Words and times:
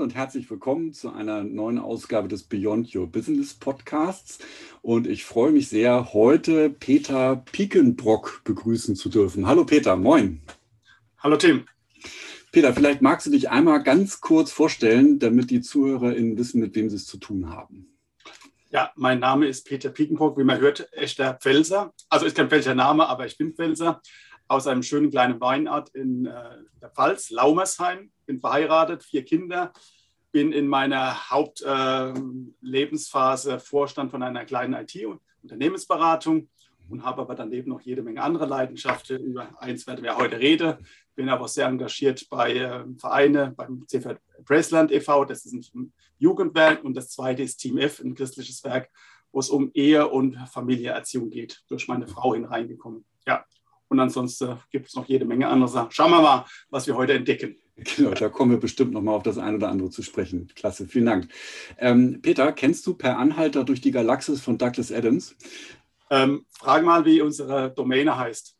Moin 0.00 0.08
und 0.08 0.14
herzlich 0.14 0.50
willkommen 0.50 0.94
zu 0.94 1.12
einer 1.12 1.44
neuen 1.44 1.78
Ausgabe 1.78 2.26
des 2.26 2.44
Beyond 2.44 2.94
Your 2.94 3.06
Business 3.06 3.52
Podcasts. 3.52 4.38
Und 4.80 5.06
ich 5.06 5.26
freue 5.26 5.52
mich 5.52 5.68
sehr, 5.68 6.14
heute 6.14 6.70
Peter 6.70 7.36
Piekenbrock 7.52 8.40
begrüßen 8.44 8.96
zu 8.96 9.10
dürfen. 9.10 9.46
Hallo 9.46 9.66
Peter, 9.66 9.96
moin. 9.96 10.40
Hallo 11.18 11.36
Tim. 11.36 11.66
Peter, 12.50 12.72
vielleicht 12.72 13.02
magst 13.02 13.26
du 13.26 13.30
dich 13.30 13.50
einmal 13.50 13.82
ganz 13.82 14.22
kurz 14.22 14.50
vorstellen, 14.52 15.18
damit 15.18 15.50
die 15.50 15.60
ZuhörerInnen 15.60 16.38
wissen, 16.38 16.62
mit 16.62 16.74
wem 16.76 16.88
sie 16.88 16.96
es 16.96 17.04
zu 17.04 17.18
tun 17.18 17.50
haben. 17.50 17.98
Ja, 18.70 18.92
mein 18.96 19.18
Name 19.18 19.48
ist 19.48 19.66
Peter 19.66 19.90
Piekenbrock, 19.90 20.38
wie 20.38 20.44
man 20.44 20.60
hört, 20.60 20.88
echter 20.92 21.34
Pfälzer. 21.34 21.92
Also 22.08 22.24
ist 22.24 22.36
kein 22.36 22.48
Pfälzer 22.48 22.74
Name, 22.74 23.06
aber 23.06 23.26
ich 23.26 23.36
bin 23.36 23.52
Pfälzer 23.52 24.00
aus 24.50 24.66
einem 24.66 24.82
schönen 24.82 25.10
kleinen 25.10 25.40
Weinort 25.40 25.88
in 25.90 26.26
äh, 26.26 26.32
der 26.82 26.90
Pfalz, 26.90 27.30
Laumersheim. 27.30 28.10
Bin 28.26 28.40
verheiratet, 28.40 29.04
vier 29.04 29.24
Kinder, 29.24 29.72
bin 30.32 30.50
in 30.52 30.66
meiner 30.66 31.30
Hauptlebensphase 31.30 33.52
äh, 33.52 33.60
Vorstand 33.60 34.10
von 34.10 34.24
einer 34.24 34.44
kleinen 34.44 34.74
IT-Unternehmensberatung 34.74 36.48
und 36.88 37.04
habe 37.04 37.22
aber 37.22 37.36
daneben 37.36 37.70
noch 37.70 37.80
jede 37.80 38.02
Menge 38.02 38.22
andere 38.22 38.46
Leidenschaften. 38.46 39.22
Über 39.22 39.62
eins 39.62 39.86
werden 39.86 40.02
wir 40.02 40.16
heute 40.16 40.40
reden. 40.40 40.78
Bin 41.14 41.28
aber 41.28 41.46
sehr 41.46 41.68
engagiert 41.68 42.28
bei 42.28 42.56
äh, 42.56 42.84
Vereinen, 42.98 43.54
beim 43.54 43.86
CV 43.86 44.16
Pressland 44.44 44.90
e.V., 44.90 45.26
das 45.26 45.46
ist 45.46 45.72
ein 45.76 45.92
Jugendwerk, 46.18 46.82
und 46.82 46.96
das 46.96 47.10
zweite 47.10 47.44
ist 47.44 47.58
Team 47.58 47.78
F, 47.78 48.00
ein 48.00 48.16
christliches 48.16 48.64
Werk, 48.64 48.90
wo 49.30 49.38
es 49.38 49.48
um 49.48 49.70
Ehe 49.74 50.08
und 50.08 50.36
Familienerziehung 50.48 51.30
geht, 51.30 51.62
durch 51.68 51.86
meine 51.86 52.08
Frau 52.08 52.34
hineingekommen. 52.34 53.04
Ja, 53.28 53.44
und 53.90 54.00
ansonsten 54.00 54.56
gibt 54.70 54.86
es 54.86 54.94
noch 54.94 55.06
jede 55.06 55.24
Menge 55.24 55.48
andere 55.48 55.68
Sachen. 55.68 55.90
Schauen 55.90 56.12
wir 56.12 56.22
mal, 56.22 56.46
was 56.70 56.86
wir 56.86 56.96
heute 56.96 57.12
entdecken. 57.12 57.56
Genau, 57.96 58.12
da 58.12 58.28
kommen 58.28 58.52
wir 58.52 58.60
bestimmt 58.60 58.92
noch 58.92 59.02
mal 59.02 59.14
auf 59.14 59.22
das 59.22 59.38
eine 59.38 59.56
oder 59.56 59.68
andere 59.68 59.90
zu 59.90 60.02
sprechen. 60.02 60.48
Klasse, 60.54 60.86
vielen 60.86 61.06
Dank. 61.06 61.28
Ähm, 61.78 62.20
Peter, 62.22 62.52
kennst 62.52 62.86
du 62.86 62.94
Per 62.94 63.18
Anhalter 63.18 63.64
durch 63.64 63.80
die 63.80 63.90
Galaxis 63.90 64.40
von 64.40 64.58
Douglas 64.58 64.92
Adams? 64.92 65.34
Ähm, 66.10 66.46
frag 66.50 66.84
mal, 66.84 67.04
wie 67.04 67.20
unsere 67.20 67.72
Domäne 67.72 68.16
heißt. 68.16 68.56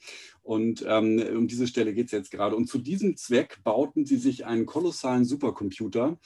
Und 0.48 0.82
ähm, 0.88 1.22
um 1.36 1.46
diese 1.46 1.66
Stelle 1.66 1.92
geht 1.92 2.06
es 2.06 2.12
jetzt 2.12 2.30
gerade. 2.30 2.56
Und 2.56 2.68
zu 2.68 2.78
diesem 2.78 3.18
Zweck 3.18 3.62
bauten 3.64 4.06
sie 4.06 4.16
sich 4.16 4.46
einen 4.46 4.64
kolossalen 4.64 5.26
Supercomputer, 5.26 6.18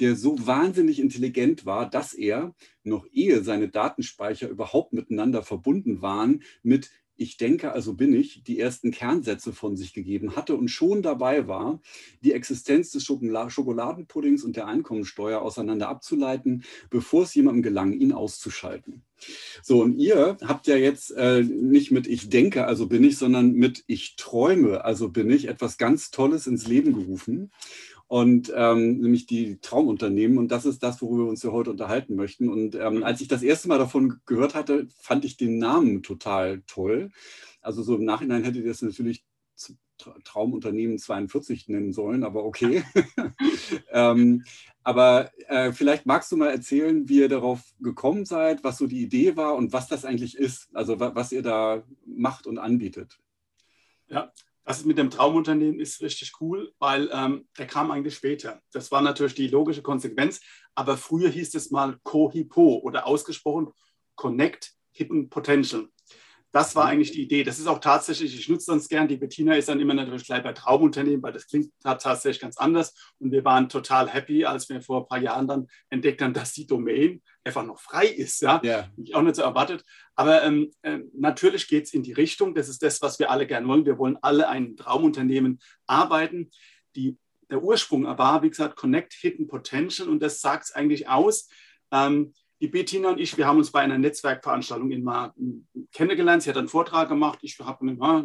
der 0.00 0.16
so 0.16 0.36
wahnsinnig 0.46 1.00
intelligent 1.00 1.64
war, 1.64 1.88
dass 1.88 2.12
er, 2.12 2.54
noch 2.84 3.06
ehe 3.10 3.42
seine 3.42 3.68
Datenspeicher 3.68 4.48
überhaupt 4.48 4.92
miteinander 4.92 5.42
verbunden 5.42 6.02
waren, 6.02 6.42
mit 6.62 6.90
ich 7.20 7.36
denke, 7.36 7.72
also 7.72 7.92
bin 7.92 8.14
ich, 8.14 8.42
die 8.44 8.58
ersten 8.58 8.90
Kernsätze 8.90 9.52
von 9.52 9.76
sich 9.76 9.92
gegeben 9.92 10.36
hatte 10.36 10.56
und 10.56 10.68
schon 10.68 11.02
dabei 11.02 11.46
war, 11.46 11.80
die 12.22 12.32
Existenz 12.32 12.90
des 12.92 13.04
Schokoladenpuddings 13.04 14.42
und 14.42 14.56
der 14.56 14.66
Einkommensteuer 14.66 15.42
auseinander 15.42 15.88
abzuleiten, 15.88 16.64
bevor 16.88 17.24
es 17.24 17.34
jemandem 17.34 17.62
gelang, 17.62 17.92
ihn 17.92 18.12
auszuschalten. 18.12 19.02
So, 19.62 19.82
und 19.82 19.98
ihr 19.98 20.38
habt 20.42 20.66
ja 20.66 20.76
jetzt 20.76 21.10
äh, 21.10 21.42
nicht 21.42 21.90
mit 21.90 22.06
ich 22.06 22.30
denke, 22.30 22.64
also 22.64 22.86
bin 22.86 23.04
ich, 23.04 23.18
sondern 23.18 23.52
mit 23.52 23.84
ich 23.86 24.16
träume, 24.16 24.82
also 24.84 25.10
bin 25.10 25.28
ich 25.28 25.46
etwas 25.46 25.76
ganz 25.76 26.10
Tolles 26.10 26.46
ins 26.46 26.66
Leben 26.66 26.94
gerufen 26.94 27.50
und 28.10 28.52
ähm, 28.56 28.98
nämlich 28.98 29.26
die 29.26 29.60
Traumunternehmen. 29.60 30.36
Und 30.36 30.48
das 30.50 30.66
ist 30.66 30.82
das, 30.82 31.00
worüber 31.00 31.26
wir 31.26 31.30
uns 31.30 31.44
ja 31.44 31.52
heute 31.52 31.70
unterhalten 31.70 32.16
möchten. 32.16 32.48
Und 32.48 32.74
ähm, 32.74 33.04
als 33.04 33.20
ich 33.20 33.28
das 33.28 33.44
erste 33.44 33.68
Mal 33.68 33.78
davon 33.78 34.20
gehört 34.26 34.56
hatte, 34.56 34.88
fand 34.98 35.24
ich 35.24 35.36
den 35.36 35.58
Namen 35.58 36.02
total 36.02 36.62
toll. 36.66 37.12
Also 37.60 37.84
so 37.84 37.94
im 37.94 38.04
Nachhinein 38.04 38.42
hätte 38.42 38.64
das 38.64 38.82
natürlich 38.82 39.24
Traumunternehmen 40.24 40.98
42 40.98 41.68
nennen 41.68 41.92
sollen, 41.92 42.24
aber 42.24 42.44
okay. 42.44 42.82
ähm, 43.92 44.42
aber 44.82 45.30
äh, 45.46 45.70
vielleicht 45.70 46.04
magst 46.04 46.32
du 46.32 46.36
mal 46.36 46.50
erzählen, 46.50 47.08
wie 47.08 47.20
ihr 47.20 47.28
darauf 47.28 47.60
gekommen 47.78 48.24
seid, 48.24 48.64
was 48.64 48.78
so 48.78 48.88
die 48.88 49.02
Idee 49.02 49.36
war 49.36 49.54
und 49.54 49.72
was 49.72 49.86
das 49.86 50.04
eigentlich 50.04 50.36
ist, 50.36 50.68
also 50.74 50.98
was 50.98 51.30
ihr 51.30 51.42
da 51.42 51.84
macht 52.04 52.48
und 52.48 52.58
anbietet. 52.58 53.20
Ja, 54.08 54.32
das 54.64 54.84
mit 54.84 54.98
dem 54.98 55.10
Traumunternehmen 55.10 55.80
ist 55.80 56.00
richtig 56.00 56.32
cool, 56.40 56.72
weil 56.78 57.08
ähm, 57.12 57.48
der 57.58 57.66
kam 57.66 57.90
eigentlich 57.90 58.14
später. 58.14 58.60
Das 58.72 58.90
war 58.92 59.00
natürlich 59.00 59.34
die 59.34 59.48
logische 59.48 59.82
Konsequenz, 59.82 60.40
aber 60.74 60.96
früher 60.96 61.28
hieß 61.28 61.54
es 61.54 61.70
mal 61.70 61.98
CoHIPO 62.02 62.80
oder 62.82 63.06
ausgesprochen 63.06 63.72
Connect 64.14 64.72
Hidden 64.92 65.30
Potential. 65.30 65.88
Das 66.52 66.74
war 66.74 66.86
eigentlich 66.86 67.12
die 67.12 67.22
Idee. 67.22 67.44
Das 67.44 67.60
ist 67.60 67.68
auch 67.68 67.78
tatsächlich, 67.78 68.36
ich 68.36 68.48
nutze 68.48 68.72
das 68.72 68.88
gern. 68.88 69.06
Die 69.06 69.16
Bettina 69.16 69.54
ist 69.54 69.68
dann 69.68 69.78
immer 69.78 69.94
natürlich 69.94 70.26
gleich 70.26 70.42
bei 70.42 70.52
Traumunternehmen, 70.52 71.22
weil 71.22 71.32
das 71.32 71.46
klingt 71.46 71.70
tatsächlich 71.80 72.40
ganz 72.40 72.56
anders. 72.56 72.92
Und 73.18 73.30
wir 73.30 73.44
waren 73.44 73.68
total 73.68 74.08
happy, 74.08 74.44
als 74.44 74.68
wir 74.68 74.82
vor 74.82 75.02
ein 75.02 75.08
paar 75.08 75.20
Jahren 75.20 75.46
dann 75.46 75.68
entdeckt 75.90 76.20
haben, 76.22 76.34
dass 76.34 76.52
die 76.52 76.66
Domain 76.66 77.22
einfach 77.44 77.64
noch 77.64 77.78
frei 77.78 78.06
ist. 78.06 78.42
Ja, 78.42 78.60
yeah. 78.64 78.90
ich 78.96 79.14
auch 79.14 79.22
nicht 79.22 79.36
so 79.36 79.42
erwartet. 79.42 79.84
Aber 80.16 80.42
ähm, 80.42 80.72
äh, 80.82 80.98
natürlich 81.14 81.68
geht 81.68 81.84
es 81.84 81.94
in 81.94 82.02
die 82.02 82.12
Richtung. 82.12 82.54
Das 82.54 82.68
ist 82.68 82.82
das, 82.82 83.00
was 83.00 83.20
wir 83.20 83.30
alle 83.30 83.46
gern 83.46 83.68
wollen. 83.68 83.86
Wir 83.86 83.98
wollen 83.98 84.18
alle 84.20 84.48
ein 84.48 84.76
Traumunternehmen 84.76 85.60
arbeiten. 85.86 86.50
Die, 86.96 87.16
der 87.48 87.62
Ursprung 87.62 88.04
war, 88.04 88.42
wie 88.42 88.50
gesagt, 88.50 88.74
Connect 88.74 89.12
Hidden 89.12 89.46
Potential. 89.46 90.08
Und 90.08 90.20
das 90.20 90.40
sagt 90.40 90.64
es 90.64 90.72
eigentlich 90.72 91.08
aus. 91.08 91.48
Ähm, 91.92 92.34
die 92.60 92.68
Bettina 92.68 93.10
und 93.10 93.20
ich, 93.20 93.36
wir 93.36 93.46
haben 93.46 93.58
uns 93.58 93.70
bei 93.70 93.80
einer 93.80 93.98
Netzwerkveranstaltung 93.98 94.90
in 94.90 95.02
mal 95.02 95.32
kennengelernt. 95.92 96.42
Sie 96.42 96.50
hat 96.50 96.58
einen 96.58 96.68
Vortrag 96.68 97.08
gemacht. 97.08 97.38
Ich 97.42 97.58
habe 97.58 97.84
mir, 97.84 97.94
ja, 97.94 98.24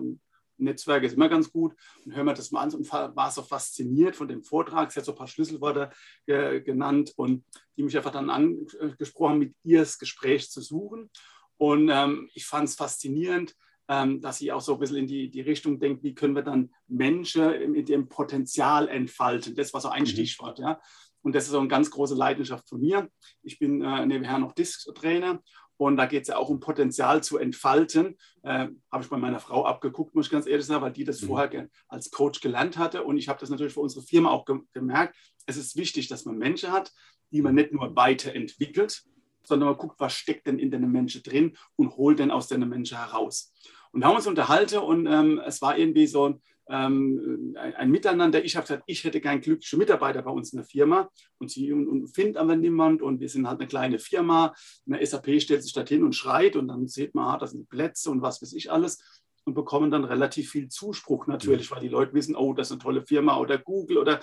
Netzwerk 0.57 1.03
ist 1.03 1.13
immer 1.13 1.29
ganz 1.29 1.51
gut. 1.51 1.73
Und 2.05 2.15
hören 2.15 2.25
wir 2.25 2.33
das 2.33 2.51
mal 2.51 2.61
an 2.61 2.73
und 2.73 2.91
war 2.91 3.31
so 3.31 3.41
fasziniert 3.43 4.15
von 4.15 4.27
dem 4.27 4.43
Vortrag. 4.43 4.91
Sie 4.91 4.99
hat 4.99 5.05
so 5.05 5.13
ein 5.13 5.17
paar 5.17 5.27
Schlüsselworte 5.27 5.89
äh, 6.25 6.61
genannt 6.61 7.13
und 7.15 7.45
die 7.77 7.83
mich 7.83 7.95
einfach 7.95 8.11
dann 8.11 8.29
angesprochen 8.29 9.31
haben, 9.31 9.39
mit 9.39 9.55
ihr 9.63 9.79
das 9.79 9.97
Gespräch 9.97 10.49
zu 10.49 10.61
suchen. 10.61 11.09
Und 11.57 11.89
ähm, 11.89 12.29
ich 12.33 12.45
fand 12.45 12.67
es 12.67 12.75
faszinierend, 12.75 13.55
ähm, 13.87 14.19
dass 14.19 14.39
sie 14.39 14.51
auch 14.51 14.61
so 14.61 14.73
ein 14.73 14.79
bisschen 14.79 14.97
in 14.97 15.07
die, 15.07 15.29
die 15.29 15.41
Richtung 15.41 15.79
denkt, 15.79 16.03
wie 16.03 16.15
können 16.15 16.35
wir 16.35 16.41
dann 16.41 16.73
Menschen 16.87 17.71
mit 17.71 17.89
ihrem 17.89 18.09
Potenzial 18.09 18.87
entfalten. 18.89 19.55
Das 19.55 19.73
war 19.73 19.81
so 19.81 19.89
ein 19.89 20.03
mhm. 20.03 20.07
Stichwort. 20.07 20.59
Ja. 20.59 20.81
Und 21.25 21.33
das 21.33 21.45
ist 21.45 21.49
so 21.49 21.59
eine 21.59 21.67
ganz 21.67 21.89
große 21.89 22.13
Leidenschaft 22.13 22.69
von 22.69 22.79
mir. 22.79 23.09
Ich 23.41 23.57
bin 23.57 23.81
äh, 23.81 24.05
nebenher 24.05 24.37
noch 24.37 24.51
Disk-Trainer 24.51 25.41
und 25.75 25.97
da 25.97 26.05
geht 26.05 26.21
es 26.21 26.27
ja 26.27 26.37
auch 26.37 26.49
um 26.49 26.59
Potenzial 26.59 27.23
zu 27.23 27.39
entfalten. 27.39 28.15
Äh, 28.43 28.67
habe 28.91 29.03
ich 29.03 29.09
bei 29.09 29.17
meiner 29.17 29.39
Frau 29.39 29.65
abgeguckt, 29.65 30.13
muss 30.13 30.27
ich 30.27 30.31
ganz 30.31 30.45
ehrlich 30.45 30.67
sagen, 30.67 30.83
weil 30.83 30.91
die 30.91 31.03
das 31.03 31.23
mhm. 31.23 31.27
vorher 31.27 31.67
als 31.87 32.11
Coach 32.11 32.41
gelernt 32.41 32.77
hatte. 32.77 33.03
Und 33.03 33.17
ich 33.17 33.27
habe 33.27 33.39
das 33.39 33.49
natürlich 33.49 33.73
für 33.73 33.79
unsere 33.79 34.05
Firma 34.05 34.29
auch 34.29 34.45
ge 34.45 34.59
gemerkt. 34.71 35.17
Es 35.47 35.57
ist 35.57 35.75
wichtig, 35.75 36.09
dass 36.09 36.25
man 36.25 36.37
Menschen 36.37 36.71
hat, 36.71 36.91
die 37.31 37.41
man 37.41 37.55
nicht 37.55 37.73
nur 37.73 37.95
weiterentwickelt, 37.95 39.01
sondern 39.43 39.69
man 39.69 39.79
guckt, 39.79 39.99
was 39.99 40.13
steckt 40.13 40.45
denn 40.45 40.59
in 40.59 40.69
den 40.69 40.91
Menschen 40.91 41.23
drin 41.23 41.57
und 41.75 41.97
holt 41.97 42.19
denn 42.19 42.29
aus 42.29 42.49
den 42.49 42.69
Menschen 42.69 42.99
heraus. 42.99 43.51
Und 43.91 44.01
wir 44.01 44.07
haben 44.07 44.15
uns 44.15 44.27
unterhalten 44.27 44.77
und 44.77 45.07
ähm, 45.07 45.41
es 45.43 45.59
war 45.63 45.75
irgendwie 45.75 46.05
so 46.05 46.29
ein, 46.29 46.41
ähm, 46.69 47.55
ein, 47.57 47.75
ein, 47.75 47.91
Miteinander. 47.91 48.43
Ich 48.43 48.55
habe 48.55 48.65
gesagt, 48.65 48.83
ich 48.87 49.03
hätte 49.03 49.21
keinen 49.21 49.41
glücklichen 49.41 49.79
Mitarbeiter 49.79 50.21
bei 50.21 50.31
uns 50.31 50.51
in 50.51 50.57
der 50.57 50.65
Firma 50.65 51.09
und 51.37 51.51
sie 51.51 51.71
und, 51.71 51.87
und 51.87 52.07
findet 52.07 52.37
aber 52.37 52.55
niemand 52.55 53.01
und 53.01 53.19
wir 53.19 53.29
sind 53.29 53.47
halt 53.47 53.59
eine 53.59 53.67
kleine 53.67 53.99
Firma. 53.99 54.53
Eine 54.87 55.05
SAP 55.05 55.41
stellt 55.41 55.63
sich 55.63 55.73
da 55.73 55.85
hin 55.85 56.03
und 56.03 56.15
schreit 56.15 56.55
und 56.55 56.67
dann 56.67 56.87
sieht 56.87 57.13
man, 57.13 57.35
ah, 57.35 57.37
das 57.37 57.51
sind 57.51 57.69
Plätze 57.69 58.09
und 58.09 58.21
was 58.21 58.41
weiß 58.41 58.53
ich 58.53 58.71
alles 58.71 59.23
und 59.45 59.53
bekommen 59.53 59.91
dann 59.91 60.03
relativ 60.03 60.51
viel 60.51 60.69
Zuspruch 60.69 61.27
natürlich, 61.27 61.69
weil 61.71 61.79
die 61.79 61.87
Leute 61.87 62.13
wissen, 62.13 62.35
oh, 62.35 62.53
das 62.53 62.67
ist 62.67 62.71
eine 62.73 62.81
tolle 62.81 63.05
Firma 63.05 63.37
oder 63.37 63.57
Google 63.57 63.99
oder 63.99 64.19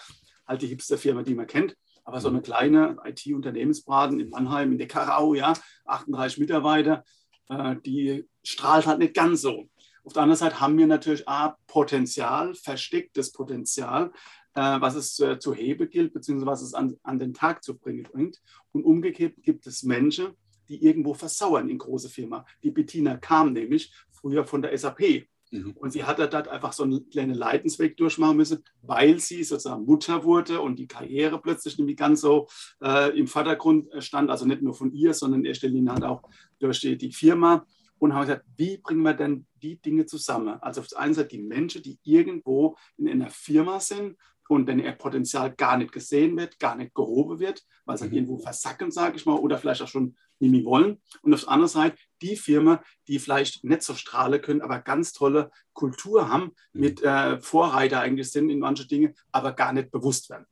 halt 0.46 0.62
die 0.62 0.66
Hipster-Firma, 0.66 1.22
die 1.22 1.34
man 1.34 1.46
kennt. 1.46 1.76
Aber 2.04 2.20
so 2.20 2.28
eine 2.28 2.42
kleine 2.42 2.96
IT-Unternehmensbraten 3.04 4.18
in 4.18 4.30
Mannheim, 4.30 4.72
in 4.72 4.78
der 4.78 4.88
Karau, 4.88 5.34
ja, 5.34 5.52
38 5.84 6.38
Mitarbeiter, 6.38 7.04
äh, 7.48 7.76
die 7.86 8.28
strahlt 8.42 8.86
halt 8.86 8.98
nicht 8.98 9.14
ganz 9.14 9.42
so. 9.42 9.68
Auf 10.04 10.12
der 10.14 10.22
anderen 10.22 10.38
Seite 10.38 10.60
haben 10.60 10.76
wir 10.78 10.86
natürlich 10.86 11.28
A, 11.28 11.56
Potenzial, 11.66 12.54
verstecktes 12.54 13.32
Potenzial, 13.32 14.12
äh, 14.54 14.80
was 14.80 14.94
es 14.96 15.18
äh, 15.20 15.38
zu 15.38 15.54
heben 15.54 15.88
gilt, 15.88 16.12
beziehungsweise 16.12 16.50
was 16.50 16.62
es 16.62 16.74
an, 16.74 16.96
an 17.02 17.18
den 17.18 17.34
Tag 17.34 17.62
zu 17.62 17.78
bringen 17.78 18.02
bringt. 18.02 18.40
Und 18.72 18.84
umgekehrt 18.84 19.34
gibt 19.42 19.66
es 19.66 19.82
Menschen, 19.82 20.32
die 20.68 20.82
irgendwo 20.84 21.14
versauern 21.14 21.68
in 21.68 21.78
große 21.78 22.08
Firma. 22.08 22.44
Die 22.62 22.70
Bettina 22.70 23.16
kam 23.16 23.52
nämlich 23.52 23.92
früher 24.10 24.44
von 24.44 24.62
der 24.62 24.76
SAP. 24.76 25.26
Mhm. 25.50 25.72
Und 25.72 25.92
sie 25.92 26.04
hat 26.04 26.18
dort 26.18 26.48
einfach 26.48 26.72
so 26.72 26.82
einen 26.82 27.08
kleinen 27.10 27.34
Leidensweg 27.34 27.96
durchmachen 27.96 28.38
müssen, 28.38 28.64
weil 28.80 29.20
sie 29.20 29.44
sozusagen 29.44 29.84
Mutter 29.84 30.24
wurde 30.24 30.60
und 30.60 30.78
die 30.78 30.86
Karriere 30.86 31.40
plötzlich 31.40 31.78
nämlich 31.78 31.96
ganz 31.96 32.22
so 32.22 32.48
äh, 32.82 33.16
im 33.16 33.26
Vordergrund 33.26 33.88
stand, 34.02 34.30
also 34.30 34.46
nicht 34.46 34.62
nur 34.62 34.74
von 34.74 34.92
ihr, 34.92 35.14
sondern 35.14 35.40
in 35.40 35.46
erster 35.46 35.68
Linie 35.68 35.92
halt 35.92 36.04
auch 36.04 36.22
durch 36.58 36.80
die, 36.80 36.96
die 36.96 37.12
Firma. 37.12 37.66
Und 38.02 38.14
haben 38.14 38.22
gesagt, 38.22 38.44
wie 38.56 38.78
bringen 38.78 39.02
wir 39.02 39.14
denn 39.14 39.46
die 39.62 39.80
Dinge 39.80 40.06
zusammen? 40.06 40.60
Also 40.60 40.80
auf 40.80 40.88
der 40.88 40.98
einen 40.98 41.14
Seite 41.14 41.28
die 41.28 41.38
Menschen, 41.38 41.84
die 41.84 42.00
irgendwo 42.02 42.76
in 42.96 43.08
einer 43.08 43.30
Firma 43.30 43.78
sind 43.78 44.16
und 44.48 44.66
wenn 44.66 44.80
ihr 44.80 44.90
Potenzial 44.90 45.54
gar 45.54 45.76
nicht 45.76 45.92
gesehen 45.92 46.36
wird, 46.36 46.58
gar 46.58 46.74
nicht 46.74 46.96
gehoben 46.96 47.38
wird, 47.38 47.62
weil 47.84 47.96
sie 47.96 48.08
mhm. 48.08 48.14
irgendwo 48.14 48.38
versacken, 48.38 48.90
sage 48.90 49.14
ich 49.14 49.24
mal, 49.24 49.36
oder 49.36 49.56
vielleicht 49.56 49.82
auch 49.82 49.88
schon 49.88 50.16
nicht 50.40 50.50
mehr 50.50 50.64
wollen. 50.64 51.00
Und 51.22 51.32
auf 51.32 51.42
der 51.42 51.50
anderen 51.50 51.68
Seite 51.68 51.96
die 52.20 52.34
Firma, 52.34 52.82
die 53.06 53.20
vielleicht 53.20 53.62
nicht 53.62 53.82
so 53.82 53.94
strahlen 53.94 54.42
können, 54.42 54.62
aber 54.62 54.80
ganz 54.80 55.12
tolle 55.12 55.52
Kultur 55.72 56.28
haben, 56.28 56.56
mhm. 56.72 56.80
mit 56.80 57.02
äh, 57.04 57.40
Vorreiter 57.40 58.00
eigentlich 58.00 58.32
sind 58.32 58.50
in 58.50 58.58
manche 58.58 58.88
Dinge, 58.88 59.14
aber 59.30 59.52
gar 59.52 59.72
nicht 59.72 59.92
bewusst 59.92 60.28
werden. 60.28 60.46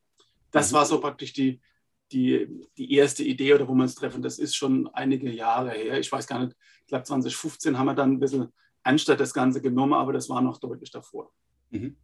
Das 0.53 0.71
mhm. 0.71 0.77
war 0.77 0.87
so 0.87 1.01
praktisch 1.01 1.33
die, 1.33 1.61
die, 2.13 2.69
die 2.77 2.95
erste 2.95 3.23
Idee 3.23 3.55
oder 3.55 3.69
wo 3.69 3.75
wir 3.75 3.83
uns 3.83 3.95
treffen. 3.95 4.23
Das 4.23 4.39
ist 4.39 4.57
schon 4.57 4.89
einige 4.89 5.31
Jahre 5.31 5.71
her. 5.71 5.99
Ich 5.99 6.11
weiß 6.11 6.27
gar 6.27 6.41
nicht, 6.41 6.57
ich 6.83 6.89
glaube 6.89 7.05
2015 7.05 7.79
haben 7.79 7.87
wir 7.87 7.95
dann 7.95 8.13
ein 8.13 8.21
bisschen 8.21 8.49
anstatt 8.83 9.21
das 9.21 9.35
Ganze 9.35 9.61
genommen, 9.61 9.93
aber 9.93 10.13
das 10.13 10.29
war 10.29 10.41
noch 10.41 10.59
deutlich 10.59 10.91
davor. 10.91 11.31
Mhm. 11.71 11.97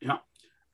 Ja. 0.00 0.22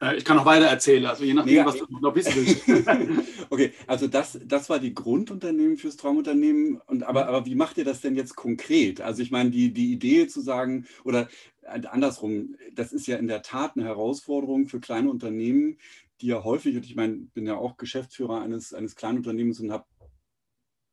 Äh, 0.01 0.17
ich 0.17 0.25
kann 0.25 0.37
noch 0.37 0.45
weiter 0.45 0.67
erzählen, 0.67 1.07
also 1.07 1.25
je 1.25 1.35
nachdem, 1.35 1.55
nee, 1.55 1.65
was 1.65 1.79
du 1.79 1.87
noch 2.01 2.15
wissen 2.15 2.35
willst. 2.35 3.27
okay, 3.51 3.73
also 3.87 4.07
das, 4.07 4.39
das 4.45 4.69
war 4.69 4.79
die 4.79 4.95
Grundunternehmen 4.95 5.77
fürs 5.77 5.97
Traumunternehmen. 5.97 6.81
Und 6.87 7.03
aber, 7.03 7.25
mhm. 7.25 7.29
aber 7.29 7.47
wie 7.47 7.55
macht 7.55 7.79
ihr 7.79 7.85
das 7.85 8.01
denn 8.01 8.17
jetzt 8.17 8.37
konkret? 8.37 9.01
Also 9.01 9.23
ich 9.23 9.31
meine, 9.31 9.51
die, 9.51 9.73
die 9.73 9.93
Idee 9.93 10.27
zu 10.27 10.41
sagen, 10.41 10.87
oder 11.05 11.29
andersrum, 11.67 12.57
das 12.73 12.93
ist 12.93 13.07
ja 13.07 13.17
in 13.17 13.27
der 13.27 13.43
Tat 13.43 13.73
eine 13.77 13.85
Herausforderung 13.87 14.69
für 14.69 14.81
kleine 14.81 15.11
Unternehmen, 15.11 15.79
die 16.21 16.29
ja 16.29 16.45
häufig, 16.45 16.77
und 16.77 16.85
ich 16.85 16.97
meine, 16.97 17.17
bin 17.35 17.47
ja 17.47 17.57
auch 17.57 17.77
Geschäftsführer 17.77 18.41
eines, 18.41 18.73
eines 18.73 18.97
kleinen 18.97 19.19
Unternehmens 19.19 19.61
und 19.61 19.73
habe 19.73 19.85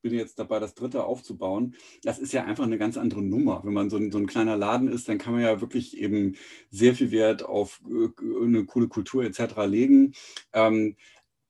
bin 0.04 0.14
jetzt 0.14 0.38
dabei, 0.38 0.60
das 0.60 0.75
dritte 0.75 1.06
aufzubauen. 1.06 1.75
Das 2.04 2.20
ist 2.20 2.34
ja 2.34 2.44
einfach 2.44 2.66
eine 2.66 2.78
ganz 2.78 2.98
andere 2.98 3.24
Nummer. 3.24 3.62
Wenn 3.64 3.74
man 3.74 3.90
so 3.90 3.98
ein, 3.98 4.12
so 4.12 4.18
ein 4.18 4.28
kleiner 4.28 4.58
Laden 4.58 4.90
ist, 4.90 5.08
dann 5.08 5.18
kann 5.18 5.34
man 5.34 5.42
ja 5.42 5.62
wirklich 5.62 5.98
eben 5.98 6.36
sehr 6.70 6.94
viel 6.94 7.10
Wert 7.12 7.44
auf 7.44 7.81
äh, 7.90 8.10
eine 8.44 8.66
coole 8.66 8.90
Kultur 8.90 9.24
etc. 9.24 9.66
legen. 9.66 10.14
Ähm, 10.52 10.98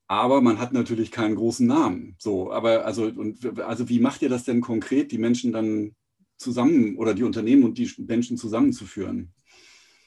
aber 0.08 0.42
man 0.42 0.60
hat 0.60 0.72
natürlich 0.72 1.12
keinen 1.12 1.36
großen 1.36 1.66
Namen. 1.66 2.16
So, 2.20 2.52
aber 2.52 2.86
also, 2.86 3.06
und, 3.06 3.60
also 3.60 3.90
wie 3.90 4.00
macht 4.00 4.22
ihr 4.22 4.30
das 4.30 4.44
denn 4.44 4.62
konkret, 4.62 5.12
die 5.12 5.18
Menschen 5.18 5.52
dann 5.52 5.96
zusammen 6.38 6.98
oder 6.98 7.16
die 7.16 7.24
Unternehmen 7.24 7.64
und 7.64 7.78
die 7.80 7.92
Menschen 7.98 8.38
zusammenzuführen? 8.38 9.34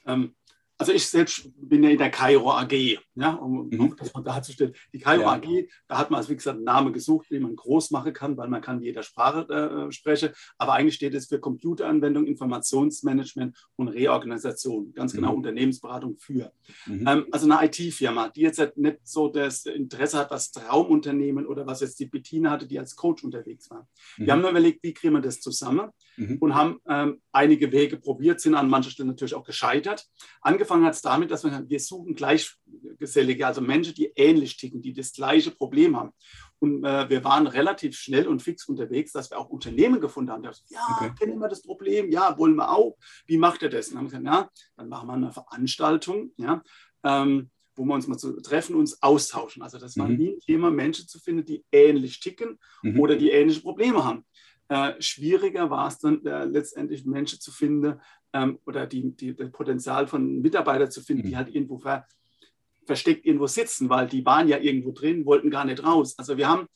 Ähm, 0.06 0.34
also 0.78 0.92
ich 0.92 1.06
selbst 1.08 1.50
bin 1.56 1.82
ja 1.82 1.90
in 1.90 1.98
der 1.98 2.10
Kairo 2.10 2.52
AG, 2.52 2.98
ja, 3.16 3.32
um 3.32 3.68
mhm. 3.70 3.94
das 3.96 4.12
mal 4.12 4.22
darzustellen. 4.22 4.74
Die 4.92 4.98
Kairo 4.98 5.22
ja. 5.22 5.32
AG, 5.32 5.68
da 5.88 5.98
hat 5.98 6.10
man, 6.10 6.18
also 6.18 6.30
wie 6.30 6.36
gesagt, 6.36 6.56
einen 6.56 6.64
Namen 6.64 6.92
gesucht, 6.92 7.30
den 7.30 7.42
man 7.42 7.56
groß 7.56 7.90
machen 7.90 8.12
kann, 8.12 8.36
weil 8.36 8.48
man 8.48 8.60
kann 8.60 8.82
jeder 8.82 9.02
Sprache 9.02 9.48
äh, 9.48 9.92
sprechen. 9.92 10.30
Aber 10.58 10.74
eigentlich 10.74 10.96
steht 10.96 11.14
es 11.14 11.26
für 11.26 11.40
Computeranwendung, 11.40 12.26
Informationsmanagement 12.26 13.56
und 13.76 13.88
Reorganisation. 13.88 14.92
Ganz 14.92 15.14
genau 15.14 15.32
mhm. 15.32 15.38
Unternehmensberatung 15.38 16.18
für. 16.18 16.52
Mhm. 16.86 17.06
Ähm, 17.06 17.26
also 17.32 17.50
eine 17.50 17.66
IT-Firma, 17.66 18.28
die 18.28 18.42
jetzt 18.42 18.58
halt 18.58 18.76
nicht 18.76 18.98
so 19.04 19.28
das 19.28 19.64
Interesse 19.64 20.18
hat, 20.18 20.30
was 20.30 20.50
Traumunternehmen 20.52 21.46
oder 21.46 21.66
was 21.66 21.80
jetzt 21.80 21.98
die 21.98 22.06
Bettina 22.06 22.50
hatte, 22.50 22.66
die 22.66 22.78
als 22.78 22.96
Coach 22.96 23.24
unterwegs 23.24 23.70
war. 23.70 23.88
Wir 24.16 24.26
mhm. 24.26 24.44
haben 24.44 24.50
überlegt, 24.50 24.82
wie 24.82 24.92
kriegen 24.92 25.14
wir 25.14 25.22
das 25.22 25.40
zusammen 25.40 25.90
mhm. 26.16 26.36
und 26.40 26.54
haben 26.54 26.80
ähm, 26.86 27.20
einige 27.32 27.72
Wege 27.72 27.96
probiert, 27.96 28.40
sind 28.40 28.54
an 28.54 28.68
manchen 28.68 28.90
Stellen 28.90 29.08
natürlich 29.08 29.34
auch 29.34 29.44
gescheitert. 29.44 30.06
Angefangen 30.42 30.84
hat 30.84 30.94
es 30.94 31.02
damit, 31.02 31.30
dass 31.30 31.44
wir, 31.44 31.64
wir 31.66 31.80
suchen 31.80 32.14
Gleichgesellige, 33.06 33.46
also 33.46 33.60
Menschen, 33.60 33.94
die 33.94 34.12
ähnlich 34.16 34.56
ticken, 34.56 34.82
die 34.82 34.92
das 34.92 35.12
gleiche 35.12 35.50
Problem 35.50 35.96
haben. 35.96 36.10
Und 36.58 36.84
äh, 36.84 37.08
wir 37.08 37.24
waren 37.24 37.46
relativ 37.46 37.96
schnell 37.96 38.26
und 38.26 38.42
fix 38.42 38.66
unterwegs, 38.66 39.12
dass 39.12 39.30
wir 39.30 39.38
auch 39.38 39.48
Unternehmen 39.48 40.00
gefunden 40.00 40.30
haben. 40.30 40.42
Die 40.42 40.48
haben 40.48 40.56
ja, 40.68 40.80
okay. 40.90 41.12
kennen 41.18 41.38
wir 41.38 41.48
das 41.48 41.62
Problem? 41.62 42.10
Ja, 42.10 42.36
wollen 42.38 42.56
wir 42.56 42.70
auch. 42.70 42.96
Wie 43.26 43.38
macht 43.38 43.62
ihr 43.62 43.70
das? 43.70 43.88
Und 43.88 43.98
haben 43.98 44.10
wir 44.10 44.18
gesagt, 44.18 44.26
ja, 44.26 44.50
dann 44.76 44.88
machen 44.88 45.08
wir 45.08 45.14
eine 45.14 45.32
Veranstaltung, 45.32 46.32
ja, 46.36 46.62
ähm, 47.04 47.50
wo 47.74 47.84
wir 47.84 47.94
uns 47.94 48.06
mal 48.06 48.16
zu 48.16 48.40
treffen, 48.40 48.74
uns 48.74 49.02
austauschen. 49.02 49.62
Also 49.62 49.78
das 49.78 49.96
war 49.98 50.08
mhm. 50.08 50.16
nie 50.16 50.30
ein 50.30 50.40
Thema, 50.40 50.70
Menschen 50.70 51.06
zu 51.06 51.18
finden, 51.18 51.44
die 51.44 51.64
ähnlich 51.70 52.20
ticken 52.20 52.58
mhm. 52.82 52.98
oder 53.00 53.16
die 53.16 53.30
ähnliche 53.30 53.60
Probleme 53.60 54.04
haben. 54.04 54.24
Äh, 54.68 55.00
schwieriger 55.00 55.70
war 55.70 55.86
es 55.88 55.98
dann 55.98 56.24
äh, 56.24 56.44
letztendlich 56.44 57.04
Menschen 57.04 57.38
zu 57.38 57.52
finden 57.52 58.00
ähm, 58.32 58.58
oder 58.64 58.86
die, 58.86 59.14
die, 59.14 59.36
das 59.36 59.52
Potenzial 59.52 60.08
von 60.08 60.40
Mitarbeitern 60.40 60.90
zu 60.90 61.02
finden, 61.02 61.24
mhm. 61.24 61.28
die 61.28 61.36
halt 61.36 61.54
irgendwo 61.54 61.78
ver, 61.78 62.06
versteckt 62.86 63.26
irgendwo 63.26 63.46
sitzen, 63.46 63.88
weil 63.88 64.06
die 64.06 64.24
waren 64.24 64.48
ja 64.48 64.58
irgendwo 64.58 64.92
drin, 64.92 65.26
wollten 65.26 65.50
gar 65.50 65.64
nicht 65.64 65.84
raus. 65.84 66.14
Also 66.18 66.36
wir 66.36 66.48
haben 66.48 66.66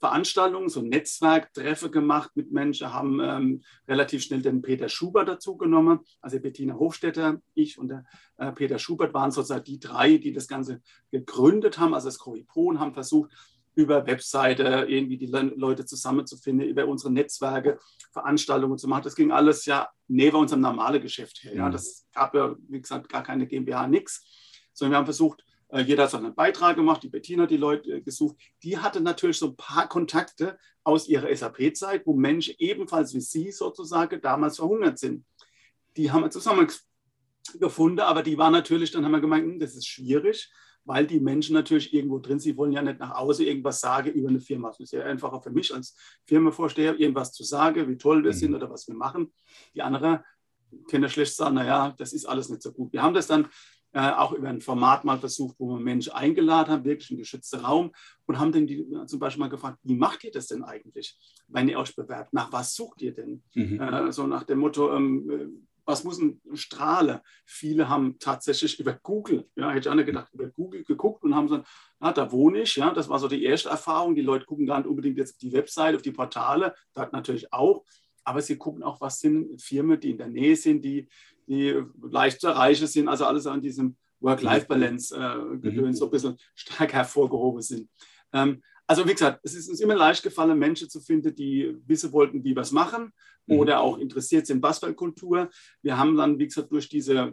Veranstaltungen, 0.00 0.70
so 0.70 0.80
Netzwerktreffe 0.80 1.90
gemacht 1.90 2.30
mit 2.34 2.50
Menschen, 2.50 2.92
haben 2.92 3.20
ähm, 3.20 3.62
relativ 3.86 4.22
schnell 4.22 4.40
den 4.40 4.62
Peter 4.62 4.88
Schubert 4.88 5.28
dazu 5.28 5.56
genommen. 5.58 6.00
Also 6.22 6.40
Bettina 6.40 6.74
Hofstetter, 6.74 7.40
ich 7.54 7.78
und 7.78 7.88
der 7.88 8.04
äh, 8.38 8.50
Peter 8.52 8.78
Schubert 8.78 9.12
waren 9.12 9.30
sozusagen 9.30 9.64
die 9.64 9.78
drei, 9.78 10.16
die 10.16 10.32
das 10.32 10.48
Ganze 10.48 10.80
gegründet 11.10 11.78
haben, 11.78 11.92
also 11.92 12.08
das 12.08 12.18
und 12.18 12.80
haben 12.80 12.94
versucht, 12.94 13.30
über 13.74 14.06
Webseite 14.06 14.86
irgendwie 14.88 15.16
die 15.16 15.26
Leute 15.26 15.84
zusammenzufinden, 15.84 16.66
über 16.66 16.86
unsere 16.86 17.12
Netzwerke 17.12 17.78
Veranstaltungen 18.12 18.78
zu 18.78 18.88
machen. 18.88 19.04
Das 19.04 19.14
ging 19.14 19.30
alles 19.30 19.64
ja 19.66 19.88
neben 20.08 20.36
unserem 20.36 20.60
normalen 20.60 21.00
Geschäft 21.00 21.44
her. 21.44 21.54
Ja. 21.54 21.68
Mhm. 21.68 21.72
Das 21.72 22.06
gab 22.12 22.34
ja, 22.34 22.56
wie 22.68 22.80
gesagt, 22.80 23.08
gar 23.08 23.22
keine 23.22 23.46
GmbH, 23.46 23.86
nichts. 23.86 24.26
Sondern 24.72 24.92
wir 24.92 24.98
haben 24.98 25.04
versucht, 25.04 25.44
jeder 25.78 26.04
hat 26.04 26.10
seinen 26.10 26.34
Beitrag 26.34 26.76
gemacht, 26.76 27.02
die 27.02 27.08
Bettina 27.08 27.46
die 27.46 27.56
Leute 27.56 27.92
äh, 27.92 28.00
gesucht. 28.00 28.36
Die 28.62 28.78
hatte 28.78 29.00
natürlich 29.00 29.38
so 29.38 29.48
ein 29.48 29.56
paar 29.56 29.88
Kontakte 29.88 30.58
aus 30.82 31.08
ihrer 31.08 31.34
SAP-Zeit, 31.34 32.06
wo 32.06 32.14
Menschen 32.14 32.54
ebenfalls 32.58 33.14
wie 33.14 33.20
sie 33.20 33.52
sozusagen 33.52 34.20
damals 34.20 34.56
verhungert 34.56 34.98
sind. 34.98 35.24
Die 35.96 36.10
haben 36.10 36.22
wir 36.22 36.30
zusammengefunden, 36.30 38.00
aber 38.00 38.22
die 38.22 38.38
waren 38.38 38.52
natürlich, 38.52 38.90
dann 38.90 39.04
haben 39.04 39.12
wir 39.12 39.20
gemeint, 39.20 39.44
hm, 39.44 39.58
das 39.58 39.74
ist 39.74 39.86
schwierig 39.86 40.50
weil 40.84 41.06
die 41.06 41.20
Menschen 41.20 41.54
natürlich 41.54 41.92
irgendwo 41.92 42.18
drin 42.18 42.38
sind, 42.38 42.52
sie 42.52 42.56
wollen 42.56 42.72
ja 42.72 42.82
nicht 42.82 42.98
nach 42.98 43.14
außen 43.14 43.44
irgendwas 43.44 43.80
sagen 43.80 44.10
über 44.10 44.28
eine 44.28 44.40
Firma. 44.40 44.70
Es 44.70 44.80
ist 44.80 44.92
ja 44.92 45.04
einfacher 45.04 45.40
für 45.40 45.50
mich 45.50 45.72
als 45.74 45.94
Firmenvorsteher, 46.24 46.98
irgendwas 46.98 47.32
zu 47.32 47.44
sagen, 47.44 47.88
wie 47.88 47.96
toll 47.96 48.24
wir 48.24 48.32
mhm. 48.32 48.36
sind 48.36 48.54
oder 48.54 48.70
was 48.70 48.88
wir 48.88 48.94
machen. 48.94 49.32
Die 49.74 49.82
anderen 49.82 50.20
können 50.88 51.04
ja 51.04 51.08
schlecht 51.08 51.34
sagen, 51.34 51.56
naja, 51.56 51.94
das 51.98 52.12
ist 52.12 52.26
alles 52.26 52.48
nicht 52.48 52.62
so 52.62 52.72
gut. 52.72 52.92
Wir 52.92 53.02
haben 53.02 53.14
das 53.14 53.26
dann 53.26 53.48
äh, 53.92 54.10
auch 54.10 54.32
über 54.32 54.48
ein 54.48 54.60
Format 54.60 55.04
mal 55.04 55.18
versucht, 55.18 55.56
wo 55.58 55.68
wir 55.74 55.80
Menschen 55.80 56.12
eingeladen 56.12 56.72
haben, 56.72 56.84
wirklich 56.84 57.10
ein 57.10 57.18
geschützter 57.18 57.62
Raum 57.62 57.92
und 58.26 58.38
haben 58.38 58.52
dann 58.52 58.66
die 58.66 58.86
zum 59.06 59.18
Beispiel 59.18 59.40
mal 59.40 59.48
gefragt, 59.48 59.78
wie 59.82 59.96
macht 59.96 60.24
ihr 60.24 60.30
das 60.30 60.46
denn 60.46 60.62
eigentlich, 60.62 61.18
wenn 61.48 61.68
ihr 61.68 61.78
euch 61.78 61.94
bewerbt? 61.96 62.32
Nach 62.32 62.52
was 62.52 62.74
sucht 62.74 63.02
ihr 63.02 63.14
denn? 63.14 63.42
Mhm. 63.54 63.80
Äh, 63.80 64.12
so 64.12 64.26
nach 64.26 64.44
dem 64.44 64.60
Motto, 64.60 64.94
ähm, 64.94 65.66
was 65.84 66.04
muss 66.04 66.20
ein 66.20 66.40
Strahle? 66.54 67.22
Viele 67.44 67.88
haben 67.88 68.18
tatsächlich 68.18 68.78
über 68.78 68.98
Google, 69.02 69.48
ja, 69.56 69.70
hätte 69.70 69.80
ich 69.80 69.88
auch 69.88 69.94
nicht 69.94 70.06
gedacht, 70.06 70.32
über 70.32 70.48
Google 70.48 70.84
geguckt 70.84 71.24
und 71.24 71.34
haben 71.34 71.48
gesagt, 71.48 71.68
na, 71.98 72.12
da 72.12 72.30
wohne 72.30 72.60
ich, 72.60 72.76
ja, 72.76 72.92
das 72.92 73.08
war 73.08 73.18
so 73.18 73.26
die 73.26 73.42
erste 73.42 73.70
Erfahrung. 73.70 74.14
Die 74.14 74.22
Leute 74.22 74.46
gucken 74.46 74.66
gar 74.66 74.78
nicht 74.78 74.88
unbedingt 74.88 75.18
jetzt 75.18 75.34
auf 75.34 75.38
die 75.38 75.52
Webseite, 75.52 75.96
auf 75.96 76.02
die 76.02 76.12
Portale, 76.12 76.74
das 76.94 77.10
natürlich 77.10 77.52
auch, 77.52 77.84
aber 78.24 78.42
sie 78.42 78.56
gucken 78.56 78.82
auch, 78.82 79.00
was 79.00 79.18
sind 79.18 79.60
Firmen, 79.60 79.98
die 79.98 80.10
in 80.10 80.18
der 80.18 80.28
Nähe 80.28 80.54
sind, 80.54 80.84
die, 80.84 81.08
die 81.50 81.82
leicht 82.00 82.40
zu 82.40 82.46
erreichen 82.46 82.86
sind, 82.86 83.08
also 83.08 83.26
alles 83.26 83.46
an 83.46 83.60
diesem 83.60 83.96
Work-Life-Balance-Gedöns 84.20 85.66
äh, 85.66 85.80
mhm. 85.82 85.94
so 85.94 86.04
ein 86.04 86.10
bisschen 86.10 86.36
stark 86.54 86.92
hervorgehoben 86.92 87.60
sind. 87.60 87.90
Ähm, 88.32 88.62
also 88.86 89.06
wie 89.06 89.12
gesagt, 89.12 89.40
es 89.42 89.54
ist 89.54 89.68
uns 89.68 89.80
immer 89.80 89.96
leicht 89.96 90.22
gefallen, 90.22 90.58
Menschen 90.58 90.88
zu 90.88 91.00
finden, 91.00 91.34
die 91.34 91.76
wissen 91.86 92.12
wollten, 92.12 92.44
wie 92.44 92.54
wir 92.54 92.62
es 92.62 92.70
machen 92.70 93.12
mhm. 93.46 93.58
oder 93.58 93.80
auch 93.80 93.98
interessiert 93.98 94.46
sind 94.46 94.56
in 94.56 94.60
Basketballkultur. 94.60 95.50
Wir 95.82 95.98
haben 95.98 96.16
dann, 96.16 96.38
wie 96.38 96.46
gesagt, 96.46 96.70
durch 96.70 96.88
diese 96.88 97.32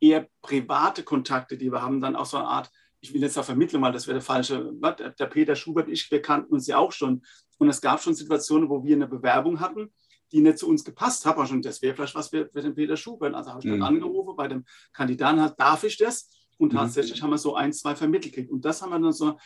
eher 0.00 0.28
private 0.42 1.02
Kontakte, 1.02 1.56
die 1.56 1.72
wir 1.72 1.82
haben, 1.82 2.00
dann 2.00 2.16
auch 2.16 2.26
so 2.26 2.36
eine 2.36 2.46
Art, 2.46 2.70
ich 3.00 3.12
will 3.12 3.22
jetzt 3.22 3.36
da 3.36 3.42
vermitteln, 3.42 3.82
weil 3.82 3.92
das 3.92 4.06
wäre 4.06 4.16
der 4.16 4.22
falsche, 4.22 4.72
der 4.74 5.26
Peter 5.26 5.56
Schubert, 5.56 5.88
ich, 5.88 6.08
wir 6.10 6.22
kannten 6.22 6.52
uns 6.52 6.66
ja 6.66 6.78
auch 6.78 6.92
schon. 6.92 7.22
Und 7.58 7.68
es 7.68 7.80
gab 7.80 8.02
schon 8.02 8.14
Situationen, 8.14 8.68
wo 8.68 8.84
wir 8.84 8.94
eine 8.94 9.08
Bewerbung 9.08 9.60
hatten, 9.60 9.92
die 10.32 10.40
nicht 10.40 10.58
zu 10.58 10.68
uns 10.68 10.84
gepasst 10.84 11.24
hat. 11.26 11.36
Und 11.38 11.64
das 11.64 11.82
wäre 11.82 11.94
vielleicht 11.94 12.14
was 12.14 12.28
für, 12.28 12.48
für 12.52 12.62
den 12.62 12.74
Peter 12.74 12.96
Schubert. 12.96 13.34
Also 13.34 13.50
habe 13.50 13.60
ich 13.60 13.66
dann 13.66 13.78
mhm. 13.78 13.84
angerufen 13.84 14.34
bei 14.36 14.48
dem 14.48 14.64
Kandidaten, 14.92 15.52
darf 15.56 15.84
ich 15.84 15.96
das? 15.96 16.30
Und 16.58 16.72
mhm. 16.72 16.78
tatsächlich 16.78 17.20
mhm. 17.20 17.24
haben 17.24 17.30
wir 17.30 17.38
so 17.38 17.54
ein, 17.54 17.72
zwei 17.72 17.94
vermittelt 17.94 18.34
gekriegt. 18.34 18.50
Und 18.50 18.64
das 18.64 18.82
haben 18.82 18.90
wir 18.90 18.98
dann 18.98 19.12
so 19.12 19.36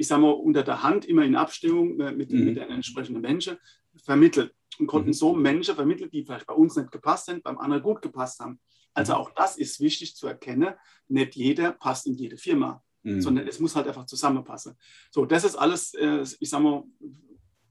ich 0.00 0.06
sage 0.06 0.22
mal, 0.22 0.30
unter 0.30 0.62
der 0.62 0.82
Hand, 0.82 1.04
immer 1.04 1.24
in 1.24 1.36
Abstimmung 1.36 1.96
mit, 1.96 2.32
mhm. 2.32 2.44
mit 2.46 2.56
den 2.56 2.70
entsprechenden 2.70 3.20
Menschen 3.20 3.58
vermittelt 4.02 4.54
und 4.78 4.86
konnten 4.86 5.10
mhm. 5.10 5.14
so 5.14 5.34
Menschen 5.34 5.74
vermitteln, 5.74 6.10
die 6.10 6.24
vielleicht 6.24 6.46
bei 6.46 6.54
uns 6.54 6.74
nicht 6.74 6.90
gepasst 6.90 7.26
sind, 7.26 7.42
beim 7.42 7.58
anderen 7.58 7.82
gut 7.82 8.00
gepasst 8.00 8.40
haben. 8.40 8.58
Also 8.94 9.12
mhm. 9.12 9.18
auch 9.18 9.30
das 9.34 9.58
ist 9.58 9.78
wichtig 9.78 10.16
zu 10.16 10.26
erkennen. 10.26 10.72
Nicht 11.08 11.36
jeder 11.36 11.72
passt 11.72 12.06
in 12.06 12.14
jede 12.14 12.38
Firma, 12.38 12.82
mhm. 13.02 13.20
sondern 13.20 13.46
es 13.46 13.60
muss 13.60 13.76
halt 13.76 13.88
einfach 13.88 14.06
zusammenpassen. 14.06 14.74
So, 15.10 15.26
das 15.26 15.44
ist 15.44 15.56
alles, 15.56 15.92
äh, 15.92 16.24
ich 16.40 16.48
sage 16.48 16.64
mal, 16.64 16.84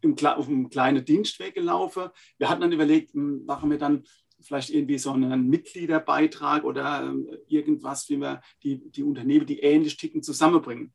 im, 0.01 0.15
auf 0.25 0.48
einem 0.48 0.70
kleinen 0.70 1.06
Dienstweg 1.06 1.56
gelaufen. 1.56 2.10
Wir 2.38 2.50
hatten 2.50 2.62
dann 2.62 2.72
überlegt, 2.72 3.13
hm, 3.13 3.46
machen 3.46 3.70
wir 3.70 3.77
dann 3.77 4.03
vielleicht 4.41 4.70
irgendwie 4.70 4.98
so 4.98 5.12
einen 5.12 5.48
Mitgliederbeitrag 5.48 6.63
oder 6.63 7.03
ähm, 7.03 7.29
irgendwas, 7.48 8.10
wie 8.10 8.18
wir 8.18 8.41
die, 8.63 8.89
die 8.89 9.03
Unternehmen, 9.03 9.46
die 9.46 9.60
ähnlich 9.60 9.98
ticken, 9.98 10.24
zusammenbringen. 10.24 10.94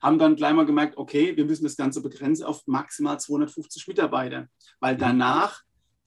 Haben 0.00 0.18
dann 0.18 0.36
gleich 0.36 0.54
mal 0.54 0.66
gemerkt, 0.66 0.96
okay, 0.96 1.36
wir 1.36 1.44
müssen 1.44 1.64
das 1.64 1.76
Ganze 1.76 2.02
begrenzen 2.02 2.44
auf 2.44 2.66
maximal 2.66 3.18
250 3.18 3.86
Mitarbeiter, 3.88 4.48
weil 4.80 4.94
mhm. 4.94 5.00
danach 5.00 5.62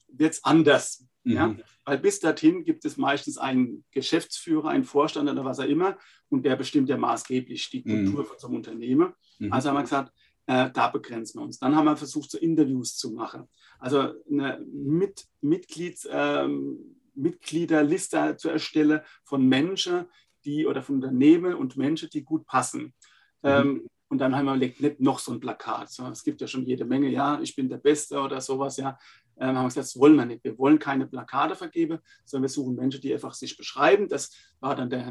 wird 0.08 0.34
es 0.34 0.44
anders. 0.44 1.06
Mhm. 1.24 1.32
Ja? 1.32 1.56
Weil 1.84 1.98
bis 1.98 2.20
dorthin 2.20 2.64
gibt 2.64 2.84
es 2.84 2.96
meistens 2.96 3.38
einen 3.38 3.84
Geschäftsführer, 3.90 4.68
einen 4.68 4.84
Vorstand 4.84 5.28
oder 5.28 5.44
was 5.44 5.60
auch 5.60 5.64
immer 5.64 5.98
und 6.28 6.44
der 6.44 6.56
bestimmt 6.56 6.88
ja 6.88 6.96
maßgeblich 6.96 7.70
die 7.70 7.82
mhm. 7.84 8.04
Kultur 8.04 8.22
mhm. 8.22 8.26
von 8.26 8.38
so 8.38 8.46
einem 8.46 8.56
Unternehmen. 8.56 9.12
Mhm. 9.38 9.52
Also 9.52 9.68
haben 9.68 9.76
wir 9.76 9.82
gesagt, 9.82 10.12
äh, 10.50 10.68
da 10.72 10.88
begrenzen 10.88 11.38
wir 11.38 11.44
uns. 11.44 11.60
Dann 11.60 11.76
haben 11.76 11.84
wir 11.84 11.96
versucht, 11.96 12.28
so 12.28 12.36
Interviews 12.36 12.96
zu 12.96 13.12
machen. 13.12 13.48
Also 13.78 14.14
eine 14.28 14.60
Mit 14.72 15.26
Mitglieds, 15.40 16.08
ähm, 16.10 16.96
Mitgliederliste 17.14 18.36
zu 18.36 18.48
erstellen 18.48 19.00
von 19.22 19.46
Menschen, 19.46 20.06
die 20.44 20.66
oder 20.66 20.82
von 20.82 20.96
Unternehmen 20.96 21.54
und 21.54 21.76
Menschen, 21.76 22.10
die 22.10 22.24
gut 22.24 22.46
passen. 22.46 22.94
Mhm. 23.42 23.48
Ähm, 23.48 23.86
und 24.08 24.18
dann 24.18 24.34
haben 24.34 24.46
wir 24.46 24.54
überlegt, 24.54 24.80
nicht 24.80 24.98
noch 24.98 25.20
so 25.20 25.30
ein 25.30 25.38
Plakat. 25.38 25.88
So, 25.92 26.04
es 26.08 26.24
gibt 26.24 26.40
ja 26.40 26.48
schon 26.48 26.66
jede 26.66 26.84
Menge, 26.84 27.08
ja, 27.10 27.40
ich 27.40 27.54
bin 27.54 27.68
der 27.68 27.78
Beste 27.78 28.18
oder 28.18 28.40
sowas, 28.40 28.76
ja. 28.76 28.98
Ähm, 29.38 29.56
haben 29.56 29.66
wir 29.66 29.68
gesagt, 29.68 29.86
das 29.86 30.00
wollen 30.00 30.16
wir 30.16 30.26
nicht. 30.26 30.42
Wir 30.42 30.58
wollen 30.58 30.80
keine 30.80 31.06
Plakate 31.06 31.54
vergeben, 31.54 32.00
sondern 32.24 32.50
wir 32.50 32.52
suchen 32.52 32.74
Menschen, 32.74 33.00
die 33.00 33.14
einfach 33.14 33.34
sich 33.34 33.56
beschreiben. 33.56 34.08
Das 34.08 34.34
war 34.58 34.74
dann 34.74 34.90
der 34.90 35.04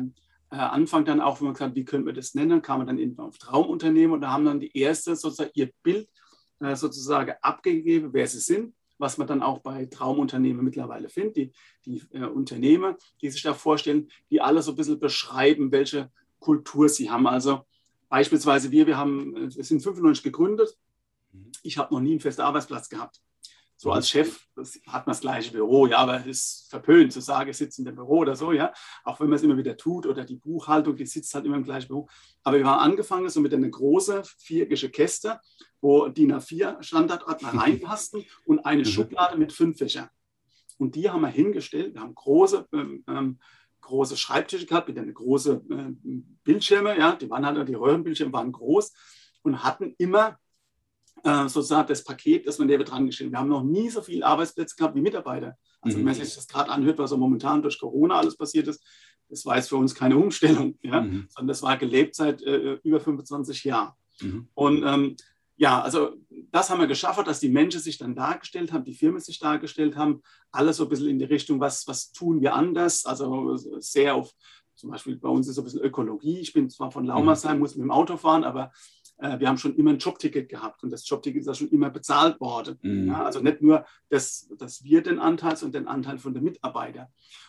Anfang 0.58 1.06
dann 1.06 1.22
auch, 1.22 1.39
wenn 1.39 1.46
man 1.46 1.53
gesagt 1.53 1.75
wie 1.75 1.86
können 1.86 2.06
wir 2.06 2.13
das 2.13 2.34
nennen, 2.34 2.62
kam 2.62 2.79
man 2.79 2.88
dann 2.88 2.98
irgendwann 2.98 3.27
auf 3.27 3.38
Traumunternehmen 3.38 4.13
und 4.13 4.22
da 4.22 4.32
haben 4.32 4.46
dann 4.46 4.60
die 4.60 4.75
erste 4.75 5.15
sozusagen 5.15 5.51
ihr 5.53 5.72
Bild 5.84 6.10
äh, 6.60 6.75
sozusagen 6.75 7.34
abgegeben, 7.41 8.13
wer 8.13 8.27
sie 8.27 8.39
sind, 8.39 8.74
was 8.98 9.18
man 9.18 9.27
dann 9.27 9.44
auch 9.44 9.60
bei 9.60 9.86
Traumunternehmen 9.86 10.63
mittlerweile 10.63 11.10
findet, 11.10 11.38
die, 11.38 11.51
die 11.86 12.01
äh, 12.12 12.25
Unternehmer, 12.25 12.98
die 13.22 13.29
sich 13.29 13.44
da 13.44 13.53
vorstellen, 13.53 14.10
die 14.32 14.41
alle 14.41 14.62
so 14.62 14.72
ein 14.72 14.75
bisschen 14.75 15.00
beschreiben, 15.00 15.72
welche 15.72 16.12
Kultur 16.39 16.89
sie 16.89 17.10
haben. 17.10 17.27
Also 17.27 17.65
beispielsweise 18.10 18.72
wir, 18.72 18.88
wir 18.88 18.98
haben, 18.98 19.36
äh, 19.36 19.56
wir 19.56 19.63
sind 19.63 19.84
95 19.84 20.24
gegründet. 20.24 20.77
Mhm. 21.32 21.51
Ich 21.62 21.77
habe 21.77 21.94
noch 21.94 22.01
nie 22.01 22.12
einen 22.12 22.20
festen 22.20 22.41
Arbeitsplatz 22.41 22.89
gehabt 22.89 23.22
so 23.81 23.93
als 23.93 24.09
Chef 24.09 24.45
hat 24.88 25.07
man 25.07 25.13
das 25.13 25.21
gleiche 25.21 25.53
Büro, 25.53 25.88
ja, 25.88 26.00
aber 26.00 26.19
es 26.19 26.25
ist 26.25 26.67
verpönt 26.69 27.13
zu 27.13 27.21
sagen, 27.21 27.50
ich 27.50 27.55
sitze 27.55 27.79
in 27.79 27.86
dem 27.86 27.95
Büro 27.95 28.17
oder 28.17 28.36
so, 28.36 28.51
ja, 28.51 28.74
auch 29.05 29.21
wenn 29.21 29.29
man 29.29 29.38
es 29.38 29.43
immer 29.43 29.55
wieder 29.55 29.77
tut 29.77 30.05
oder 30.05 30.25
die 30.25 30.36
Buchhaltung, 30.36 30.98
die 30.98 31.05
sitzt 31.05 31.33
halt 31.33 31.45
immer 31.45 31.55
im 31.55 31.63
gleichen 31.63 31.88
Büro. 31.88 32.09
Aber 32.43 32.57
wir 32.57 32.65
haben 32.65 32.81
angefangen 32.81 33.29
so 33.29 33.39
mit 33.39 33.53
einer 33.53 33.69
großen 33.69 34.25
viereckige 34.38 34.89
Käste, 34.89 35.39
wo 35.79 36.09
DIN 36.09 36.33
A4 36.33 36.83
Standardordner 36.83 37.53
reinpassten 37.53 38.25
und 38.43 38.59
eine 38.65 38.81
mhm. 38.81 38.86
Schublade 38.86 39.38
mit 39.38 39.53
fünf 39.53 39.77
Fächern. 39.77 40.09
Und 40.77 40.95
die 40.95 41.09
haben 41.09 41.21
wir 41.21 41.29
hingestellt. 41.29 41.93
Wir 41.93 42.01
haben 42.01 42.15
große, 42.15 42.67
ähm, 42.74 43.05
ähm 43.07 43.39
große 43.79 44.17
Schreibtische 44.17 44.65
gehabt 44.65 44.89
mit 44.89 45.00
einer 45.00 45.13
großen 45.13 45.71
äh, 45.71 46.21
Bildschirme, 46.43 46.98
ja, 47.00 47.15
die 47.15 47.29
waren 47.29 47.45
halt, 47.45 47.69
die 47.69 47.75
Röhrenbildschirme 47.75 48.33
waren 48.33 48.51
groß 48.51 48.91
und 49.43 49.63
hatten 49.63 49.95
immer 49.98 50.38
äh, 51.23 51.47
sozusagen 51.47 51.88
das 51.88 52.03
Paket, 52.03 52.47
das 52.47 52.59
man 52.59 52.67
der 52.67 52.79
dran 52.79 53.05
geschrieben. 53.05 53.31
Wir 53.31 53.39
haben 53.39 53.49
noch 53.49 53.63
nie 53.63 53.89
so 53.89 54.01
viele 54.01 54.25
Arbeitsplätze 54.25 54.75
gehabt 54.75 54.95
wie 54.95 55.01
Mitarbeiter. 55.01 55.57
Also 55.81 55.97
mhm. 55.97 56.01
wenn 56.01 56.05
man 56.05 56.15
sich 56.15 56.35
das 56.35 56.47
gerade 56.47 56.69
anhört, 56.69 56.99
was 56.99 57.09
so 57.09 57.17
momentan 57.17 57.61
durch 57.61 57.79
Corona 57.79 58.15
alles 58.15 58.35
passiert 58.35 58.67
ist, 58.67 58.83
das 59.29 59.45
war 59.45 59.55
jetzt 59.55 59.69
für 59.69 59.77
uns 59.77 59.93
keine 59.93 60.17
Umstellung, 60.17 60.77
ja? 60.81 61.01
Mhm. 61.01 61.27
sondern 61.29 61.47
das 61.47 61.61
war 61.61 61.77
gelebt 61.77 62.15
seit 62.15 62.41
äh, 62.41 62.79
über 62.83 62.99
25 62.99 63.63
Jahren. 63.63 63.93
Mhm. 64.21 64.47
Und 64.53 64.83
ähm, 64.83 65.15
ja, 65.55 65.81
also 65.81 66.15
das 66.51 66.69
haben 66.69 66.79
wir 66.79 66.88
geschafft, 66.88 67.27
dass 67.27 67.41
die 67.41 67.49
Menschen 67.49 67.81
sich 67.81 67.97
dann 67.97 68.15
dargestellt 68.15 68.71
haben, 68.71 68.85
die 68.85 68.93
Firmen 68.93 69.19
sich 69.19 69.39
dargestellt 69.39 69.97
haben, 69.97 70.21
alles 70.51 70.77
so 70.77 70.83
ein 70.83 70.89
bisschen 70.89 71.09
in 71.09 71.19
die 71.19 71.25
Richtung, 71.25 71.59
was, 71.59 71.85
was 71.85 72.11
tun 72.13 72.41
wir 72.41 72.53
anders, 72.55 73.05
also 73.05 73.57
sehr 73.79 74.15
auf, 74.15 74.31
zum 74.75 74.91
Beispiel 74.91 75.17
bei 75.17 75.27
uns 75.27 75.49
ist 75.49 75.55
so 75.55 75.61
ein 75.61 75.65
bisschen 75.65 75.81
Ökologie. 75.81 76.39
Ich 76.39 76.53
bin 76.53 76.69
zwar 76.69 76.91
von 76.91 77.03
Laumersheim, 77.03 77.55
mhm. 77.55 77.59
muss 77.59 77.75
mit 77.75 77.83
dem 77.83 77.91
Auto 77.91 78.15
fahren, 78.15 78.45
aber 78.45 78.71
äh, 79.19 79.39
wir 79.39 79.47
haben 79.47 79.57
schon 79.57 79.75
immer 79.75 79.91
ein 79.91 79.97
Jobticket 79.97 80.49
gehabt 80.49 80.83
und 80.83 80.91
das 80.91 81.07
Jobticket 81.07 81.41
ist 81.41 81.47
ja 81.47 81.53
schon 81.53 81.69
immer 81.69 81.89
bezahlt 81.89 82.39
worden. 82.39 82.77
Mhm. 82.81 83.07
Ja, 83.07 83.23
also 83.23 83.41
nicht 83.41 83.61
nur, 83.61 83.85
dass, 84.09 84.49
dass 84.57 84.83
wir 84.83 85.03
den 85.03 85.19
Anteil, 85.19 85.57
sondern 85.57 85.83
den 85.83 85.88
Anteil 85.89 86.17
von 86.17 86.33
den 86.33 86.43
Mitarbeitern. 86.43 87.07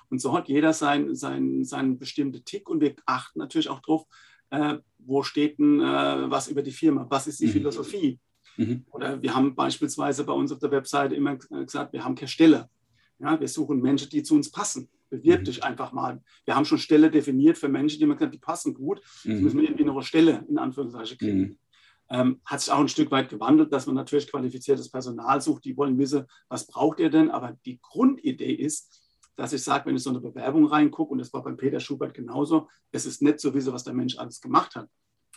Und 0.09 0.21
so 0.21 0.37
hat 0.37 0.49
jeder 0.49 0.73
seinen 0.73 1.15
sein, 1.15 1.65
sein 1.65 1.99
bestimmten 1.99 2.45
Tick 2.45 2.69
und 2.69 2.81
wir 2.81 2.95
achten 3.07 3.39
natürlich 3.39 3.69
auch 3.69 3.81
darauf, 3.81 4.07
äh, 4.51 4.79
wo 4.99 5.23
steht 5.23 5.59
denn 5.59 5.81
äh, 5.81 6.31
was 6.31 6.49
über 6.49 6.63
die 6.63 6.73
Firma, 6.73 7.07
was 7.09 7.27
ist 7.27 7.41
die 7.41 7.47
mhm. 7.47 7.53
Philosophie. 7.53 8.19
Mhm. 8.57 8.85
Oder 8.91 9.23
wir 9.23 9.35
haben 9.35 9.55
beispielsweise 9.55 10.25
bei 10.25 10.33
uns 10.33 10.51
auf 10.51 10.59
der 10.59 10.73
Webseite 10.73 11.15
immer 11.15 11.37
gesagt, 11.37 11.93
wir 11.93 12.05
haben 12.05 12.17
keine 12.17 12.29
Stelle. 12.29 12.69
Ja, 13.21 13.39
wir 13.39 13.49
suchen 13.49 13.81
Menschen, 13.81 14.09
die 14.11 14.23
zu 14.23 14.35
uns 14.35 14.51
passen. 14.51 14.89
Bewirb 15.11 15.41
mhm. 15.41 15.45
dich 15.45 15.65
einfach 15.65 15.93
mal. 15.93 16.23
Wir 16.45 16.57
haben 16.57 16.65
schon 16.65 16.79
Stelle 16.79 17.11
definiert 17.11 17.59
für 17.59 17.69
Menschen, 17.69 17.99
die 17.99 18.07
man 18.07 18.17
gesagt, 18.17 18.35
die 18.35 18.39
passen 18.39 18.75
gut. 18.75 19.01
Mhm. 19.25 19.33
Jetzt 19.33 19.43
müssen 19.43 19.61
wir 19.61 19.69
irgendwie 19.69 19.85
noch 19.85 19.95
eine 19.95 20.05
Stelle 20.05 20.45
in 20.49 20.59
Anführungszeichen 20.59 21.19
kriegen. 21.19 21.59
Ähm, 22.11 22.41
hat 22.45 22.61
sich 22.61 22.73
auch 22.73 22.81
ein 22.81 22.89
Stück 22.89 23.11
weit 23.11 23.29
gewandelt, 23.29 23.73
dass 23.73 23.87
man 23.87 23.95
natürlich 23.95 24.31
qualifiziertes 24.31 24.91
Personal 24.91 25.41
sucht. 25.41 25.65
Die 25.65 25.77
wollen 25.77 25.97
wissen, 25.99 26.27
was 26.49 26.67
braucht 26.67 26.99
ihr 26.99 27.11
denn? 27.11 27.31
Aber 27.31 27.57
die 27.65 27.81
Grundidee 27.81 28.53
ist, 28.53 29.01
dass 29.37 29.53
ich 29.53 29.63
sage, 29.63 29.87
wenn 29.87 29.97
ich 29.97 30.03
so 30.03 30.11
eine 30.11 30.21
Bewerbung 30.21 30.67
reingucke, 30.67 31.13
und 31.13 31.19
das 31.19 31.33
war 31.33 31.43
beim 31.45 31.57
Peter 31.57 31.81
Schubert 31.81 32.13
genauso, 32.13 32.69
es 32.91 33.07
ist 33.07 33.23
nicht 33.23 33.41
so 33.41 33.55
wissen, 33.55 33.73
was 33.73 33.85
der 33.85 33.95
Mensch 33.95 34.19
alles 34.19 34.41
gemacht 34.41 34.75
hat. 34.75 34.89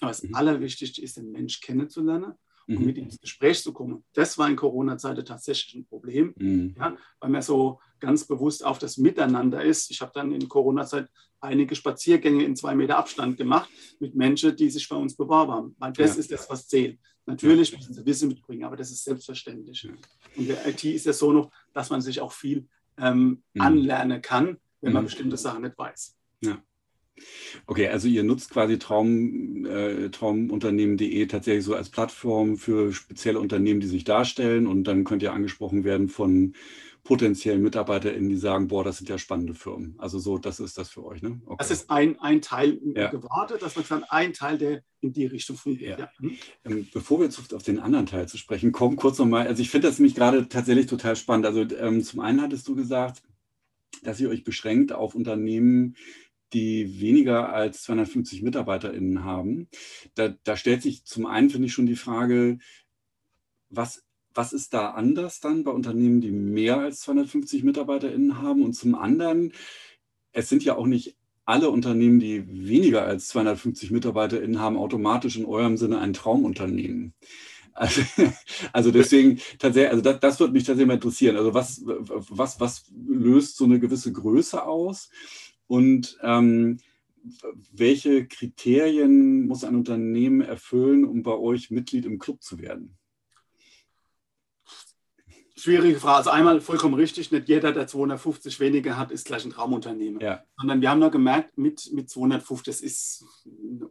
Aber 0.02 0.10
das 0.10 0.24
mhm. 0.24 0.34
Allerwichtigste 0.34 1.02
ist, 1.02 1.18
den 1.18 1.32
Mensch 1.32 1.62
kennenzulernen 1.62 2.34
um 2.68 2.76
mhm. 2.76 2.86
mit 2.86 2.98
ihm 2.98 3.06
ins 3.06 3.20
Gespräch 3.20 3.62
zu 3.62 3.74
kommen. 3.74 4.04
Das 4.14 4.38
war 4.38 4.50
in 4.50 4.56
Corona-Zeiten 4.56 5.26
tatsächlich 5.26 5.76
ein 5.76 5.86
Problem, 5.86 6.34
mhm. 6.38 6.76
ja, 6.78 6.96
weil 7.20 7.30
man 7.30 7.42
so 7.42 7.80
ganz 8.04 8.26
bewusst 8.26 8.66
auf 8.66 8.80
das 8.80 8.98
Miteinander 8.98 9.64
ist. 9.64 9.90
Ich 9.90 10.02
habe 10.02 10.12
dann 10.14 10.34
in 10.34 10.50
Corona-Zeit 10.50 11.08
einige 11.40 11.74
Spaziergänge 11.74 12.44
in 12.44 12.56
zwei 12.56 12.76
Meter 12.76 12.98
Abstand 12.98 13.38
gemacht 13.38 13.70
mit 14.00 14.14
Menschen, 14.14 14.56
die 14.56 14.70
sich 14.70 14.88
bei 14.90 14.98
uns 14.98 15.16
beworben 15.16 15.52
haben, 15.52 15.76
weil 15.80 15.94
das 15.94 16.16
ja. 16.16 16.20
ist 16.20 16.32
das, 16.32 16.50
was 16.50 16.68
zählt. 16.68 17.00
Natürlich 17.26 17.76
müssen 17.76 17.94
sie 17.94 18.06
Wissen 18.06 18.28
mitbringen, 18.28 18.66
aber 18.66 18.76
das 18.76 18.92
ist 18.92 19.06
selbstverständlich. 19.06 19.88
Und 20.36 20.50
der 20.50 20.68
IT 20.68 20.84
ist 20.84 21.06
ja 21.06 21.14
so 21.14 21.32
noch, 21.32 21.50
dass 21.74 21.90
man 21.90 22.02
sich 22.02 22.20
auch 22.20 22.34
viel 22.34 22.68
ähm, 22.98 23.42
mhm. 23.54 23.62
anlernen 23.62 24.22
kann, 24.22 24.58
wenn 24.82 24.92
man 24.92 25.04
mhm. 25.04 25.08
bestimmte 25.08 25.38
Sachen 25.38 25.62
nicht 25.64 25.78
weiß. 25.78 26.18
Ja. 26.42 26.62
Okay, 27.68 27.88
also 27.88 28.10
ihr 28.10 28.24
nutzt 28.24 28.50
quasi 28.50 28.80
Traum, 28.80 29.66
äh, 29.66 30.10
traumunternehmen.de 30.10 31.26
tatsächlich 31.28 31.64
so 31.64 31.76
als 31.76 31.90
Plattform 31.90 32.58
für 32.58 32.92
spezielle 32.92 33.40
Unternehmen, 33.40 33.80
die 33.80 33.88
sich 33.88 34.04
darstellen 34.04 34.68
und 34.68 34.84
dann 34.86 35.06
könnt 35.06 35.24
ihr 35.24 35.32
angesprochen 35.32 35.86
werden 35.86 36.10
von 36.10 36.54
potenziellen 37.04 37.62
MitarbeiterInnen, 37.62 38.30
die 38.30 38.38
sagen, 38.38 38.70
boah, 38.70 38.84
das 38.84 38.98
sind 38.98 39.10
ja 39.10 39.18
spannende 39.18 39.54
Firmen. 39.54 39.96
Also 39.98 40.20
so, 40.20 40.38
das 40.38 40.62
ist 40.62 40.78
das 40.78 40.90
für 40.90 41.04
euch, 41.04 41.22
ne? 41.22 41.42
Okay. 41.46 41.58
Das 41.60 41.70
ist 41.70 41.90
ein, 41.90 42.18
ein 42.20 42.42
Teil 42.42 42.80
ja. 42.96 43.10
gewartet, 43.10 43.62
dass 43.62 43.76
man 43.76 43.86
dann 43.90 44.04
ein 44.06 44.32
Teil, 44.32 44.58
der 44.58 44.84
in 45.02 45.12
die 45.12 45.26
Richtung 45.26 45.58
fungiert. 45.58 46.00
Ja. 46.00 46.10
Ja. 46.22 46.30
Ähm, 46.64 46.88
bevor 46.94 47.20
wir 47.20 47.26
jetzt 47.26 47.54
auf 47.54 47.64
den 47.64 47.80
anderen 47.80 48.06
Teil 48.06 48.28
zu 48.30 48.38
sprechen 48.38 48.72
kommen, 48.72 48.96
kurz 48.96 49.18
nochmal, 49.18 49.48
also 49.48 49.62
ich 49.62 49.70
finde 49.70 49.88
das 49.90 50.00
nämlich 50.00 50.16
gerade 50.16 50.48
tatsächlich 50.48 50.86
total 50.86 51.18
spannend. 51.18 51.46
Also 51.46 51.62
ähm, 51.76 52.02
zum 52.04 52.22
einen 52.22 52.42
hattest 52.42 52.68
du 52.70 52.76
gesagt, 52.76 53.22
dass 54.04 54.22
ihr 54.22 54.30
euch 54.30 54.46
beschränkt 54.46 54.94
auf 54.94 55.14
Unternehmen, 55.14 55.98
die 56.54 57.02
weniger 57.02 57.52
als 57.52 57.84
250 57.84 58.44
MitarbeiterInnen 58.44 59.26
haben. 59.26 59.68
Da, 60.16 60.36
da 60.44 60.56
stellt 60.56 60.82
sich 60.82 61.04
zum 61.04 61.26
einen, 61.26 61.50
finde 61.50 61.68
ich, 61.68 61.74
schon 61.74 61.86
die 61.86 61.96
Frage, 61.96 62.60
was, 63.70 64.06
was 64.34 64.54
ist 64.54 64.74
da 64.74 64.92
anders 64.92 65.40
dann 65.40 65.64
bei 65.64 65.72
Unternehmen, 65.72 66.22
die 66.22 66.32
mehr 66.32 66.80
als 66.80 67.02
250 67.02 67.64
MitarbeiterInnen 67.64 68.42
haben? 68.42 68.64
Und 68.64 68.74
zum 68.74 68.96
anderen, 68.96 69.54
es 70.32 70.50
sind 70.50 70.64
ja 70.64 70.76
auch 70.76 70.88
nicht 70.88 71.16
alle 71.46 71.70
Unternehmen, 71.70 72.20
die 72.20 72.48
weniger 72.48 73.04
als 73.04 73.28
250 73.30 73.92
MitarbeiterInnen 73.92 74.60
haben, 74.60 74.78
automatisch 74.78 75.38
in 75.38 75.46
eurem 75.46 75.78
Sinne 75.78 76.00
ein 76.00 76.14
Traumunternehmen. 76.14 77.14
Also, 77.74 78.02
also 78.74 78.92
deswegen 78.92 79.40
tatsächlich, 79.60 79.92
also 79.92 80.02
das, 80.02 80.20
das 80.20 80.40
würde 80.40 80.54
mich 80.54 80.64
tatsächlich 80.64 80.88
mal 80.88 80.96
interessieren. 80.96 81.38
Also 81.38 81.54
was, 81.54 81.82
was, 81.86 82.60
was 82.60 82.86
löst 82.96 83.58
so 83.58 83.66
eine 83.66 83.80
gewisse 83.80 84.12
Größe 84.12 84.64
aus? 84.64 85.10
Und 85.68 86.18
ähm, 86.22 86.78
welche 87.72 88.28
Kriterien 88.28 89.48
muss 89.48 89.64
ein 89.64 89.76
Unternehmen 89.76 90.42
erfüllen, 90.42 91.06
um 91.06 91.24
bei 91.24 91.34
euch 91.34 91.72
Mitglied 91.72 92.06
im 92.06 92.20
Club 92.20 92.44
zu 92.44 92.60
werden? 92.60 92.98
Schwierige 95.64 95.98
Frage. 95.98 96.18
Also 96.18 96.30
einmal 96.32 96.60
vollkommen 96.60 96.94
richtig, 96.96 97.32
nicht 97.32 97.48
jeder, 97.48 97.72
der 97.72 97.88
250 97.88 98.60
weniger 98.60 98.98
hat, 98.98 99.12
ist 99.12 99.26
gleich 99.26 99.46
ein 99.46 99.52
Traumunternehmen. 99.52 100.20
Ja. 100.20 100.44
Sondern 100.58 100.82
wir 100.82 100.90
haben 100.90 101.00
nur 101.00 101.10
gemerkt, 101.10 101.58
mit, 101.58 101.90
mit 101.94 102.10
250, 102.10 102.66
das 102.66 102.82
ist 102.82 103.24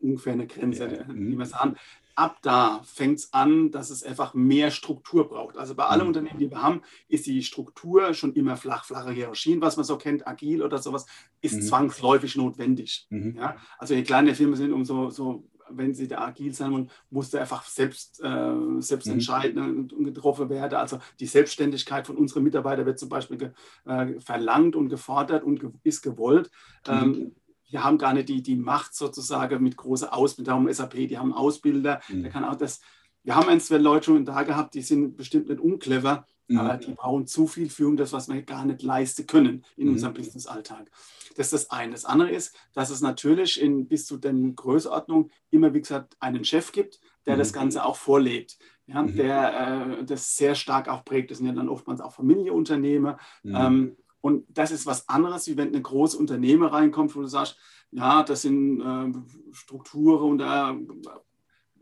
ungefähr 0.03 0.35
eine 0.35 0.47
Grenze, 0.47 0.85
ja, 0.85 0.93
ja. 0.93 1.05
die 1.05 1.13
mhm. 1.13 1.39
wir 1.39 1.47
sagen 1.47 1.77
ab 2.15 2.39
da 2.43 2.83
fängt 2.85 3.19
es 3.19 3.33
an, 3.33 3.71
dass 3.71 3.91
es 3.91 4.03
einfach 4.03 4.35
mehr 4.35 4.71
Struktur 4.71 5.29
braucht. 5.29 5.57
Also 5.57 5.75
bei 5.75 5.85
allen 5.85 6.03
mhm. 6.03 6.09
Unternehmen, 6.09 6.39
die 6.39 6.51
wir 6.51 6.63
haben, 6.63 6.83
ist 7.09 7.27
die 7.27 7.43
Struktur 7.43 8.15
schon 8.15 8.35
immer 8.35 8.57
flach, 8.57 8.85
flache 8.85 9.13
Hierarchien, 9.13 9.61
was 9.61 9.77
man 9.77 9.85
so 9.85 9.97
kennt, 9.97 10.27
agil 10.27 10.63
oder 10.63 10.79
sowas, 10.79 11.07
ist 11.41 11.55
mhm. 11.55 11.63
zwangsläufig 11.63 12.37
notwendig. 12.37 13.07
Mhm. 13.11 13.37
Ja? 13.37 13.57
Also 13.79 13.95
je 13.95 14.03
kleiner 14.03 14.35
Firmen 14.35 14.57
sind, 14.57 14.73
umso 14.73 15.11
so 15.11 15.49
wenn 15.77 15.95
sie 15.95 16.09
da 16.09 16.19
agil 16.19 16.53
sein 16.55 16.73
wollen, 16.73 16.91
muss 17.11 17.31
da 17.31 17.41
einfach 17.41 17.65
selbst, 17.65 18.23
äh, 18.23 18.55
selbst 18.79 19.07
mhm. 19.07 19.15
entscheiden 19.15 19.91
und 19.93 20.05
getroffen 20.05 20.49
werden. 20.49 20.75
Also 20.75 20.99
die 21.21 21.27
Selbstständigkeit 21.27 22.07
von 22.07 22.17
unseren 22.17 22.43
Mitarbeitern 22.43 22.87
wird 22.87 22.99
zum 22.99 23.09
Beispiel 23.09 23.39
ge, 23.39 23.51
äh, 23.87 24.21
verlangt 24.21 24.77
und 24.77 24.89
gefordert 24.89 25.45
und 25.45 25.61
ge 25.61 25.71
ist 25.83 26.03
gewollt. 26.03 26.51
Mhm. 26.87 26.93
Ähm, 26.93 27.33
wir 27.71 27.83
haben 27.83 27.99
gar 27.99 28.13
nicht 28.13 28.29
die, 28.29 28.43
die 28.43 28.57
Macht 28.57 28.95
sozusagen 28.95 29.63
mit 29.63 29.77
großer 29.77 30.15
Ausbildung. 30.15 30.67
Darum 30.67 30.73
SAP, 30.73 31.09
die 31.09 31.19
haben 31.19 31.33
Ausbilder, 31.33 32.01
mhm. 32.09 32.23
der 32.23 32.31
kann 32.31 32.45
auch 32.45 32.57
das. 32.57 32.81
Wir 33.25 33.37
haben 33.37 33.49
ein, 33.49 33.61
zwei 33.61 33.79
Leute 33.79 34.07
schon 34.07 34.25
da 34.25 34.43
gehabt, 34.43 34.75
die 34.75 34.83
sind 34.83 35.17
bestimmt 35.17 35.49
nicht 35.49 35.61
unclever, 35.61 36.27
mhm. 36.49 36.59
aber 36.59 36.77
die 36.77 36.93
brauchen 36.93 37.27
zu 37.27 37.47
viel 37.47 37.71
Führung, 37.71 37.97
das, 37.97 38.13
was 38.13 38.29
wir 38.29 38.43
gar 38.43 38.65
nicht 38.65 38.83
leisten 38.83 39.27
können 39.27 39.65
in 39.77 39.87
mhm. 39.87 39.95
unserem 39.95 40.15
Business-Alltag. 40.15 40.91
Das 41.37 41.47
ist 41.47 41.53
das 41.53 41.71
eine. 41.71 41.93
Das 41.93 42.05
andere 42.05 42.31
ist, 42.31 42.55
dass 42.75 42.91
es 42.91 43.01
natürlich 43.01 43.61
in 43.61 43.87
bis 43.87 44.07
zu 44.07 44.17
den 44.19 44.55
Größenordnungen 44.55 45.31
immer, 45.51 45.73
wie 45.73 45.81
gesagt, 45.81 46.17
einen 46.21 46.45
Chef 46.45 46.73
gibt, 46.73 47.01
der 47.27 47.37
mhm. 47.37 47.39
das 47.39 47.53
Ganze 47.53 47.85
auch 47.85 47.97
vorlebt. 47.97 48.59
Ja, 48.87 49.03
mhm. 49.03 49.17
der 49.17 49.99
äh, 50.01 50.05
das 50.05 50.37
sehr 50.37 50.55
stark 50.55 50.89
auch 50.89 51.05
prägt. 51.05 51.31
Das 51.31 51.39
sind 51.39 51.47
ja 51.47 51.53
dann 51.53 51.69
oftmals 51.69 52.01
auch 52.01 52.13
Familienunternehmer. 52.13 53.19
Mhm. 53.43 53.55
Ähm, 53.57 53.97
und 54.21 54.45
das 54.49 54.71
ist 54.71 54.87
was 54.87 55.09
anderes, 55.09 55.47
wie 55.49 55.57
wenn 55.57 55.69
eine 55.69 55.83
große 55.83 56.17
Unternehmer 56.17 56.73
reinkommt, 56.73 57.15
wo 57.17 57.21
du 57.21 57.27
sagst, 57.27 57.57
ja, 57.91 58.23
das 58.23 58.43
sind 58.43 58.81
äh, 58.81 59.13
Strukturen 59.53 60.31
und 60.33 60.39
da 60.39 60.77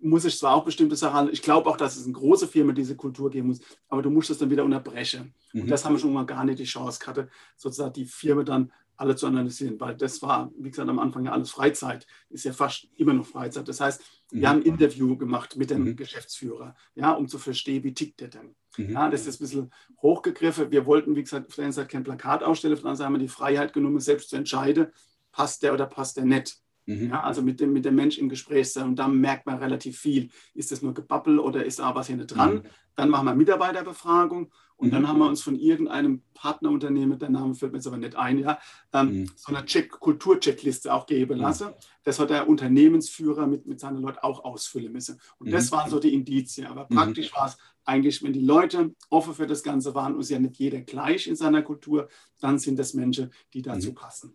muss 0.02 0.24
ich 0.24 0.38
zwar 0.38 0.54
auch 0.54 0.64
bestimmte 0.64 0.96
Sachen, 0.96 1.30
ich 1.32 1.42
glaube 1.42 1.68
auch, 1.68 1.76
dass 1.76 1.96
es 1.96 2.04
eine 2.04 2.12
große 2.12 2.48
Firma 2.48 2.72
diese 2.72 2.96
Kultur 2.96 3.30
geben 3.30 3.48
muss, 3.48 3.60
aber 3.88 4.02
du 4.02 4.10
musst 4.10 4.30
das 4.30 4.38
dann 4.38 4.50
wieder 4.50 4.64
unterbrechen. 4.64 5.34
Mhm. 5.52 5.62
Und 5.62 5.70
das 5.70 5.84
haben 5.84 5.94
wir 5.94 5.98
schon 5.98 6.12
mal 6.12 6.26
gar 6.26 6.44
nicht 6.44 6.58
die 6.58 6.64
Chance 6.64 6.98
gehabt, 7.00 7.30
sozusagen 7.56 7.92
die 7.92 8.06
Firma 8.06 8.42
dann 8.42 8.72
alle 9.00 9.16
zu 9.16 9.26
analysieren, 9.26 9.80
weil 9.80 9.96
das 9.96 10.20
war, 10.20 10.52
wie 10.58 10.68
gesagt, 10.68 10.88
am 10.88 10.98
Anfang 10.98 11.24
ja 11.24 11.32
alles 11.32 11.50
Freizeit, 11.50 12.06
ist 12.28 12.44
ja 12.44 12.52
fast 12.52 12.86
immer 12.96 13.14
noch 13.14 13.24
Freizeit. 13.24 13.66
Das 13.66 13.80
heißt, 13.80 14.02
wir 14.30 14.40
mhm. 14.40 14.46
haben 14.46 14.58
ein 14.58 14.66
Interview 14.66 15.16
gemacht 15.16 15.56
mit 15.56 15.70
dem 15.70 15.84
mhm. 15.84 15.96
Geschäftsführer, 15.96 16.76
ja, 16.94 17.12
um 17.12 17.26
zu 17.26 17.38
verstehen, 17.38 17.82
wie 17.82 17.94
tickt 17.94 18.20
der 18.20 18.28
denn. 18.28 18.54
Mhm. 18.76 18.92
Ja, 18.92 19.08
das 19.08 19.26
ist 19.26 19.40
ein 19.40 19.44
bisschen 19.44 19.72
hochgegriffen. 20.02 20.70
Wir 20.70 20.84
wollten, 20.84 21.16
wie 21.16 21.22
gesagt, 21.22 21.48
auf 21.48 21.54
der 21.54 21.64
einen 21.64 21.72
Seite 21.72 21.88
kein 21.88 22.04
Plakat 22.04 22.42
ausstellen, 22.42 22.74
auf 22.74 22.80
der 22.80 22.90
anderen 22.90 22.96
Seite 22.98 23.06
haben 23.06 23.14
wir 23.14 23.20
die 23.20 23.28
Freiheit 23.28 23.72
genommen, 23.72 24.00
selbst 24.00 24.28
zu 24.28 24.36
entscheiden, 24.36 24.88
passt 25.32 25.62
der 25.62 25.72
oder 25.72 25.86
passt 25.86 26.18
der 26.18 26.26
nicht. 26.26 26.60
Mhm. 26.90 27.10
Ja, 27.10 27.22
also 27.22 27.40
mit 27.42 27.60
dem, 27.60 27.72
mit 27.72 27.84
dem 27.84 27.94
Mensch 27.94 28.18
im 28.18 28.28
Gespräch 28.28 28.72
sein. 28.72 28.88
Und 28.88 28.96
da 28.96 29.06
merkt 29.06 29.46
man 29.46 29.58
relativ 29.58 29.98
viel. 29.98 30.30
Ist 30.54 30.72
das 30.72 30.82
nur 30.82 30.92
Gebabbel 30.92 31.38
oder 31.38 31.64
ist 31.64 31.78
da 31.78 31.94
was 31.94 32.08
hier 32.08 32.16
nicht 32.16 32.34
dran? 32.34 32.54
Mhm. 32.54 32.62
Dann 32.96 33.10
machen 33.10 33.26
wir 33.26 33.34
Mitarbeiterbefragung 33.34 34.50
und 34.76 34.88
mhm. 34.88 34.92
dann 34.92 35.08
haben 35.08 35.18
wir 35.18 35.28
uns 35.28 35.42
von 35.42 35.56
irgendeinem 35.56 36.22
Partnerunternehmen, 36.34 37.18
der 37.18 37.28
Name 37.28 37.54
fällt 37.54 37.72
mir 37.72 37.78
jetzt 37.78 37.86
aber 37.86 37.98
nicht 37.98 38.16
ein, 38.16 38.38
ja, 38.38 38.58
ähm, 38.92 39.20
mhm. 39.20 39.30
so 39.36 39.54
eine 39.54 39.64
Check 39.66 39.90
Kulturcheckliste 39.90 40.92
auch 40.92 41.06
geben 41.06 41.36
mhm. 41.36 41.42
lassen. 41.42 41.68
Das 42.02 42.18
hat 42.18 42.30
der 42.30 42.48
Unternehmensführer 42.48 43.46
mit, 43.46 43.66
mit 43.66 43.78
seinen 43.78 44.00
Leuten 44.00 44.18
auch 44.22 44.42
ausfüllen 44.42 44.90
müssen. 44.90 45.20
Und 45.38 45.52
das 45.52 45.70
waren 45.70 45.90
so 45.90 46.00
die 46.00 46.14
Indizien. 46.14 46.66
Aber 46.66 46.86
praktisch 46.86 47.32
war 47.34 47.46
es 47.46 47.58
eigentlich, 47.84 48.22
wenn 48.22 48.32
die 48.32 48.40
Leute 48.40 48.94
offen 49.10 49.34
für 49.34 49.46
das 49.46 49.62
Ganze 49.62 49.94
waren 49.94 50.14
und 50.14 50.20
ist 50.20 50.30
ja 50.30 50.38
nicht 50.38 50.56
jeder 50.56 50.80
gleich 50.80 51.26
in 51.26 51.36
seiner 51.36 51.62
Kultur, 51.62 52.08
dann 52.40 52.58
sind 52.58 52.78
das 52.78 52.94
Menschen, 52.94 53.30
die 53.52 53.60
dazu 53.60 53.92
passen. 53.92 54.34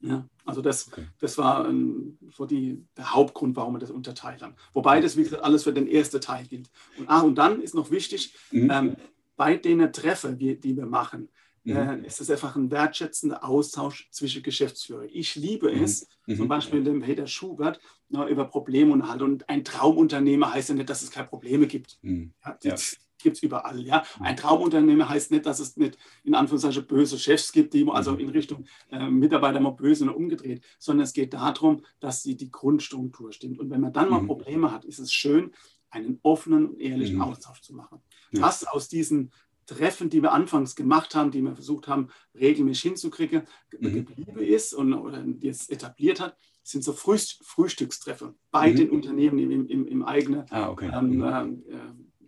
Ja. 0.00 0.28
Also 0.44 0.62
das, 0.62 0.88
okay. 0.88 1.06
das 1.18 1.38
war 1.38 1.68
ähm, 1.68 2.18
so 2.28 2.46
die, 2.46 2.84
der 2.96 3.14
Hauptgrund, 3.14 3.56
warum 3.56 3.74
wir 3.74 3.78
das 3.78 3.90
unterteilt 3.90 4.42
haben. 4.42 4.54
Wobei 4.72 5.00
das, 5.00 5.16
wie 5.16 5.22
gesagt, 5.22 5.42
alles 5.42 5.64
für 5.64 5.72
den 5.72 5.88
ersten 5.88 6.20
Teil 6.20 6.46
gilt. 6.46 6.70
Und, 6.98 7.08
ah, 7.08 7.20
und 7.20 7.36
dann 7.36 7.60
ist 7.62 7.74
noch 7.74 7.90
wichtig, 7.90 8.34
mhm. 8.50 8.70
ähm, 8.70 8.96
bei 9.36 9.56
den 9.56 9.92
Treffen, 9.92 10.38
die, 10.38 10.58
die 10.58 10.76
wir 10.76 10.86
machen, 10.86 11.28
mhm. 11.64 11.76
äh, 11.76 12.06
ist 12.06 12.20
es 12.20 12.30
einfach 12.30 12.56
ein 12.56 12.70
wertschätzender 12.70 13.44
Austausch 13.44 14.08
zwischen 14.10 14.42
Geschäftsführern. 14.42 15.08
Ich 15.10 15.34
liebe 15.34 15.72
mhm. 15.72 15.82
es, 15.82 16.08
mhm. 16.26 16.36
zum 16.36 16.48
Beispiel 16.48 16.80
mit 16.80 16.88
dem 16.88 17.02
Peter 17.02 17.26
Schubert, 17.26 17.80
ja, 18.08 18.26
über 18.28 18.44
Probleme 18.44 18.92
unterhalten. 18.92 19.24
Und 19.24 19.48
ein 19.48 19.64
Traumunternehmer 19.64 20.52
heißt 20.52 20.68
ja 20.68 20.74
nicht, 20.74 20.88
dass 20.88 21.02
es 21.02 21.10
keine 21.10 21.26
Probleme 21.26 21.66
gibt. 21.66 21.98
Mhm. 22.02 22.32
Ja, 22.44 22.56
das, 22.62 22.96
gibt 23.18 23.36
es 23.36 23.42
überall. 23.42 23.80
Ja? 23.80 24.04
Ein 24.20 24.36
Traumunternehmer 24.36 25.08
heißt 25.08 25.30
nicht, 25.30 25.46
dass 25.46 25.60
es 25.60 25.76
nicht 25.76 25.98
in 26.24 26.34
Anführungszeichen 26.34 26.86
böse 26.86 27.18
Chefs 27.18 27.52
gibt, 27.52 27.74
die 27.74 27.86
also 27.88 28.14
in 28.14 28.28
Richtung 28.28 28.64
äh, 28.90 29.08
Mitarbeiter 29.08 29.60
mal 29.60 29.70
böse 29.70 30.04
und 30.04 30.10
umgedreht, 30.10 30.64
sondern 30.78 31.04
es 31.04 31.12
geht 31.12 31.34
darum, 31.34 31.82
dass 32.00 32.22
die, 32.22 32.36
die 32.36 32.50
Grundstruktur 32.50 33.32
stimmt. 33.32 33.58
Und 33.58 33.70
wenn 33.70 33.80
man 33.80 33.92
dann 33.92 34.10
mal 34.10 34.20
mhm. 34.20 34.26
Probleme 34.26 34.72
hat, 34.72 34.84
ist 34.84 34.98
es 34.98 35.12
schön, 35.12 35.52
einen 35.90 36.18
offenen 36.22 36.66
und 36.66 36.80
ehrlichen 36.80 37.16
mhm. 37.16 37.22
Austausch 37.22 37.62
zu 37.62 37.74
machen. 37.74 38.00
Ja. 38.32 38.42
Was 38.42 38.66
aus 38.66 38.88
diesen 38.88 39.32
Treffen, 39.66 40.10
die 40.10 40.22
wir 40.22 40.32
anfangs 40.32 40.76
gemacht 40.76 41.14
haben, 41.14 41.30
die 41.30 41.42
wir 41.42 41.54
versucht 41.54 41.88
haben, 41.88 42.08
regelmäßig 42.34 42.82
hinzukriegen, 42.82 43.42
mhm. 43.78 43.92
geblieben 43.92 44.38
ist 44.38 44.72
und 44.72 44.94
oder 44.94 45.24
jetzt 45.40 45.70
etabliert 45.70 46.20
hat, 46.20 46.36
sind 46.62 46.82
so 46.82 46.92
Frühst 46.92 47.40
Frühstückstreffen 47.44 48.34
bei 48.50 48.70
mhm. 48.70 48.76
den 48.76 48.90
Unternehmen 48.90 49.38
im, 49.38 49.66
im, 49.68 49.86
im 49.86 50.04
eigenen 50.04 50.44
ah, 50.50 50.68
okay. 50.70 50.90
ähm, 50.92 51.16
mhm. 51.16 51.62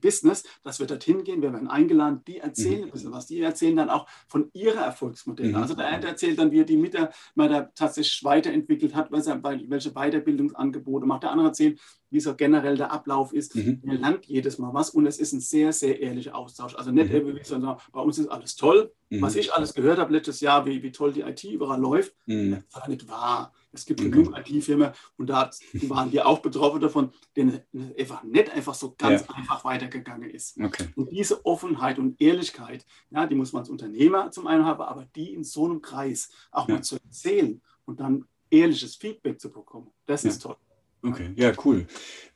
Business, 0.00 0.44
dass 0.62 0.80
wir 0.80 0.86
dorthin 0.86 1.24
gehen, 1.24 1.42
wir 1.42 1.52
werden 1.52 1.68
eingeladen, 1.68 2.22
die 2.26 2.38
erzählen 2.38 2.80
mhm. 2.80 2.84
ein 2.86 2.90
bisschen 2.90 3.12
was. 3.12 3.26
Die 3.26 3.40
erzählen 3.40 3.76
dann 3.76 3.90
auch 3.90 4.08
von 4.26 4.50
ihrer 4.52 4.82
Erfolgsmodelle. 4.82 5.50
Mhm. 5.50 5.56
Also 5.56 5.74
der 5.74 5.86
eine 5.86 6.06
erzählt 6.06 6.38
dann, 6.38 6.50
wie 6.50 6.60
er 6.60 6.64
die 6.64 6.76
Mitarbeiter 6.76 7.72
tatsächlich 7.74 8.22
weiterentwickelt 8.24 8.94
hat, 8.94 9.10
welche 9.10 9.90
Weiterbildungsangebote 9.90 11.06
macht. 11.06 11.22
Der 11.22 11.30
andere 11.30 11.48
erzählt, 11.48 11.80
wie 12.10 12.20
so 12.20 12.34
generell 12.34 12.76
der 12.76 12.92
Ablauf 12.92 13.32
ist. 13.32 13.54
Mhm. 13.54 13.82
Er 13.86 13.94
lernt 13.94 14.26
jedes 14.26 14.58
Mal 14.58 14.72
was 14.72 14.90
und 14.90 15.06
es 15.06 15.18
ist 15.18 15.32
ein 15.32 15.40
sehr, 15.40 15.72
sehr 15.72 16.00
ehrlicher 16.00 16.34
Austausch. 16.34 16.74
Also 16.74 16.90
nicht 16.90 17.10
mhm. 17.10 17.14
irgendwie, 17.16 17.44
sondern 17.44 17.78
bei 17.92 18.00
uns 18.00 18.18
ist 18.18 18.28
alles 18.28 18.56
toll. 18.56 18.92
Mhm. 19.10 19.22
Was 19.22 19.36
ich 19.36 19.52
alles 19.52 19.74
gehört 19.74 19.98
habe 19.98 20.12
letztes 20.12 20.40
Jahr, 20.40 20.66
wie, 20.66 20.82
wie 20.82 20.92
toll 20.92 21.12
die 21.12 21.22
IT 21.22 21.44
überall 21.44 21.80
läuft, 21.80 22.14
mhm. 22.26 22.62
das 22.70 22.80
war 22.80 22.88
nicht 22.88 23.08
wahr. 23.08 23.52
Es 23.72 23.84
gibt 23.84 24.00
okay. 24.00 24.10
genug 24.10 24.34
IT-Firmen 24.36 24.92
und 25.16 25.28
da 25.28 25.50
waren 25.88 26.10
wir 26.12 26.26
auch 26.26 26.40
betroffen 26.40 26.80
davon, 26.80 27.12
denen 27.36 27.60
einfach 27.98 28.22
nicht 28.22 28.50
einfach 28.50 28.74
so 28.74 28.94
ganz 28.96 29.26
ja. 29.26 29.34
einfach 29.34 29.64
weitergegangen 29.64 30.30
ist. 30.30 30.58
Okay. 30.58 30.88
Und 30.96 31.10
diese 31.10 31.44
Offenheit 31.44 31.98
und 31.98 32.20
Ehrlichkeit, 32.20 32.86
ja, 33.10 33.26
die 33.26 33.34
muss 33.34 33.52
man 33.52 33.60
als 33.60 33.70
Unternehmer 33.70 34.30
zum 34.30 34.46
einen 34.46 34.64
haben, 34.64 34.80
aber 34.80 35.06
die 35.14 35.34
in 35.34 35.44
so 35.44 35.66
einem 35.66 35.82
Kreis 35.82 36.30
auch 36.50 36.68
ja. 36.68 36.76
mal 36.76 36.82
zu 36.82 36.96
erzählen 36.96 37.60
und 37.84 38.00
dann 38.00 38.24
ehrliches 38.50 38.96
Feedback 38.96 39.40
zu 39.40 39.50
bekommen, 39.50 39.88
das 40.06 40.22
ja. 40.22 40.30
ist 40.30 40.42
toll. 40.42 40.56
Okay, 41.02 41.30
ja, 41.36 41.52
cool. 41.64 41.86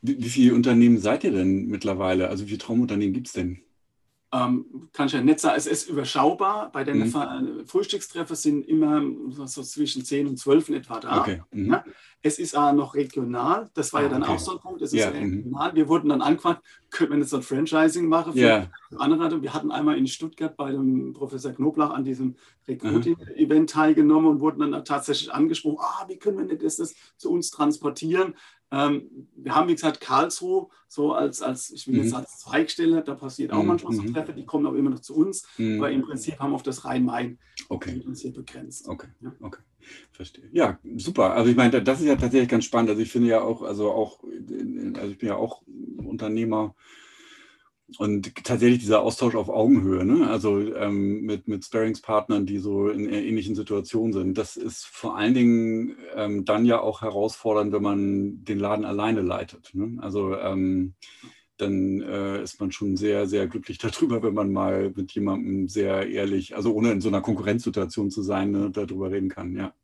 Wie, 0.03 0.23
wie, 0.23 0.29
viele 0.29 0.55
Unternehmen 0.55 0.99
seid 0.99 1.25
ihr 1.25 1.33
denn 1.33 1.67
mittlerweile? 1.67 2.29
Also 2.29 2.45
wie 2.45 2.51
viele 2.51 2.59
Traumunternehmen 2.59 3.13
gibt 3.13 3.27
es 3.27 3.33
denn? 3.33 3.61
Ähm, 4.35 4.89
kann 4.95 5.09
ich 5.09 5.13
ja 5.13 5.21
nicht 5.21 5.41
sagen, 5.41 5.57
es 5.59 5.67
ist 5.67 5.91
überschaubar. 5.91 6.73
Bei 6.73 6.85
den 6.85 7.01
mhm. 7.01 7.67
Frühstückstreffen 7.67 8.35
sind 8.35 8.67
immer 8.67 9.03
so 9.45 9.63
zwischen 9.63 10.07
10 10.07 10.27
und 10.27 10.39
12 10.39 10.71
in 10.71 10.75
etwa 10.77 11.01
da. 11.01 11.21
Okay. 11.21 11.43
Mhm. 11.51 11.73
Ja? 11.73 11.85
Es 12.23 12.39
ist 12.39 12.57
auch 12.57 12.73
noch 12.73 12.95
regional, 12.95 13.69
das 13.75 13.93
war 13.93 14.01
ah, 14.01 14.05
ja 14.05 14.09
dann 14.09 14.23
okay. 14.23 14.33
auch 14.33 14.39
so 14.39 14.53
ein 14.53 14.59
Punkt, 14.61 14.81
es 14.81 14.93
ist 14.93 15.01
ja, 15.01 15.11
mhm. 15.11 15.17
regional. 15.17 15.75
Wir 15.75 15.89
wurden 15.89 16.09
dann 16.09 16.23
angefragt, 16.23 16.63
könnten 16.91 17.15
wir 17.15 17.21
jetzt 17.21 17.31
so 17.31 17.37
ein 17.37 17.43
Franchising 17.43 18.09
machen 18.09 18.33
für 18.33 18.39
ja. 18.39 18.71
andere. 18.97 19.43
Wir 19.43 19.53
hatten 19.53 19.71
einmal 19.71 19.99
in 19.99 20.07
Stuttgart 20.07 20.57
bei 20.57 20.71
dem 20.71 21.13
Professor 21.13 21.53
Knoblauch 21.53 21.91
an 21.91 22.05
diesem 22.05 22.37
Recruiting-Event 22.69 23.69
teilgenommen 23.69 24.31
und 24.31 24.41
wurden 24.41 24.71
dann 24.71 24.85
tatsächlich 24.85 25.35
angesprochen, 25.35 25.79
ah, 25.81 26.05
wie 26.09 26.17
können 26.17 26.49
wir 26.49 26.57
das, 26.57 26.77
das 26.77 26.95
zu 27.19 27.31
uns 27.31 27.51
transportieren? 27.51 28.35
Ähm, 28.73 29.29
wir 29.37 29.55
haben, 29.55 29.69
wie 29.69 29.75
gesagt, 29.75 30.01
Karlsruhe 30.01 30.69
so 30.89 31.13
als, 31.13 31.41
als 31.41 31.71
ich 31.71 31.87
will 31.87 31.97
jetzt 31.97 32.11
mhm. 32.11 32.17
als 32.17 32.39
Zweigstelle, 32.39 33.03
da 33.03 33.15
passiert 33.15 33.53
auch 33.53 33.63
mhm. 33.63 33.69
manchmal 33.69 33.93
so 33.93 34.03
mhm. 34.03 34.13
Treffer, 34.13 34.33
die 34.33 34.45
kommen 34.45 34.67
auch 34.67 34.75
immer 34.75 34.91
noch 34.91 35.01
zu 35.01 35.15
uns, 35.15 35.47
aber 35.59 35.91
im 35.91 36.03
Prinzip 36.03 36.39
haben 36.39 36.51
wir 36.51 36.57
auf 36.57 36.63
das 36.63 36.85
Rhein-Main 36.85 37.39
okay. 37.69 38.03
uns 38.07 38.21
hier 38.21 38.33
begrenzt. 38.33 38.89
Okay. 38.89 39.09
Ja? 39.21 39.33
okay, 39.41 39.61
verstehe. 40.13 40.49
Ja, 40.53 40.79
super. 40.97 41.35
Also 41.35 41.51
ich 41.51 41.57
meine, 41.57 41.83
das 41.83 42.01
ist 42.01 42.07
ja 42.07 42.17
tatsächlich 42.17 42.49
ganz 42.49 42.65
spannend. 42.65 42.91
Also 42.91 43.01
ich 43.03 43.11
finde 43.11 43.29
ja 43.29 43.43
auch, 43.43 43.63
also 43.63 43.91
auch, 43.91 44.23
also 44.23 45.11
ich 45.11 45.19
bin 45.19 45.29
ja 45.29 45.37
auch 45.37 45.63
Unternehmer 46.05 46.75
und 47.99 48.35
tatsächlich 48.45 48.81
dieser 48.81 49.03
Austausch 49.03 49.35
auf 49.35 49.49
Augenhöhe, 49.49 50.05
ne? 50.05 50.29
also 50.29 50.59
ähm, 50.59 51.23
mit, 51.23 51.49
mit 51.49 51.65
Sparingspartnern, 51.65 52.47
die 52.47 52.59
so 52.59 52.89
in 52.89 53.09
ähnlichen 53.09 53.55
Situationen 53.55 54.13
sind, 54.13 54.39
das 54.39 54.57
ist 54.57 54.85
vor 54.85 55.17
allen 55.17 55.35
Dingen 55.35 55.97
ähm, 56.15 56.45
dann 56.45 56.65
ja 56.65 56.81
auch 56.81 57.03
herausfordernd, 57.03 57.73
wenn 57.73 57.83
man 57.83 58.45
den 58.45 58.59
Laden 58.59 58.85
alleine 58.85 59.21
leitet. 59.23 59.71
Ne? 59.75 59.99
Also 60.01 60.37
ähm, 60.37 60.95
dann 61.57 62.01
äh, 62.01 62.43
ist 62.43 62.61
man 62.61 62.73
schon 62.73 62.97
sehr, 62.97 63.27
sehr 63.27 63.47
glücklich 63.47 63.79
darüber, 63.79 64.23
wenn 64.23 64.35
man 64.35 64.53
mal 64.53 64.93
mit 64.95 65.13
jemandem 65.13 65.69
sehr 65.69 66.09
ehrlich, 66.09 66.57
also 66.57 66.75
ohne 66.75 66.93
in 66.93 67.01
so 67.01 67.09
einer 67.09 67.21
Konkurrenzsituation 67.21 68.11
zu 68.11 68.23
sein, 68.23 68.51
ne, 68.51 68.71
darüber 68.71 69.11
reden 69.11 69.29
kann, 69.29 69.57
ja. 69.57 69.75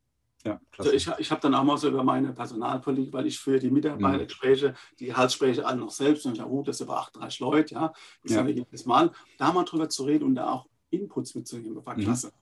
Ja, 0.45 0.61
also 0.77 0.93
ich, 0.93 1.11
ich 1.19 1.31
habe 1.31 1.41
dann 1.41 1.55
auch 1.55 1.65
mal 1.65 1.77
so 1.77 1.89
über 1.89 2.05
meine 2.05 2.33
Personalpolitik, 2.33 3.13
weil 3.13 3.27
ich 3.27 3.39
für 3.39 3.59
die 3.59 3.71
Mitarbeitergespräche, 3.71 4.71
mhm. 4.71 4.97
die 5.01 5.15
Halsgespräche 5.15 5.67
alle 5.67 5.79
noch 5.79 5.91
selbst, 5.91 6.27
und 6.27 6.35
ich 6.35 6.41
habe, 6.41 6.51
oh, 6.51 6.63
das 6.63 6.77
ist 6.77 6.83
über 6.83 6.99
38 6.99 7.41
Leute, 7.41 7.75
ja, 7.75 7.93
das 8.23 8.33
ja. 8.33 8.47
jedes 8.47 8.87
Mal, 8.87 9.11
da 9.37 9.53
mal 9.53 9.65
drüber 9.65 9.89
zu 9.89 10.05
reden 10.05 10.25
und 10.25 10.37
da 10.37 10.51
auch 10.51 10.67
Inputs 10.91 11.35
mitzugeben, 11.35 11.85
war 11.85 11.97
mhm. 11.97 12.03
klasse. 12.03 12.33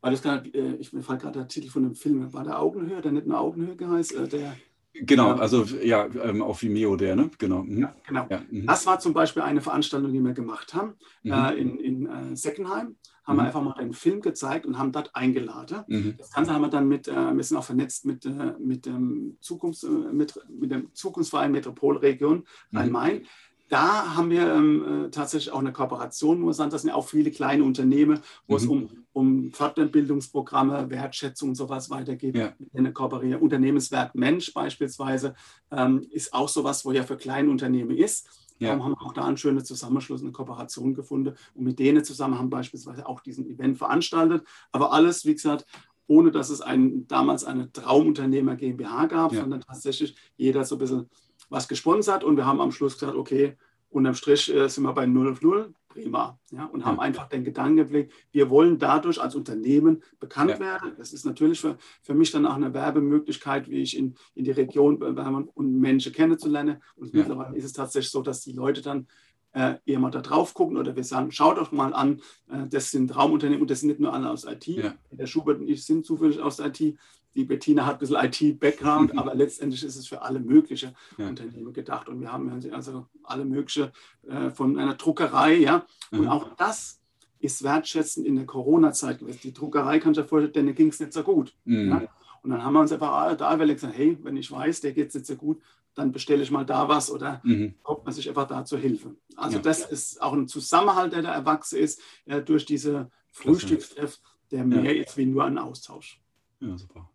Weil 0.00 0.12
das 0.12 0.22
gerade, 0.22 0.48
äh, 0.48 0.76
ich 0.76 0.92
mir 0.92 1.02
fällt 1.02 1.20
gerade 1.20 1.40
der 1.40 1.48
Titel 1.48 1.68
von 1.68 1.82
dem 1.82 1.94
Film, 1.94 2.32
war 2.32 2.42
der 2.42 2.58
Augenhöhe, 2.58 3.00
der 3.00 3.12
nicht 3.12 3.26
nur 3.26 3.38
Augenhöhe 3.38 3.76
geheißt, 3.76 4.14
äh, 4.14 4.28
der 4.28 4.56
Genau, 4.94 5.32
also 5.32 5.64
ja, 5.82 6.06
ähm, 6.22 6.42
auf 6.42 6.60
Vimeo 6.60 6.96
der, 6.96 7.16
ne? 7.16 7.30
Genau. 7.38 7.62
Mhm. 7.62 7.80
Ja, 7.80 7.96
genau. 8.06 8.26
Ja, 8.28 8.42
mhm. 8.50 8.66
Das 8.66 8.84
war 8.84 8.98
zum 8.98 9.14
Beispiel 9.14 9.42
eine 9.42 9.62
Veranstaltung, 9.62 10.12
die 10.12 10.20
wir 10.20 10.34
gemacht 10.34 10.74
haben 10.74 10.94
mhm. 11.22 11.32
äh, 11.32 11.54
in, 11.54 11.78
in 11.78 12.06
äh, 12.06 12.36
Seckenheim 12.36 12.96
haben 13.24 13.36
mhm. 13.36 13.40
wir 13.40 13.46
einfach 13.46 13.62
mal 13.62 13.72
einen 13.74 13.92
Film 13.92 14.20
gezeigt 14.20 14.66
und 14.66 14.78
haben 14.78 14.92
dort 14.92 15.14
eingeladen. 15.14 15.84
Mhm. 15.86 16.14
Das 16.18 16.32
Ganze 16.32 16.52
haben 16.52 16.62
wir 16.62 16.68
dann 16.68 16.88
mit, 16.88 17.08
äh, 17.08 17.36
wir 17.36 17.44
sind 17.44 17.56
auch 17.56 17.64
vernetzt 17.64 18.04
mit, 18.04 18.26
äh, 18.26 18.54
mit, 18.58 18.86
dem 18.86 19.36
Zukunfts-, 19.40 19.84
äh, 19.84 20.12
mit, 20.12 20.38
mit 20.48 20.70
dem 20.70 20.92
Zukunftsverein 20.94 21.52
Metropolregion 21.52 22.44
mhm. 22.70 22.78
Rhein-Main. 22.78 23.26
Da 23.68 24.16
haben 24.16 24.28
wir 24.28 24.52
ähm, 24.52 25.06
äh, 25.06 25.10
tatsächlich 25.10 25.50
auch 25.50 25.60
eine 25.60 25.72
Kooperation, 25.72 26.40
muss 26.40 26.58
sagen, 26.58 26.70
das 26.70 26.82
sind 26.82 26.90
ja 26.90 26.94
auch 26.94 27.08
viele 27.08 27.30
kleine 27.30 27.64
Unternehmen, 27.64 28.20
wo 28.46 28.52
mhm. 28.52 28.56
es 28.58 28.66
um, 28.66 28.90
um 29.14 29.50
Fortbildungsprogramme, 29.52 30.90
Wertschätzung 30.90 31.50
und 31.50 31.54
sowas 31.54 31.88
weitergeht. 31.88 32.36
Ja. 32.36 32.52
Eine 32.74 32.92
kooperieren. 32.92 33.40
Unternehmenswert 33.40 34.14
Mensch 34.14 34.52
beispielsweise 34.52 35.34
ähm, 35.70 36.06
ist 36.10 36.34
auch 36.34 36.50
sowas, 36.50 36.84
wo 36.84 36.92
ja 36.92 37.02
für 37.02 37.16
kleine 37.16 37.48
Unternehmen 37.48 37.96
ist. 37.96 38.28
Ja. 38.58 38.68
Darum 38.68 38.84
haben 38.84 38.92
wir 38.92 39.02
auch 39.02 39.12
da 39.12 39.24
einen 39.24 39.36
schönen 39.36 39.64
Zusammenschluss, 39.64 40.22
eine 40.22 40.32
Kooperation 40.32 40.94
gefunden 40.94 41.34
und 41.54 41.64
mit 41.64 41.78
denen 41.78 42.04
zusammen 42.04 42.38
haben 42.38 42.50
beispielsweise 42.50 43.06
auch 43.06 43.20
diesen 43.20 43.46
Event 43.46 43.78
veranstaltet. 43.78 44.46
Aber 44.70 44.92
alles, 44.92 45.24
wie 45.24 45.34
gesagt, 45.34 45.66
ohne 46.06 46.30
dass 46.30 46.50
es 46.50 46.60
ein, 46.60 47.06
damals 47.06 47.44
eine 47.44 47.72
Traumunternehmer 47.72 48.56
GmbH 48.56 49.06
gab, 49.06 49.32
ja. 49.32 49.40
sondern 49.40 49.60
tatsächlich 49.60 50.16
jeder 50.36 50.64
so 50.64 50.76
ein 50.76 50.78
bisschen 50.78 51.10
was 51.48 51.68
gesponsert 51.68 52.24
und 52.24 52.36
wir 52.36 52.46
haben 52.46 52.60
am 52.60 52.72
Schluss 52.72 52.98
gesagt, 52.98 53.16
okay, 53.16 53.56
unterm 53.90 54.14
Strich 54.14 54.52
äh, 54.52 54.68
sind 54.68 54.84
wir 54.84 54.92
bei 54.92 55.06
0 55.06 55.32
auf 55.32 55.42
0, 55.42 55.74
prima. 55.92 56.38
Ja, 56.50 56.66
und 56.66 56.84
haben 56.84 57.00
einfach 57.00 57.28
den 57.28 57.44
Gedanken 57.44 57.76
gepflegt, 57.76 58.12
wir 58.32 58.50
wollen 58.50 58.78
dadurch 58.78 59.20
als 59.20 59.34
Unternehmen 59.34 60.02
bekannt 60.20 60.52
ja. 60.52 60.60
werden. 60.60 60.92
Das 60.96 61.12
ist 61.12 61.24
natürlich 61.24 61.60
für, 61.60 61.76
für 62.02 62.14
mich 62.14 62.30
dann 62.30 62.46
auch 62.46 62.54
eine 62.56 62.74
Werbemöglichkeit, 62.74 63.68
wie 63.68 63.82
ich 63.82 63.96
in, 63.96 64.14
in 64.34 64.44
die 64.44 64.50
Region 64.50 64.98
bewerben 64.98 65.48
und 65.48 65.78
Menschen 65.78 66.12
kennenzulernen. 66.12 66.82
Und 66.96 67.12
ja. 67.12 67.20
mittlerweile 67.20 67.56
ist 67.56 67.64
es 67.64 67.72
tatsächlich 67.72 68.10
so, 68.10 68.22
dass 68.22 68.40
die 68.40 68.52
Leute 68.52 68.82
dann 68.82 69.06
äh, 69.52 69.74
eher 69.84 69.98
mal 69.98 70.10
da 70.10 70.20
drauf 70.20 70.54
gucken 70.54 70.76
oder 70.76 70.96
wir 70.96 71.04
sagen, 71.04 71.30
schaut 71.30 71.58
doch 71.58 71.72
mal 71.72 71.92
an, 71.92 72.20
äh, 72.50 72.66
das 72.68 72.90
sind 72.90 73.14
Raumunternehmen 73.14 73.62
und 73.62 73.70
das 73.70 73.80
sind 73.80 73.88
nicht 73.88 74.00
nur 74.00 74.12
alle 74.12 74.30
aus 74.30 74.44
IT. 74.44 74.66
Ja. 74.66 74.94
Der 75.10 75.26
Schubert 75.26 75.60
und 75.60 75.68
ich 75.68 75.84
sind 75.84 76.06
zufällig 76.06 76.40
aus 76.40 76.58
IT 76.58 76.96
die 77.34 77.44
Bettina 77.44 77.86
hat 77.86 77.96
ein 77.96 77.98
bisschen 77.98 78.52
IT-Background, 78.52 79.12
mhm. 79.12 79.18
aber 79.18 79.34
letztendlich 79.34 79.82
ist 79.84 79.96
es 79.96 80.06
für 80.06 80.22
alle 80.22 80.40
möglichen 80.40 80.94
ja. 81.16 81.28
Unternehmen 81.28 81.72
gedacht. 81.72 82.08
Und 82.08 82.20
wir 82.20 82.32
haben 82.32 82.50
also 82.72 83.06
alle 83.24 83.44
möglichen 83.44 83.90
äh, 84.28 84.50
von 84.50 84.78
einer 84.78 84.94
Druckerei, 84.94 85.54
ja. 85.54 85.86
Und 86.10 86.22
mhm. 86.22 86.28
auch 86.28 86.54
das 86.56 87.00
ist 87.38 87.62
wertschätzend 87.62 88.26
in 88.26 88.36
der 88.36 88.46
Corona-Zeit 88.46 89.18
gewesen. 89.18 89.40
Die 89.42 89.52
Druckerei 89.52 89.98
kann 89.98 90.12
ich 90.12 90.18
ja 90.18 90.24
vorstellen, 90.24 90.52
denen 90.52 90.74
ging 90.74 90.88
es 90.88 91.00
nicht 91.00 91.12
so 91.12 91.22
gut. 91.22 91.54
Mhm. 91.64 91.88
Ja? 91.88 92.02
Und 92.42 92.50
dann 92.50 92.62
haben 92.64 92.72
wir 92.72 92.80
uns 92.80 92.92
einfach 92.92 93.36
da 93.36 93.56
gesagt, 93.56 93.96
hey, 93.96 94.18
wenn 94.22 94.36
ich 94.36 94.50
weiß, 94.50 94.80
der 94.80 94.92
geht 94.92 95.08
es 95.08 95.14
nicht 95.14 95.26
so 95.26 95.36
gut, 95.36 95.60
dann 95.94 96.12
bestelle 96.12 96.42
ich 96.42 96.50
mal 96.50 96.64
da 96.64 96.88
was 96.88 97.10
oder 97.10 97.40
mhm. 97.44 97.74
kommt 97.82 98.04
man 98.04 98.14
sich 98.14 98.28
einfach 98.28 98.46
da 98.46 98.64
zur 98.64 98.78
Hilfe. 98.78 99.14
Also 99.36 99.58
ja. 99.58 99.62
das 99.62 99.84
ist 99.84 100.22
auch 100.22 100.32
ein 100.32 100.48
Zusammenhalt, 100.48 101.12
der 101.12 101.22
da 101.22 101.32
erwachsen 101.34 101.78
ist, 101.78 102.00
äh, 102.24 102.40
durch 102.40 102.64
diese 102.64 103.10
Frühstückstreff, 103.30 104.20
der 104.50 104.64
mehr 104.64 104.96
ist 104.96 105.16
wie 105.16 105.26
nur 105.26 105.44
ein 105.44 105.58
Austausch. 105.58 106.20
Ja, 106.60 106.76
super. 106.78 107.10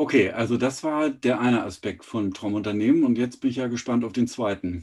Okay, 0.00 0.30
also 0.30 0.56
das 0.56 0.82
war 0.82 1.10
der 1.10 1.40
eine 1.40 1.62
Aspekt 1.62 2.06
von 2.06 2.32
Traumunternehmen 2.32 3.04
und 3.04 3.18
jetzt 3.18 3.42
bin 3.42 3.50
ich 3.50 3.56
ja 3.56 3.66
gespannt 3.66 4.02
auf 4.02 4.14
den 4.14 4.26
zweiten. 4.26 4.82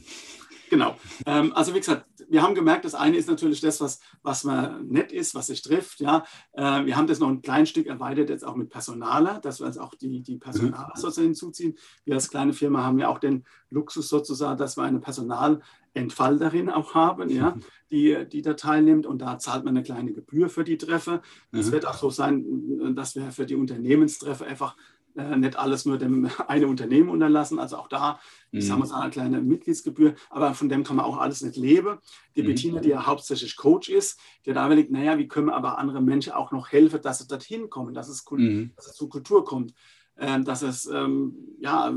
Genau. 0.70 0.96
Ähm, 1.26 1.52
also 1.56 1.74
wie 1.74 1.80
gesagt, 1.80 2.06
wir 2.28 2.40
haben 2.40 2.54
gemerkt, 2.54 2.84
das 2.84 2.94
eine 2.94 3.16
ist 3.16 3.28
natürlich 3.28 3.60
das, 3.60 3.80
was, 3.80 3.98
was 4.22 4.44
man 4.44 4.86
nett 4.86 5.10
ist, 5.10 5.34
was 5.34 5.48
sich 5.48 5.60
trifft. 5.62 5.98
Ja. 5.98 6.22
Äh, 6.52 6.84
wir 6.84 6.96
haben 6.96 7.08
das 7.08 7.18
noch 7.18 7.30
ein 7.30 7.42
klein 7.42 7.66
Stück 7.66 7.88
erweitert, 7.88 8.30
jetzt 8.30 8.44
auch 8.44 8.54
mit 8.54 8.70
Personaler, 8.70 9.40
dass 9.40 9.58
wir 9.58 9.66
jetzt 9.66 9.80
auch 9.80 9.92
die, 9.96 10.22
die 10.22 10.36
Personaler 10.36 10.92
mhm. 10.94 11.00
sozusagen 11.00 11.26
hinzuziehen. 11.26 11.76
Wir 12.04 12.14
als 12.14 12.30
kleine 12.30 12.52
Firma 12.52 12.84
haben 12.84 13.00
ja 13.00 13.08
auch 13.08 13.18
den 13.18 13.44
Luxus 13.70 14.08
sozusagen, 14.08 14.56
dass 14.56 14.76
wir 14.76 14.84
eine 14.84 15.00
Personalentfalterin 15.00 16.70
auch 16.70 16.94
haben, 16.94 17.28
ja, 17.28 17.56
die, 17.90 18.24
die 18.30 18.42
da 18.42 18.54
teilnimmt 18.54 19.04
und 19.04 19.18
da 19.18 19.36
zahlt 19.40 19.64
man 19.64 19.76
eine 19.76 19.82
kleine 19.82 20.12
Gebühr 20.12 20.48
für 20.48 20.62
die 20.62 20.78
Treffer. 20.78 21.22
Es 21.50 21.66
mhm. 21.66 21.72
wird 21.72 21.86
auch 21.86 21.98
so 21.98 22.08
sein, 22.08 22.94
dass 22.94 23.16
wir 23.16 23.32
für 23.32 23.46
die 23.46 23.56
Unternehmenstreffer 23.56 24.46
einfach 24.46 24.76
äh, 25.18 25.36
nicht 25.36 25.56
alles 25.56 25.84
nur 25.84 25.98
dem 25.98 26.30
eine 26.48 26.68
Unternehmen 26.68 27.08
unterlassen. 27.08 27.58
Also 27.58 27.76
auch 27.76 27.88
da, 27.88 28.20
ich 28.52 28.66
sage 28.66 28.82
mhm. 28.82 28.88
mal, 28.88 29.00
eine 29.00 29.10
kleine 29.10 29.40
Mitgliedsgebühr, 29.40 30.14
aber 30.30 30.54
von 30.54 30.68
dem 30.68 30.84
kann 30.84 30.96
man 30.96 31.04
auch 31.04 31.18
alles 31.18 31.42
nicht 31.42 31.56
leben. 31.56 31.98
Die 32.36 32.42
mhm. 32.42 32.46
Bettina, 32.46 32.80
die 32.80 32.90
ja 32.90 33.04
hauptsächlich 33.04 33.56
Coach 33.56 33.88
ist, 33.88 34.20
die 34.46 34.52
da 34.52 34.64
überlegt, 34.64 34.90
naja, 34.90 35.18
wie 35.18 35.26
können 35.26 35.48
wir 35.48 35.56
aber 35.56 35.78
andere 35.78 36.00
Menschen 36.00 36.32
auch 36.32 36.52
noch 36.52 36.70
helfen, 36.70 37.02
dass 37.02 37.18
sie 37.18 37.26
dorthin 37.26 37.68
kommen, 37.68 37.94
dass 37.94 38.08
es, 38.08 38.24
mhm. 38.30 38.72
dass 38.76 38.86
es 38.86 38.94
zur 38.94 39.08
Kultur 39.08 39.44
kommt, 39.44 39.74
äh, 40.14 40.40
dass 40.40 40.62
es 40.62 40.86
ähm, 40.86 41.34
ja 41.58 41.92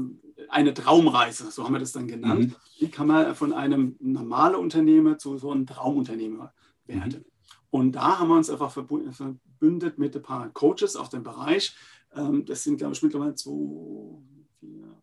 eine 0.49 0.73
Traumreise, 0.73 1.51
so 1.51 1.63
haben 1.63 1.73
wir 1.73 1.79
das 1.79 1.91
dann 1.91 2.07
genannt. 2.07 2.47
Mhm. 2.47 2.55
Wie 2.79 2.89
kann 2.89 3.07
man 3.07 3.36
von 3.36 3.53
einem 3.53 3.95
normalen 3.99 4.55
Unternehmer 4.55 5.19
zu 5.19 5.38
so 5.38 5.51
einem 5.51 5.67
Traumunternehmer 5.67 6.53
werden? 6.88 7.19
Mhm. 7.19 7.31
Und 7.69 7.91
da 7.93 8.19
haben 8.19 8.27
wir 8.27 8.36
uns 8.36 8.49
einfach 8.49 8.71
verbündet 8.71 9.97
mit 9.97 10.15
ein 10.15 10.21
paar 10.21 10.49
Coaches 10.49 10.97
aus 10.97 11.10
dem 11.10 11.23
Bereich, 11.23 11.73
ähm, 12.15 12.45
das 12.45 12.63
sind, 12.63 12.78
glaube 12.78 12.93
ich, 12.93 13.04
mittlerweile 13.04 13.36
zwei, 13.36 14.21
vier, 14.60 15.02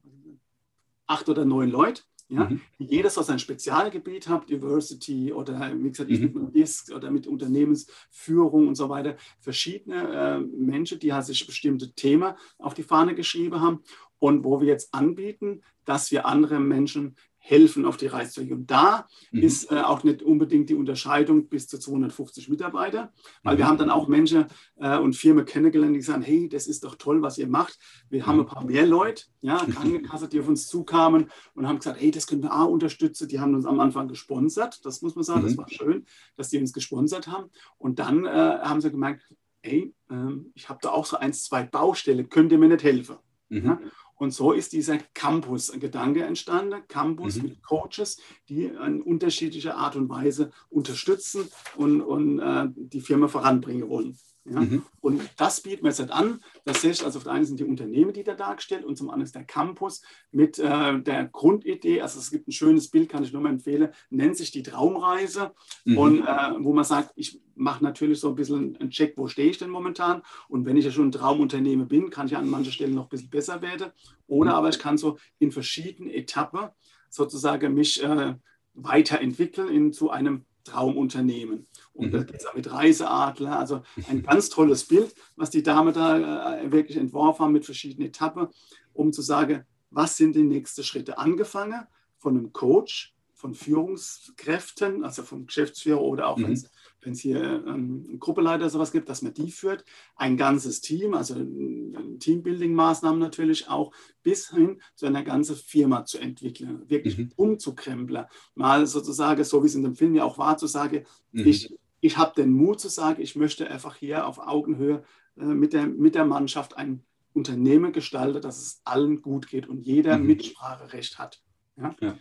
acht 1.06 1.28
oder 1.28 1.44
neun 1.44 1.70
Leute. 1.70 2.02
Ja, 2.30 2.44
mhm. 2.44 2.60
die 2.78 2.84
jedes 2.84 3.14
so 3.14 3.22
sein 3.22 3.38
Spezialgebiet 3.38 4.28
hat, 4.28 4.50
Diversity 4.50 5.32
oder 5.32 5.72
wie 5.74 5.88
gesagt, 5.88 6.10
mhm. 6.10 6.32
mit 6.34 6.54
DISC 6.54 6.94
oder 6.94 7.10
mit 7.10 7.26
Unternehmensführung 7.26 8.68
und 8.68 8.74
so 8.74 8.90
weiter, 8.90 9.16
verschiedene 9.40 10.12
äh, 10.12 10.38
Menschen, 10.38 10.98
die 10.98 11.14
halt 11.14 11.24
sich 11.24 11.46
bestimmte 11.46 11.94
Themen 11.94 12.34
auf 12.58 12.74
die 12.74 12.82
Fahne 12.82 13.14
geschrieben 13.14 13.62
haben 13.62 13.82
und 14.18 14.44
wo 14.44 14.60
wir 14.60 14.68
jetzt 14.68 14.92
anbieten, 14.92 15.62
dass 15.86 16.10
wir 16.10 16.26
andere 16.26 16.60
Menschen 16.60 17.16
helfen 17.48 17.86
auf 17.86 17.96
die 17.96 18.08
gehen. 18.08 18.52
Und 18.52 18.70
da 18.70 19.06
mhm. 19.32 19.42
ist 19.42 19.72
äh, 19.72 19.76
auch 19.76 20.04
nicht 20.04 20.22
unbedingt 20.22 20.68
die 20.68 20.74
Unterscheidung 20.74 21.48
bis 21.48 21.66
zu 21.66 21.78
250 21.78 22.48
Mitarbeiter, 22.50 23.10
weil 23.42 23.54
mhm. 23.54 23.58
wir 23.58 23.66
haben 23.66 23.78
dann 23.78 23.90
auch 23.90 24.06
Menschen 24.06 24.46
äh, 24.76 24.98
und 24.98 25.16
Firmen 25.16 25.46
kennengelernt, 25.46 25.96
die 25.96 26.02
sagen, 26.02 26.22
hey, 26.22 26.48
das 26.48 26.66
ist 26.66 26.84
doch 26.84 26.96
toll, 26.96 27.22
was 27.22 27.38
ihr 27.38 27.48
macht. 27.48 27.78
Wir 28.10 28.26
haben 28.26 28.36
mhm. 28.36 28.42
ein 28.42 28.46
paar 28.46 28.64
mehr 28.64 28.86
Leute, 28.86 29.24
ja, 29.40 29.56
Krankenkasse, 29.72 30.28
die 30.28 30.40
auf 30.40 30.48
uns 30.48 30.66
zukamen 30.66 31.30
und 31.54 31.66
haben 31.66 31.78
gesagt, 31.78 32.00
hey, 32.00 32.10
das 32.10 32.26
können 32.26 32.42
wir 32.42 32.54
auch 32.54 32.68
unterstützen. 32.68 33.28
Die 33.28 33.40
haben 33.40 33.54
uns 33.54 33.64
am 33.64 33.80
Anfang 33.80 34.08
gesponsert, 34.08 34.84
das 34.84 35.00
muss 35.00 35.14
man 35.14 35.24
sagen, 35.24 35.42
das 35.42 35.52
mhm. 35.52 35.58
war 35.58 35.68
schön, 35.70 36.06
dass 36.36 36.50
die 36.50 36.58
uns 36.58 36.74
gesponsert 36.74 37.28
haben. 37.28 37.50
Und 37.78 37.98
dann 37.98 38.26
äh, 38.26 38.28
haben 38.28 38.82
sie 38.82 38.90
gemerkt, 38.90 39.22
hey, 39.62 39.94
ähm, 40.10 40.52
ich 40.54 40.68
habe 40.68 40.80
da 40.82 40.90
auch 40.90 41.06
so 41.06 41.16
ein, 41.16 41.32
zwei 41.32 41.64
Baustellen, 41.64 42.28
könnt 42.28 42.52
ihr 42.52 42.58
mir 42.58 42.68
nicht 42.68 42.84
helfen? 42.84 43.16
Mhm. 43.48 43.66
Ja? 43.66 43.80
Und 44.18 44.32
so 44.32 44.52
ist 44.52 44.72
dieser 44.72 44.98
Campus-Gedanke 45.14 46.24
entstanden. 46.24 46.82
Campus 46.88 47.36
mhm. 47.36 47.44
mit 47.44 47.62
Coaches, 47.62 48.20
die 48.48 48.64
in 48.64 49.00
unterschiedlicher 49.00 49.76
Art 49.76 49.96
und 49.96 50.08
Weise 50.08 50.50
unterstützen 50.68 51.48
und, 51.76 52.02
und 52.02 52.40
äh, 52.40 52.66
die 52.74 53.00
Firma 53.00 53.28
voranbringen 53.28 53.88
wollen. 53.88 54.18
Ja? 54.50 54.60
Mhm. 54.60 54.82
Und 55.00 55.22
das 55.36 55.60
bieten 55.60 55.84
wir 55.84 55.90
jetzt 55.90 56.10
an. 56.10 56.40
Das 56.64 56.84
heißt, 56.84 57.04
also 57.04 57.18
auf 57.18 57.24
der 57.24 57.32
einen 57.32 57.44
sind 57.44 57.60
die 57.60 57.64
Unternehmen, 57.64 58.12
die 58.12 58.24
da 58.24 58.34
dargestellt 58.34 58.84
und 58.84 58.96
zum 58.96 59.08
anderen 59.08 59.24
ist 59.24 59.34
der 59.34 59.44
Campus 59.44 60.02
mit 60.32 60.58
äh, 60.58 61.00
der 61.00 61.26
Grundidee. 61.26 62.00
Also 62.00 62.18
es 62.18 62.30
gibt 62.30 62.48
ein 62.48 62.52
schönes 62.52 62.88
Bild, 62.90 63.08
kann 63.08 63.22
ich 63.22 63.32
nur 63.32 63.42
mal 63.42 63.50
empfehlen, 63.50 63.90
nennt 64.10 64.36
sich 64.36 64.50
die 64.50 64.62
Traumreise. 64.62 65.52
Mhm. 65.84 65.98
Und 65.98 66.26
äh, 66.26 66.50
wo 66.58 66.72
man 66.72 66.84
sagt, 66.84 67.12
ich 67.16 67.40
mache 67.54 67.82
natürlich 67.82 68.20
so 68.20 68.28
ein 68.28 68.34
bisschen 68.34 68.76
einen 68.76 68.90
Check, 68.90 69.14
wo 69.16 69.28
stehe 69.28 69.50
ich 69.50 69.58
denn 69.58 69.70
momentan? 69.70 70.22
Und 70.48 70.64
wenn 70.64 70.76
ich 70.76 70.84
ja 70.84 70.90
schon 70.90 71.08
ein 71.08 71.12
Traumunternehmen 71.12 71.88
bin, 71.88 72.10
kann 72.10 72.26
ich 72.26 72.36
an 72.36 72.48
manchen 72.48 72.72
Stellen 72.72 72.94
noch 72.94 73.04
ein 73.04 73.08
bisschen 73.08 73.30
besser 73.30 73.62
werden. 73.62 73.90
Oder 74.26 74.52
mhm. 74.52 74.56
aber 74.56 74.68
ich 74.68 74.78
kann 74.78 74.98
so 74.98 75.18
in 75.38 75.52
verschiedenen 75.52 76.10
Etappen 76.10 76.68
sozusagen 77.10 77.74
mich 77.74 78.02
äh, 78.02 78.34
weiterentwickeln 78.74 79.68
in, 79.68 79.92
zu 79.92 80.10
einem 80.10 80.44
Traumunternehmen. 80.64 81.66
Und 81.94 82.08
mhm. 82.08 82.12
da 82.12 82.22
geht 82.22 82.36
es 82.36 82.46
auch 82.46 82.54
mit 82.54 82.70
Reiseadler. 82.70 83.58
Also 83.58 83.82
ein 84.08 84.22
ganz 84.26 84.50
tolles 84.50 84.84
Bild, 84.84 85.14
was 85.36 85.50
die 85.50 85.62
Dame 85.62 85.92
da 85.92 86.58
äh, 86.58 86.70
wirklich 86.70 86.98
entworfen 86.98 87.44
haben 87.44 87.52
mit 87.52 87.64
verschiedenen 87.64 88.08
Etappen, 88.08 88.48
um 88.92 89.12
zu 89.12 89.22
sagen, 89.22 89.64
was 89.90 90.16
sind 90.16 90.36
die 90.36 90.42
nächsten 90.42 90.84
Schritte? 90.84 91.18
Angefangen 91.18 91.86
von 92.18 92.36
einem 92.36 92.52
Coach, 92.52 93.14
von 93.32 93.54
Führungskräften, 93.54 95.04
also 95.04 95.22
vom 95.22 95.46
Geschäftsführer 95.46 96.02
oder 96.02 96.28
auch 96.28 96.36
mhm. 96.36 96.44
wenn 96.44 96.52
es 96.52 96.70
wenn 97.00 97.12
es 97.12 97.20
hier 97.20 97.64
ähm, 97.66 98.18
Gruppeleiter 98.18 98.68
sowas 98.68 98.92
gibt, 98.92 99.08
dass 99.08 99.22
man 99.22 99.34
die 99.34 99.50
führt, 99.50 99.84
ein 100.16 100.36
ganzes 100.36 100.80
Team, 100.80 101.14
also 101.14 101.34
Teambuilding-Maßnahmen 101.34 103.18
natürlich 103.18 103.68
auch, 103.68 103.92
bis 104.22 104.50
hin 104.50 104.80
zu 104.94 105.06
einer 105.06 105.22
ganzen 105.22 105.56
Firma 105.56 106.04
zu 106.04 106.18
entwickeln, 106.18 106.82
wirklich 106.88 107.18
mhm. 107.18 107.32
umzukrempeln. 107.36 108.26
Mal 108.54 108.86
sozusagen, 108.86 109.44
so 109.44 109.62
wie 109.62 109.66
es 109.66 109.74
in 109.74 109.82
dem 109.82 109.94
Film 109.94 110.14
ja 110.14 110.24
auch 110.24 110.38
war, 110.38 110.58
zu 110.58 110.66
sagen, 110.66 111.04
mhm. 111.32 111.46
ich, 111.46 111.74
ich 112.00 112.16
habe 112.16 112.34
den 112.36 112.50
Mut 112.52 112.80
zu 112.80 112.88
sagen, 112.88 113.22
ich 113.22 113.36
möchte 113.36 113.70
einfach 113.70 113.96
hier 113.96 114.26
auf 114.26 114.38
Augenhöhe 114.38 115.04
äh, 115.36 115.44
mit, 115.44 115.72
der, 115.72 115.86
mit 115.86 116.14
der 116.14 116.24
Mannschaft 116.24 116.76
ein 116.76 117.04
Unternehmen 117.32 117.92
gestalten, 117.92 118.42
dass 118.42 118.58
es 118.58 118.80
allen 118.84 119.22
gut 119.22 119.48
geht 119.48 119.68
und 119.68 119.80
jeder 119.80 120.18
mhm. 120.18 120.26
Mitspracherecht 120.26 121.18
hat. 121.18 121.42
Ja? 121.76 121.94
ja? 122.00 122.18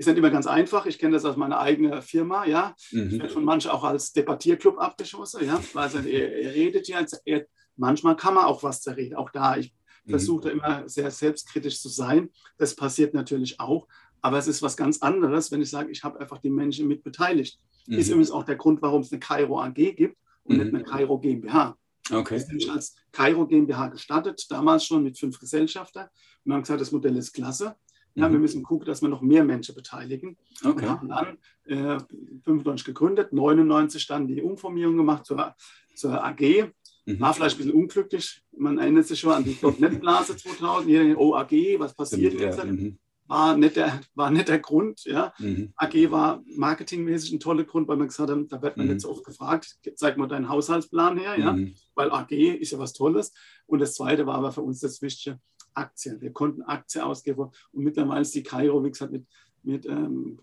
Ist 0.00 0.06
nicht 0.06 0.16
immer 0.16 0.30
ganz 0.30 0.46
einfach. 0.46 0.86
Ich 0.86 0.98
kenne 0.98 1.12
das 1.12 1.26
aus 1.26 1.36
meiner 1.36 1.60
eigenen 1.60 2.00
Firma. 2.00 2.46
Ja. 2.46 2.74
Mhm. 2.90 3.08
Ich 3.08 3.18
werde 3.18 3.28
von 3.28 3.44
manchen 3.44 3.70
auch 3.70 3.84
als 3.84 4.14
Debattierclub 4.14 4.78
abgeschossen. 4.78 5.44
Ja. 5.44 5.60
Also, 5.74 5.98
ihr, 5.98 6.40
ihr 6.40 6.54
redet 6.54 6.88
ja, 6.88 7.04
ihr, 7.26 7.46
manchmal 7.76 8.16
kann 8.16 8.32
man 8.32 8.46
auch 8.46 8.62
was 8.62 8.80
zerreden. 8.80 9.16
Auch 9.16 9.28
da, 9.28 9.58
ich 9.58 9.74
mhm. 10.06 10.12
versuche 10.12 10.48
immer 10.48 10.88
sehr 10.88 11.10
selbstkritisch 11.10 11.82
zu 11.82 11.90
sein. 11.90 12.30
Das 12.56 12.74
passiert 12.74 13.12
natürlich 13.12 13.60
auch. 13.60 13.88
Aber 14.22 14.38
es 14.38 14.46
ist 14.46 14.62
was 14.62 14.74
ganz 14.74 15.02
anderes, 15.02 15.52
wenn 15.52 15.60
ich 15.60 15.68
sage, 15.68 15.90
ich 15.90 16.02
habe 16.02 16.18
einfach 16.18 16.38
die 16.38 16.48
Menschen 16.48 16.88
mit 16.88 17.04
beteiligt. 17.04 17.60
Mhm. 17.86 17.98
Ist 17.98 18.08
übrigens 18.08 18.30
auch 18.30 18.44
der 18.44 18.56
Grund, 18.56 18.80
warum 18.80 19.02
es 19.02 19.12
eine 19.12 19.20
Kairo 19.20 19.60
AG 19.60 19.74
gibt 19.74 20.16
und 20.44 20.56
mhm. 20.56 20.62
nicht 20.62 20.74
eine 20.76 20.82
Kairo 20.82 21.18
GmbH. 21.18 21.76
Okay. 22.10 22.36
Wir 22.36 22.40
sind 22.40 22.70
als 22.70 22.94
Kairo 23.12 23.46
GmbH 23.46 23.88
gestartet, 23.88 24.46
damals 24.48 24.86
schon 24.86 25.02
mit 25.02 25.18
fünf 25.18 25.38
Gesellschaftern 25.38 26.08
und 26.46 26.54
haben 26.54 26.62
gesagt, 26.62 26.80
das 26.80 26.90
Modell 26.90 27.16
ist 27.16 27.34
klasse. 27.34 27.76
Ja, 28.14 28.28
mhm. 28.28 28.32
Wir 28.32 28.38
müssen 28.40 28.62
gucken, 28.62 28.86
dass 28.86 29.02
wir 29.02 29.08
noch 29.08 29.22
mehr 29.22 29.44
Menschen 29.44 29.74
beteiligen. 29.74 30.36
Okay. 30.64 30.82
Wir 30.82 30.90
haben 30.90 31.08
dann 31.08 31.38
äh, 31.64 31.98
95 32.44 32.84
gegründet, 32.84 33.32
99 33.32 34.06
dann 34.06 34.26
die 34.26 34.42
Umformierung 34.42 34.96
gemacht 34.96 35.26
zur, 35.26 35.54
zur 35.94 36.24
AG. 36.24 36.72
Mhm. 37.06 37.20
War 37.20 37.34
vielleicht 37.34 37.56
ein 37.56 37.58
bisschen 37.58 37.72
unglücklich. 37.72 38.42
Man 38.56 38.78
erinnert 38.78 39.06
sich 39.06 39.20
schon 39.20 39.32
an 39.32 39.44
die 39.44 39.56
.NET-Blase 39.78 40.36
2000. 40.36 40.88
Jeder 40.88 41.04
denkt, 41.04 41.18
oh, 41.18 41.34
AG, 41.34 41.52
was 41.78 41.94
passiert 41.94 42.32
Stimmt, 42.32 42.40
jetzt? 42.40 42.58
Ja. 42.58 42.64
Mhm. 42.64 42.98
War, 43.26 43.56
nicht 43.56 43.76
der, 43.76 44.00
war 44.16 44.30
nicht 44.32 44.48
der 44.48 44.58
Grund. 44.58 45.04
Ja. 45.04 45.32
Mhm. 45.38 45.72
AG 45.76 46.10
war 46.10 46.42
marketingmäßig 46.56 47.32
ein 47.32 47.40
toller 47.40 47.64
Grund, 47.64 47.86
weil 47.86 47.96
man 47.96 48.08
gesagt 48.08 48.28
hat, 48.30 48.38
da 48.48 48.60
wird 48.60 48.76
man 48.76 48.86
mhm. 48.86 48.92
jetzt 48.92 49.04
oft 49.04 49.24
gefragt, 49.24 49.78
zeig 49.94 50.16
mal 50.16 50.26
deinen 50.26 50.48
Haushaltsplan 50.48 51.16
her, 51.16 51.38
ja? 51.38 51.52
Mhm. 51.52 51.74
weil 51.94 52.10
AG 52.10 52.32
ist 52.32 52.72
ja 52.72 52.78
was 52.78 52.92
Tolles. 52.92 53.32
Und 53.66 53.78
das 53.78 53.94
Zweite 53.94 54.26
war 54.26 54.34
aber 54.34 54.50
für 54.50 54.62
uns 54.62 54.80
das 54.80 55.00
Wichtige, 55.00 55.38
Aktien. 55.80 56.20
Wir 56.20 56.32
konnten 56.32 56.62
Aktien 56.62 57.04
ausgeben 57.04 57.50
und 57.72 57.84
mittlerweile 57.84 58.22
ist 58.22 58.34
die 58.34 58.42
Kairo, 58.42 58.84
wie 58.84 58.90
gesagt, 58.90 59.12
mit, 59.12 59.26
mit 59.62 59.86
ähm, 59.86 60.38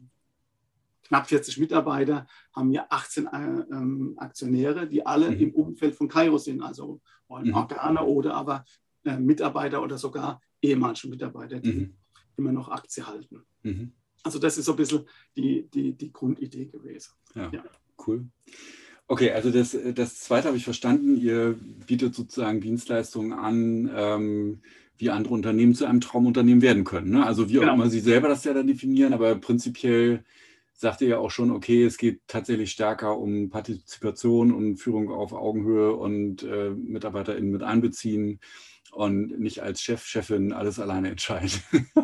knapp 1.08 1.28
40 1.28 1.58
Mitarbeiter, 1.58 2.28
haben 2.54 2.72
wir 2.72 2.92
18 2.92 3.26
äh, 3.26 3.30
ähm, 3.72 4.14
Aktionäre, 4.18 4.88
die 4.88 5.06
alle 5.06 5.32
mhm. 5.32 5.40
im 5.40 5.52
Umfeld 5.54 5.96
von 5.96 6.08
Kairo 6.08 6.38
sind, 6.38 6.62
also 6.62 7.02
mhm. 7.30 7.54
Organe 7.54 8.04
oder 8.04 8.36
aber 8.36 8.66
äh, 9.06 9.18
Mitarbeiter 9.18 9.82
oder 9.82 9.98
sogar 9.98 10.42
ehemalige 10.62 11.08
Mitarbeiter, 11.08 11.60
die 11.60 11.72
mhm. 11.72 11.94
immer 12.38 12.52
noch 12.52 12.70
Aktien 12.70 13.08
halten. 13.08 13.44
Mhm. 13.64 13.94
Also 14.24 14.40
das 14.40 14.58
ist 14.58 14.66
so 14.66 14.74
ein 14.74 14.78
bisschen 14.78 15.08
die, 15.38 15.70
die, 15.70 15.94
die 15.94 16.12
Grundidee 16.12 16.66
gewesen. 16.66 17.14
Ja, 17.36 17.50
ja. 17.54 17.64
cool. 18.06 18.28
Okay, 19.10 19.32
also 19.32 19.52
das, 19.52 19.78
das 19.96 20.20
zweite 20.20 20.50
habe 20.50 20.58
ich 20.58 20.66
verstanden. 20.66 21.16
Ihr 21.16 21.58
bietet 21.88 22.14
sozusagen 22.14 22.60
Dienstleistungen 22.60 23.32
an, 23.32 23.90
ähm, 23.94 24.62
wie 24.98 25.10
andere 25.10 25.34
Unternehmen 25.34 25.76
zu 25.76 25.86
einem 25.86 26.02
Traumunternehmen 26.02 26.62
werden 26.62 26.84
können. 26.84 27.12
Ne? 27.12 27.26
Also 27.26 27.50
wie 27.50 27.58
auch 27.58 27.62
genau. 27.62 27.76
immer 27.76 27.90
Sie 27.90 28.00
selber 28.00 28.28
das 28.28 28.44
ja 28.44 28.54
dann 28.54 28.68
definieren, 28.68 29.14
aber 29.14 29.36
prinzipiell 29.36 30.24
sagt 30.74 31.02
ihr 31.02 31.08
ja 31.08 31.18
auch 31.18 31.32
schon, 31.32 31.52
okay, 31.52 31.84
es 31.84 31.98
geht 31.98 32.22
tatsächlich 32.28 32.72
stärker 32.72 33.18
um 33.18 33.50
Partizipation 33.50 34.54
und 34.54 34.78
Führung 34.78 35.12
auf 35.12 35.34
Augenhöhe 35.34 35.94
und 35.94 36.44
äh, 36.44 36.70
MitarbeiterInnen 36.70 37.52
mit 37.52 37.64
einbeziehen 37.64 38.40
und 38.92 39.40
nicht 39.40 39.62
als 39.62 39.82
Chef, 39.82 40.06
Chefin 40.06 40.54
alles 40.54 40.80
alleine 40.80 41.10
entscheiden. 41.10 41.52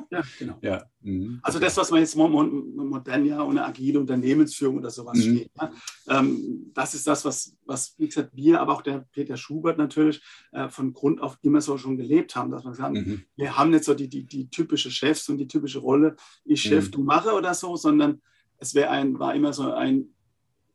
Ja, 0.10 0.22
genau. 0.38 0.58
ja. 0.62 0.84
Mhm. 1.02 1.40
Also 1.42 1.58
das, 1.58 1.76
was 1.76 1.90
man 1.90 2.02
jetzt 2.02 2.16
modern 2.16 3.26
ja 3.26 3.44
ohne 3.44 3.66
agile 3.66 4.00
Unternehmensführung 4.00 4.78
oder 4.78 4.92
sowas 4.92 5.18
mhm. 5.18 5.22
steht, 5.22 5.52
ja, 5.60 5.72
ähm, 6.08 6.72
das 6.74 6.94
ist 6.94 7.08
das, 7.08 7.26
was, 7.26 7.58
was, 7.66 7.96
wie 7.98 8.08
gesagt, 8.08 8.30
wir, 8.34 8.62
aber 8.62 8.74
auch 8.74 8.84
der 8.84 9.08
Peter 9.12 9.38
Schubert 9.38 9.80
natürlich 9.80 10.22
äh, 10.52 10.70
von 10.70 10.94
Grund 10.94 11.20
auf 11.20 11.40
immer 11.42 11.62
so 11.62 11.80
schon 11.80 11.98
gelebt 11.98 12.36
haben, 12.36 12.52
dass 12.52 12.64
man 12.64 12.76
sagt, 12.76 12.94
mhm. 12.94 13.24
wir 13.36 13.58
haben 13.58 13.72
nicht 13.72 13.86
so 13.86 13.96
die, 13.96 14.08
die, 14.08 14.26
die 14.26 14.50
typische 14.50 14.92
Chefs 14.92 15.30
und 15.30 15.40
die 15.40 15.48
typische 15.48 15.80
Rolle, 15.80 16.16
ich 16.46 16.62
Chef, 16.62 16.88
mhm. 16.88 16.92
du 16.92 17.04
mache 17.04 17.34
oder 17.34 17.56
so, 17.56 17.76
sondern 17.76 18.22
es 18.58 18.76
wäre 18.76 18.92
ein, 18.92 19.18
war 19.18 19.34
immer 19.34 19.52
so 19.52 19.72
ein 19.74 20.14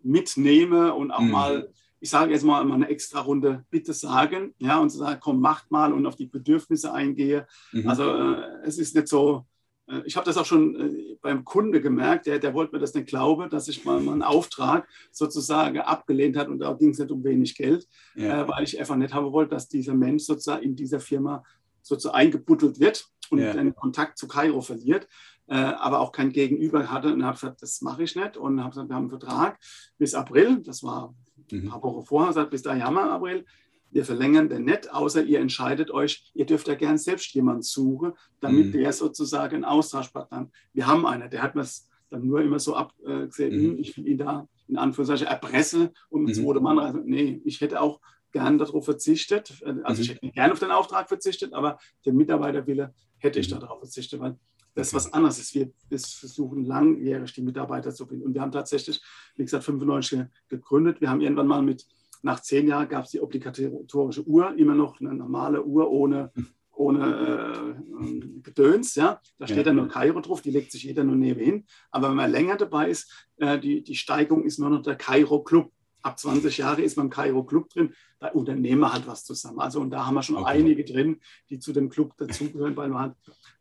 Mitnehme 0.03 0.95
und 0.95 1.11
auch 1.11 1.21
mhm. 1.21 1.31
mal 1.31 1.73
ich 2.01 2.11
sage 2.11 2.33
jetzt 2.33 2.45
mal, 2.45 2.65
mal 2.65 2.75
eine 2.75 2.89
extra 2.89 3.21
Runde 3.21 3.65
bitte 3.71 3.93
sagen, 3.93 4.55
ja, 4.59 4.79
und 4.79 4.91
sagen, 4.91 5.21
komm, 5.21 5.41
macht 5.41 5.71
mal 5.71 5.93
und 5.93 6.07
auf 6.07 6.17
die 6.17 6.27
Bedürfnisse 6.27 6.93
eingehe. 6.93 7.47
Mhm. 7.73 7.89
Also 7.89 8.11
äh, 8.11 8.43
es 8.65 8.79
ist 8.79 8.95
nicht 8.95 9.09
so, 9.09 9.47
äh, 9.89 10.03
ich 10.05 10.17
habe 10.17 10.27
das 10.27 10.37
auch 10.37 10.45
schon 10.45 10.77
äh, 10.77 11.17
beim 11.21 11.45
Kunde 11.45 11.81
gemerkt, 11.81 12.27
der, 12.27 12.39
der 12.39 12.55
wollte 12.55 12.75
mir 12.75 12.81
das 12.81 12.95
nicht 12.95 13.09
glauben, 13.09 13.51
dass 13.51 13.69
ich 13.69 13.85
mal, 13.85 14.01
mal 14.01 14.13
einen 14.13 14.23
Auftrag 14.23 14.87
sozusagen 15.11 15.79
abgelehnt 15.81 16.37
hat 16.37 16.49
und 16.49 16.61
da 16.61 16.73
ging 16.75 16.91
es 16.91 16.99
nicht 16.99 17.11
um 17.11 17.25
wenig 17.25 17.57
Geld, 17.57 17.89
ja. 18.15 18.43
äh, 18.43 18.49
weil 18.49 18.65
ich 18.65 18.79
einfach 18.79 18.97
nicht 18.97 19.15
haben 19.15 19.33
wollte, 19.33 19.55
dass 19.55 19.69
dieser 19.69 19.95
Mensch 19.95 20.25
sozusagen 20.25 20.63
in 20.63 20.77
dieser 20.77 21.01
Firma 21.01 21.43
sozusagen 21.83 22.17
eingebuddelt 22.17 22.81
wird 22.81 23.09
und 23.31 23.39
ja. 23.41 23.53
den 23.53 23.75
Kontakt 23.75 24.19
zu 24.19 24.29
Kairo 24.29 24.61
verliert. 24.61 25.09
Äh, 25.51 25.55
aber 25.55 26.01
auch 26.01 26.13
kein 26.13 26.31
Gegenüber 26.31 26.91
hatte 26.91 27.11
und 27.11 27.25
habe 27.25 27.37
gesagt, 27.37 27.63
das 27.63 27.81
mache 27.81 28.03
ich 28.03 28.15
nicht 28.15 28.37
und 28.37 28.61
habe 28.61 28.69
gesagt, 28.69 28.91
wir 28.91 28.97
haben 28.97 29.11
einen 29.11 29.19
Vertrag 29.19 29.59
bis 29.97 30.13
April, 30.13 30.63
das 30.63 30.83
war 30.83 31.15
ein 31.53 31.65
mhm. 31.65 31.69
paar 31.69 31.83
Wochen 31.83 32.05
vorher, 32.05 32.33
sagt, 32.33 32.51
bis 32.51 32.63
dahin 32.63 32.85
haben 32.85 32.95
wir 32.95 33.11
April, 33.11 33.45
wir 33.91 34.05
verlängern 34.05 34.49
den 34.49 34.65
nicht, 34.65 34.93
außer 34.93 35.23
ihr 35.23 35.41
entscheidet 35.41 35.91
euch, 35.91 36.31
ihr 36.35 36.47
dürft 36.47 36.69
ja 36.69 36.75
gern 36.75 36.99
selbst 36.99 37.33
jemanden 37.35 37.63
suchen, 37.63 38.13
damit 38.41 38.67
mhm. 38.67 38.73
der 38.73 38.93
sozusagen 38.93 39.57
einen 39.57 39.65
Austauschpartner 39.65 40.41
hat. 40.41 40.49
Wir 40.73 40.87
haben 40.87 41.07
einen, 41.07 41.31
der 41.31 41.43
hat 41.43 41.55
mir 41.55 41.67
dann 42.11 42.27
nur 42.27 42.43
immer 42.43 42.59
so 42.59 42.75
abgesehen, 42.75 43.57
mhm. 43.57 43.71
Hm, 43.71 43.79
ich 43.79 43.97
will 43.97 44.07
ihn 44.07 44.19
da 44.19 44.49
in 44.67 44.77
Anführungszeichen 44.77 45.27
erpressen 45.27 45.91
und 46.11 46.25
mit 46.25 46.37
mhm. 46.37 46.43
zweite 46.43 46.61
Mann 46.61 46.79
reisen. 46.79 47.03
Nee, 47.07 47.41
ich 47.45 47.61
hätte 47.61 47.81
auch 47.81 48.01
gern 48.33 48.59
darauf 48.59 48.85
verzichtet, 48.85 49.63
also 49.85 50.03
ich 50.03 50.09
mhm. 50.09 50.15
hätte 50.15 50.31
gerne 50.33 50.53
auf 50.53 50.59
den 50.59 50.71
Auftrag 50.71 51.09
verzichtet, 51.09 51.55
aber 51.55 51.79
der 52.05 52.13
Mitarbeiterwille 52.13 52.95
hätte 53.19 53.41
ich 53.41 53.51
mhm. 53.51 53.61
darauf 53.61 53.79
verzichtet, 53.79 54.21
weil 54.21 54.39
das 54.79 54.89
ist 54.89 54.95
was 54.95 55.13
anderes 55.13 55.41
ist. 55.41 55.55
Wir, 55.57 55.73
wir 55.89 55.99
versuchen 55.99 56.65
langjährig 56.65 57.33
die 57.33 57.43
Mitarbeiter 57.43 57.93
zu 57.93 58.07
finden. 58.07 58.27
Und 58.27 58.35
wir 58.35 58.41
haben 58.41 58.53
tatsächlich, 58.53 59.03
wie 59.35 59.43
gesagt, 59.43 59.65
95 59.65 60.27
gegründet. 60.47 61.01
Wir 61.01 61.11
haben 61.11 61.21
irgendwann 61.21 61.49
mal 61.49 61.63
mit, 61.63 61.85
nach 62.23 62.41
zehn 62.41 62.69
Jahren 62.69 62.89
gab 62.89 63.05
es 63.05 63.11
die 63.11 63.21
obligatorische 63.21 64.25
Uhr, 64.25 64.57
immer 64.57 64.77
noch 64.77 65.01
eine 65.01 65.15
normale 65.15 65.65
Uhr 65.65 65.91
ohne, 65.91 66.31
ohne 66.73 67.75
äh, 68.01 68.21
Gedöns. 68.43 68.95
Ja? 68.95 69.21
Da 69.39 69.49
steht 69.49 69.59
ja. 69.59 69.63
dann 69.65 69.77
nur 69.77 69.89
Kairo 69.89 70.21
drauf, 70.21 70.43
die 70.43 70.53
legt 70.53 70.71
sich 70.71 70.85
jeder 70.85 71.03
nur 71.03 71.17
nebenhin. 71.17 71.67
Aber 71.91 72.11
wenn 72.11 72.17
man 72.17 72.31
länger 72.31 72.57
dabei 72.57 72.89
ist, 72.89 73.29
äh, 73.39 73.59
die, 73.59 73.83
die 73.83 73.97
Steigung 73.97 74.45
ist 74.45 74.61
nur 74.61 74.71
noch 74.71 74.83
der 74.83 74.95
Kairo 74.95 75.43
Club. 75.43 75.73
Ab 76.03 76.19
20 76.19 76.59
Jahre 76.59 76.83
ist 76.83 76.97
man 76.97 77.07
im 77.07 77.11
Kairo 77.11 77.45
Club 77.45 77.71
drin, 77.71 77.93
da 78.21 78.29
unternehmen 78.29 78.81
wir 78.81 78.93
halt 78.93 79.07
was 79.07 79.25
zusammen. 79.25 79.61
Also 79.61 79.81
und 79.81 79.91
da 79.91 80.07
haben 80.07 80.15
wir 80.15 80.23
schon 80.23 80.37
okay. 80.37 80.51
einige 80.51 80.85
drin, 80.85 81.21
die 81.51 81.59
zu 81.59 81.73
dem 81.73 81.89
Club 81.89 82.17
dazugehören, 82.17 82.77
weil 82.77 82.91
wir 82.91 83.01
halt 83.01 83.15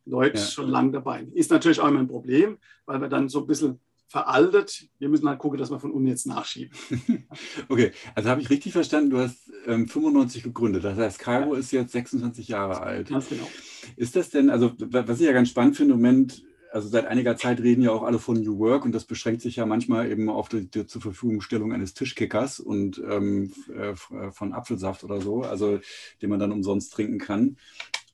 Leute 0.04 0.38
ja. 0.38 0.44
schon 0.44 0.68
lange 0.68 0.92
dabei. 0.92 1.26
Ist 1.34 1.50
natürlich 1.50 1.80
auch 1.80 1.88
immer 1.88 2.00
ein 2.00 2.08
Problem, 2.08 2.58
weil 2.86 3.00
wir 3.00 3.08
dann 3.08 3.28
so 3.28 3.40
ein 3.40 3.46
bisschen 3.46 3.80
veraltet. 4.08 4.88
Wir 4.98 5.08
müssen 5.08 5.28
halt 5.28 5.38
gucken, 5.38 5.58
dass 5.58 5.70
wir 5.70 5.78
von 5.78 5.92
unten 5.92 6.08
jetzt 6.08 6.26
nachschieben. 6.26 6.72
okay, 7.68 7.92
also 8.14 8.30
habe 8.30 8.40
ich 8.40 8.50
richtig 8.50 8.72
verstanden, 8.72 9.10
du 9.10 9.18
hast 9.18 9.50
ähm, 9.66 9.86
95 9.86 10.42
gegründet. 10.42 10.84
Das 10.84 10.98
heißt, 10.98 11.18
Cairo 11.18 11.54
ja. 11.54 11.60
ist 11.60 11.70
jetzt 11.72 11.92
26 11.92 12.48
Jahre 12.48 12.80
alt. 12.80 13.10
Ganz 13.10 13.28
genau. 13.28 13.48
Ist 13.96 14.16
das 14.16 14.30
denn, 14.30 14.48
also 14.48 14.72
was 14.78 15.20
ich 15.20 15.26
ja 15.26 15.32
ganz 15.32 15.50
spannend 15.50 15.76
finde, 15.76 15.94
im 15.94 16.00
Moment, 16.00 16.42
also 16.72 16.88
seit 16.88 17.06
einiger 17.06 17.36
Zeit 17.36 17.60
reden 17.60 17.82
ja 17.82 17.92
auch 17.92 18.02
alle 18.02 18.18
von 18.18 18.42
New 18.42 18.58
Work 18.58 18.84
und 18.84 18.92
das 18.92 19.04
beschränkt 19.04 19.42
sich 19.42 19.56
ja 19.56 19.66
manchmal 19.66 20.10
eben 20.10 20.28
auf 20.28 20.48
die, 20.48 20.70
die 20.70 20.86
zur 20.86 21.02
Verfügungstellung 21.02 21.72
eines 21.72 21.94
Tischkickers 21.94 22.60
und 22.60 23.02
ähm, 23.08 23.52
äh, 23.74 23.94
von 24.30 24.52
Apfelsaft 24.52 25.04
oder 25.04 25.20
so, 25.20 25.42
also 25.42 25.80
den 26.20 26.30
man 26.30 26.38
dann 26.38 26.52
umsonst 26.52 26.92
trinken 26.92 27.18
kann 27.18 27.56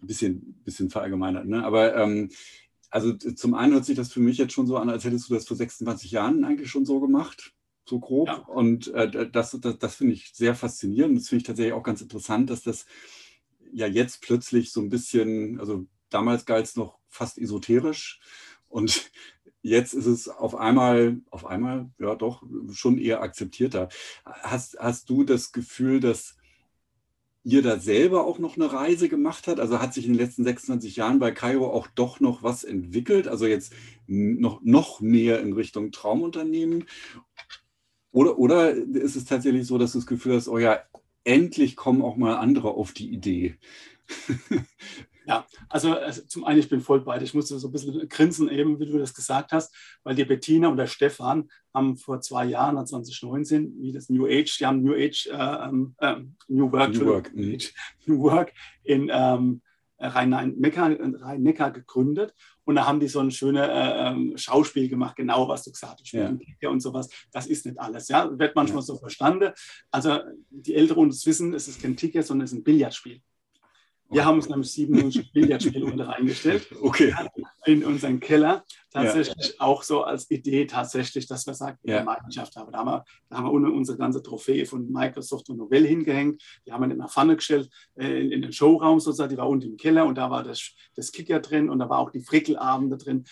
ein 0.05 0.07
bisschen, 0.07 0.55
bisschen 0.65 0.91
verallgemeinert. 0.91 1.47
Ne? 1.47 1.65
Aber 1.65 1.97
ähm, 1.97 2.31
also 2.91 3.13
zum 3.13 3.55
einen 3.55 3.73
hört 3.73 3.85
sich 3.85 3.97
das 3.97 4.13
für 4.13 4.21
mich 4.21 4.39
jetzt 4.39 4.53
schon 4.53 4.67
so 4.67 4.77
an, 4.77 4.89
als 4.89 5.05
hättest 5.05 5.29
du 5.29 5.35
das 5.35 5.47
vor 5.47 5.57
26 5.57 6.13
Jahren 6.13 6.45
eigentlich 6.45 6.71
schon 6.71 6.85
so 6.85 7.01
gemacht, 7.01 7.53
so 7.87 7.99
grob. 7.99 8.29
Ja. 8.29 8.37
Und 8.37 8.89
äh, 8.95 9.31
das, 9.31 9.59
das, 9.61 9.79
das 9.79 9.95
finde 9.97 10.15
ich 10.15 10.31
sehr 10.33 10.55
faszinierend. 10.55 11.19
Das 11.19 11.29
finde 11.29 11.41
ich 11.41 11.47
tatsächlich 11.47 11.75
auch 11.75 11.83
ganz 11.83 12.01
interessant, 12.01 12.51
dass 12.51 12.63
das 12.63 12.87
ja 13.73 13.87
jetzt 13.87 14.23
plötzlich 14.23 14.71
so 14.71 14.81
ein 14.81 14.91
bisschen, 14.91 15.59
also 15.59 15.87
damals 16.11 16.45
galt 16.45 16.67
es 16.67 16.77
noch 16.77 16.99
fast 17.15 17.39
esoterisch 17.39 18.21
und 18.69 19.11
jetzt 19.63 19.95
ist 19.95 20.07
es 20.07 20.29
auf 20.29 20.55
einmal, 20.57 21.21
auf 21.31 21.47
einmal, 21.47 21.91
ja 21.99 22.15
doch, 22.15 22.43
schon 22.73 22.99
eher 22.99 23.23
akzeptierter. 23.23 23.89
Hast, 24.25 24.77
hast 24.79 25.09
du 25.09 25.25
das 25.25 25.53
Gefühl, 25.53 26.01
dass 26.01 26.37
ihr 27.45 27.63
da 27.63 27.79
selber 27.79 28.27
auch 28.27 28.39
noch 28.39 28.57
eine 28.57 28.73
Reise 28.73 29.09
gemacht 29.09 29.47
hat? 29.47 29.61
Also 29.61 29.81
hat 29.81 29.95
sich 29.95 30.07
in 30.07 30.13
den 30.13 30.21
letzten 30.21 30.45
26 30.45 30.97
Jahren 30.97 31.19
bei 31.19 31.31
Cairo 31.31 31.71
auch 31.71 31.87
doch 31.87 32.21
noch 32.21 32.43
was 32.43 32.65
entwickelt? 32.65 33.29
Also 33.29 33.47
jetzt 33.47 33.73
noch, 34.07 34.61
noch 34.63 35.01
mehr 35.01 35.41
in 35.41 35.53
Richtung 35.53 35.93
Traumunternehmen? 35.93 36.87
Oder, 38.13 38.39
oder 38.39 38.71
ist 38.73 39.17
es 39.17 39.25
tatsächlich 39.25 39.67
so, 39.67 39.79
dass 39.79 39.93
du 39.93 39.99
das 39.99 40.07
Gefühl 40.07 40.37
hast, 40.37 40.49
oh 40.49 40.59
ja, 40.59 40.81
endlich 41.25 41.77
kommen 41.77 42.03
auch 42.03 42.17
mal 42.17 42.37
andere 42.37 42.71
auf 42.71 42.93
die 42.93 43.13
Idee? 43.13 43.57
Ja, 45.27 45.47
also, 45.69 45.95
also, 45.95 46.23
zum 46.23 46.45
einen, 46.45 46.61
ich 46.61 46.69
bin 46.69 46.81
voll 46.81 47.01
bei 47.01 47.19
dir. 47.19 47.25
Ich 47.25 47.35
musste 47.35 47.59
so 47.59 47.69
ein 47.69 47.73
bisschen 47.73 48.09
grinsen, 48.09 48.49
eben, 48.51 48.79
wie 48.79 48.87
du 48.87 48.99
das 48.99 49.15
gesagt 49.15 49.53
hast, 49.53 49.75
weil 50.03 50.15
die 50.15 50.25
Bettina 50.25 50.69
und 50.69 50.77
der 50.77 50.87
Stefan 50.87 51.49
haben 51.73 51.97
vor 51.97 52.21
zwei 52.21 52.45
Jahren, 52.45 52.85
2019, 52.87 53.81
wie 53.81 53.93
das 53.93 54.09
New 54.09 54.27
Age, 54.27 54.59
die 54.59 54.67
haben 54.67 54.83
New 54.83 54.95
Age, 54.95 55.27
äh, 55.27 56.07
äh, 56.07 56.17
New 56.49 56.71
Work, 56.71 56.95
New 56.95 57.07
Work, 57.07 57.35
mhm. 57.35 57.59
New 58.07 58.23
Work 58.23 58.53
in 58.83 59.11
ähm, 59.13 59.63
Rhein-Neckar 59.99 60.99
Rhein 61.01 61.73
gegründet. 61.73 62.35
Und 62.65 62.77
da 62.77 62.87
haben 62.87 63.01
die 63.01 63.09
so 63.09 63.21
ein 63.21 63.31
schönes 63.31 63.67
äh, 63.69 64.09
ähm, 64.09 64.35
Schauspiel 64.37 64.89
gemacht, 64.89 65.17
genau 65.17 65.49
was 65.49 65.65
du 65.65 65.71
gesagt 65.71 66.01
hast, 66.01 66.13
ja. 66.13 66.35
und 66.69 66.81
sowas. 66.81 67.09
Das 67.31 67.47
ist 67.47 67.67
nicht 67.67 67.79
alles. 67.79 68.09
Ja, 68.09 68.39
wird 68.39 68.55
manchmal 68.55 68.81
ja. 68.81 68.87
so 68.87 68.97
verstanden. 68.97 69.53
Also 69.91 70.21
die 70.51 70.75
Älteren 70.75 71.05
uns 71.05 71.25
wissen, 71.27 71.55
es 71.55 71.69
ist 71.69 71.83
kein 71.83 71.97
Ticket, 71.97 72.27
sondern 72.27 72.45
es 72.45 72.53
ist 72.53 72.59
ein 72.59 72.65
Billardspiel. 72.65 73.21
Wir 74.15 74.25
haben 74.25 74.37
uns 74.37 74.49
nämlich 74.49 74.71
97 74.71 75.33
Billardspielrunde 75.33 76.07
reingestellt. 76.07 76.69
Okay. 76.81 77.15
In 77.67 77.85
unseren 77.85 78.21
Keller. 78.21 78.65
tatsächlich 78.91 79.49
ja. 79.49 79.55
auch 79.59 79.83
so 79.83 80.05
als 80.05 80.31
Idee 80.31 80.67
tatsächlich, 80.67 81.27
dass 81.27 81.47
wir 81.47 81.55
sagen, 81.55 81.79
ja. 81.83 82.01
Gemeinschaft 82.01 82.57
haben. 82.57 82.71
Da 82.71 82.79
haben 82.79 82.87
wir, 82.87 83.05
da 83.29 83.37
haben 83.39 83.45
wir 83.47 83.73
unsere 83.73 83.97
ganze 83.99 84.23
Trophäe 84.23 84.67
von 84.67 84.91
Microsoft 84.91 85.49
und 85.49 85.57
Novell 85.57 85.87
hingehängt. 85.87 86.43
Die 86.67 86.73
haben 86.73 86.83
wir 86.85 86.93
in 86.93 86.99
der 86.99 87.09
Pfanne 87.09 87.37
gestellt, 87.37 87.71
äh, 87.97 88.21
in, 88.21 88.31
in, 88.33 88.43
den 88.43 88.53
Showraum 88.53 89.01
sozusagen. 89.01 89.31
Die 89.31 89.39
war 89.39 89.49
unten 89.49 89.71
im 89.71 89.77
Keller 89.77 90.05
und 90.07 90.17
da 90.17 90.31
war 90.31 90.45
das, 90.45 90.73
das 90.95 91.11
Kicker 91.11 91.41
drin 91.41 91.69
und 91.69 91.79
da 91.79 91.89
war 91.89 91.99
auch 91.99 92.11
die 92.11 92.21
Frickelabende 92.21 92.99
drin. 92.99 93.25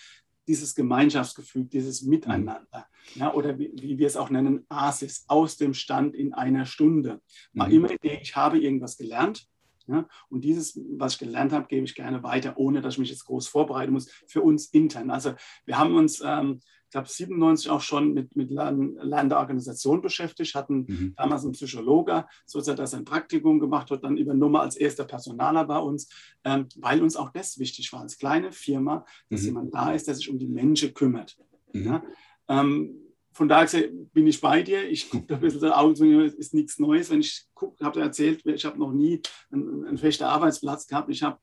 Dieses 0.47 0.75
Gemeinschaftsgefühl, 0.75 1.65
dieses 1.65 2.01
Miteinander. 2.01 2.87
Mhm. 3.15 3.21
Ja, 3.21 3.33
oder 3.33 3.57
wie, 3.57 3.71
wie, 3.75 3.97
wir 3.97 4.07
es 4.07 4.17
auch 4.17 4.29
nennen, 4.29 4.65
ASIS, 4.67 5.25
aus 5.27 5.57
dem 5.57 5.73
Stand 5.73 6.15
in 6.15 6.33
einer 6.33 6.65
Stunde. 6.65 7.21
War 7.53 7.67
mhm. 7.67 7.73
immer 7.73 7.87
die 7.89 7.95
Idee, 7.95 8.19
ich 8.21 8.35
habe 8.35 8.59
irgendwas 8.59 8.97
gelernt 8.97 9.47
ja? 9.87 10.07
Und 10.29 10.43
dieses, 10.43 10.79
was 10.97 11.13
ich 11.13 11.19
gelernt 11.19 11.51
habe, 11.51 11.67
gebe 11.67 11.85
ich 11.85 11.95
gerne 11.95 12.23
weiter, 12.23 12.57
ohne 12.57 12.81
dass 12.81 12.95
ich 12.95 12.99
mich 12.99 13.09
jetzt 13.09 13.25
groß 13.25 13.47
vorbereiten 13.47 13.93
muss, 13.93 14.09
für 14.27 14.41
uns 14.41 14.67
intern. 14.67 15.09
Also 15.09 15.33
wir 15.65 15.77
haben 15.77 15.95
uns, 15.95 16.21
ähm, 16.25 16.59
ich 16.85 16.91
glaube, 16.91 17.09
97 17.09 17.71
auch 17.71 17.81
schon 17.81 18.13
mit, 18.13 18.35
mit 18.35 18.51
Lernender 18.51 19.39
Organisation 19.39 20.01
beschäftigt, 20.01 20.53
hatten 20.53 20.85
mhm. 20.87 21.13
damals 21.17 21.43
einen 21.43 21.53
Psychologe, 21.53 22.25
sozusagen, 22.45 22.77
dass 22.77 22.93
er 22.93 22.99
ein 22.99 23.05
Praktikum 23.05 23.59
gemacht 23.59 23.89
hat, 23.89 24.03
dann 24.03 24.17
übernommen 24.17 24.57
als 24.57 24.75
erster 24.75 25.03
Personaler 25.03 25.65
bei 25.65 25.79
uns, 25.79 26.09
ähm, 26.43 26.67
weil 26.77 27.01
uns 27.01 27.15
auch 27.15 27.31
das 27.31 27.57
wichtig 27.57 27.91
war, 27.93 28.01
als 28.01 28.17
kleine 28.17 28.51
Firma, 28.51 29.05
dass 29.29 29.41
mhm. 29.41 29.47
jemand 29.47 29.73
da 29.73 29.91
ist, 29.91 30.07
der 30.07 30.15
sich 30.15 30.29
um 30.29 30.37
die 30.37 30.47
Menschen 30.47 30.93
kümmert. 30.93 31.35
Mhm. 31.73 31.85
Ja? 31.85 32.03
Ähm, 32.47 32.95
von 33.33 33.49
daher 33.49 33.89
bin 34.13 34.27
ich 34.27 34.39
bei 34.39 34.61
dir. 34.61 34.89
Ich 34.89 35.09
gucke 35.09 35.25
da 35.27 35.35
ein 35.35 35.41
bisschen 35.41 35.59
so 35.59 35.71
Augen 35.71 35.95
zu, 35.95 36.05
ist 36.05 36.53
nichts 36.53 36.79
Neues. 36.79 37.09
Wenn 37.09 37.21
ich 37.21 37.45
gucke, 37.53 37.83
habe 37.83 38.01
erzählt, 38.01 38.45
ich 38.45 38.65
habe 38.65 38.79
noch 38.79 38.91
nie 38.91 39.21
einen, 39.51 39.85
einen 39.85 39.97
festen 39.97 40.25
Arbeitsplatz 40.25 40.87
gehabt. 40.87 41.09
Ich 41.09 41.23
habe, 41.23 41.39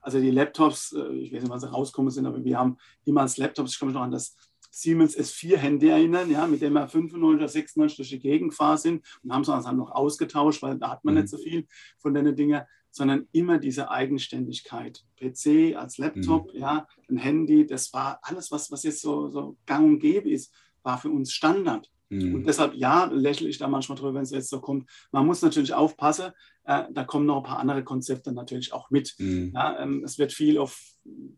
also 0.00 0.20
die 0.20 0.30
Laptops, 0.30 0.92
äh, 0.92 1.12
ich 1.14 1.32
weiß 1.32 1.42
nicht, 1.42 1.50
wann 1.50 1.60
sie 1.60 1.70
rauskommen 1.70 2.10
sind, 2.10 2.26
aber 2.26 2.44
wir 2.44 2.58
haben 2.58 2.76
niemals 3.04 3.38
Laptops. 3.38 3.72
Ich 3.72 3.78
kann 3.78 3.88
mich 3.88 3.94
noch 3.94 4.02
an 4.02 4.10
das 4.10 4.36
Siemens 4.70 5.16
S4-Handy 5.16 5.88
erinnern, 5.88 6.30
ja, 6.30 6.46
mit 6.46 6.60
dem 6.60 6.74
wir 6.74 6.86
95 6.86 7.38
oder 7.38 7.48
96 7.48 7.96
durch 7.96 8.10
die 8.10 8.18
Gegend 8.18 8.50
gefahren 8.50 8.76
sind 8.76 9.04
und 9.22 9.32
haben 9.32 9.40
es 9.40 9.46
dann 9.46 9.76
noch 9.76 9.90
ausgetauscht, 9.90 10.62
weil 10.62 10.78
da 10.78 10.90
hat 10.90 11.04
man 11.04 11.14
mhm. 11.14 11.20
nicht 11.20 11.30
so 11.30 11.38
viel 11.38 11.66
von 11.98 12.12
den 12.12 12.36
Dingen, 12.36 12.60
sondern 12.90 13.26
immer 13.32 13.58
diese 13.58 13.90
Eigenständigkeit. 13.90 15.02
PC 15.18 15.76
als 15.76 15.96
Laptop, 15.96 16.52
mhm. 16.52 16.60
ja, 16.60 16.86
ein 17.08 17.16
Handy, 17.16 17.66
das 17.66 17.92
war 17.94 18.18
alles, 18.22 18.50
was, 18.50 18.70
was 18.70 18.82
jetzt 18.82 19.00
so, 19.00 19.28
so 19.30 19.56
gang 19.64 19.84
und 19.86 19.98
gäbe 19.98 20.30
ist 20.30 20.52
war 20.86 20.96
für 20.96 21.10
uns 21.10 21.32
Standard. 21.32 21.90
Mhm. 22.08 22.36
Und 22.36 22.46
deshalb, 22.46 22.74
ja, 22.74 23.06
lächle 23.06 23.48
ich 23.48 23.58
da 23.58 23.68
manchmal 23.68 23.98
drüber, 23.98 24.14
wenn 24.14 24.22
es 24.22 24.30
jetzt 24.30 24.48
so 24.48 24.60
kommt. 24.60 24.88
Man 25.10 25.26
muss 25.26 25.42
natürlich 25.42 25.74
aufpassen, 25.74 26.30
äh, 26.64 26.84
da 26.92 27.04
kommen 27.04 27.26
noch 27.26 27.38
ein 27.38 27.42
paar 27.42 27.58
andere 27.58 27.82
Konzepte 27.82 28.32
natürlich 28.32 28.72
auch 28.72 28.90
mit. 28.90 29.14
Mhm. 29.18 29.52
Ja, 29.54 29.78
ähm, 29.80 30.02
es 30.04 30.18
wird 30.18 30.32
viel 30.32 30.58
auf 30.58 30.80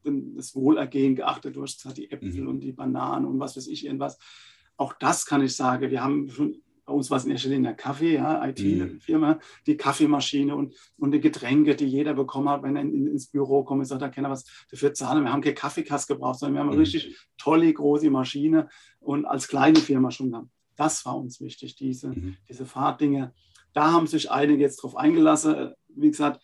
das 0.05 0.55
Wohlergehen 0.55 1.17
geachtet, 1.17 1.57
du 1.57 1.63
hast 1.63 1.85
die 1.97 2.11
Äpfel 2.11 2.43
mhm. 2.43 2.49
und 2.49 2.61
die 2.61 2.73
Bananen 2.73 3.27
und 3.27 3.41
was 3.41 3.57
weiß 3.57 3.67
ich, 3.69 3.85
irgendwas. 3.85 4.19
Auch 4.77 4.93
das 4.93 5.27
kann 5.27 5.43
ich 5.43 5.57
sagen, 5.57 5.91
wir 5.91 6.05
haben 6.05 6.29
schon 6.31 6.63
bei 6.89 6.95
uns 6.95 7.11
war 7.11 7.19
es 7.19 7.27
in 7.27 7.33
erster 7.33 7.51
Linie 7.51 7.69
der 7.69 7.75
Kaffee, 7.75 8.15
ja, 8.15 8.49
IT-Firma, 8.49 9.35
mhm. 9.35 9.39
die 9.67 9.77
Kaffeemaschine 9.77 10.57
und, 10.57 10.75
und 10.97 11.11
die 11.11 11.21
Getränke, 11.21 11.77
die 11.77 11.85
jeder 11.85 12.15
bekommen 12.15 12.49
hat, 12.49 12.63
wenn 12.63 12.77
er 12.77 12.83
in, 12.83 13.07
ins 13.07 13.27
Büro 13.27 13.63
kommt 13.63 13.81
und 13.81 13.85
sagt, 13.85 14.01
da 14.01 14.09
kennen 14.09 14.27
wir 14.27 14.31
was 14.31 14.47
dafür 14.71 14.95
zahlen. 14.95 15.23
Wir 15.23 15.31
haben 15.31 15.43
keine 15.43 15.55
Kaffeekasse 15.55 16.07
gebraucht, 16.15 16.39
sondern 16.39 16.55
wir 16.55 16.61
haben 16.61 16.69
eine 16.69 16.77
mhm. 16.77 16.83
richtig 16.85 17.15
tolle, 17.37 17.71
große 17.71 18.09
Maschine 18.09 18.71
und 19.01 19.27
als 19.27 19.49
kleine 19.49 19.79
Firma 19.81 20.11
schon 20.11 20.35
haben. 20.35 20.51
Das 20.77 21.05
war 21.05 21.19
uns 21.19 21.43
wichtig, 21.43 21.77
diese, 21.77 22.09
mhm. 22.09 22.39
diese 22.49 22.65
Fahrtdinge. 22.65 23.35
Da 23.75 23.93
haben 23.93 24.07
sich 24.07 24.31
einige 24.31 24.63
jetzt 24.63 24.83
drauf 24.83 24.97
eingelassen. 24.97 25.75
Wie 25.89 26.09
gesagt, 26.09 26.43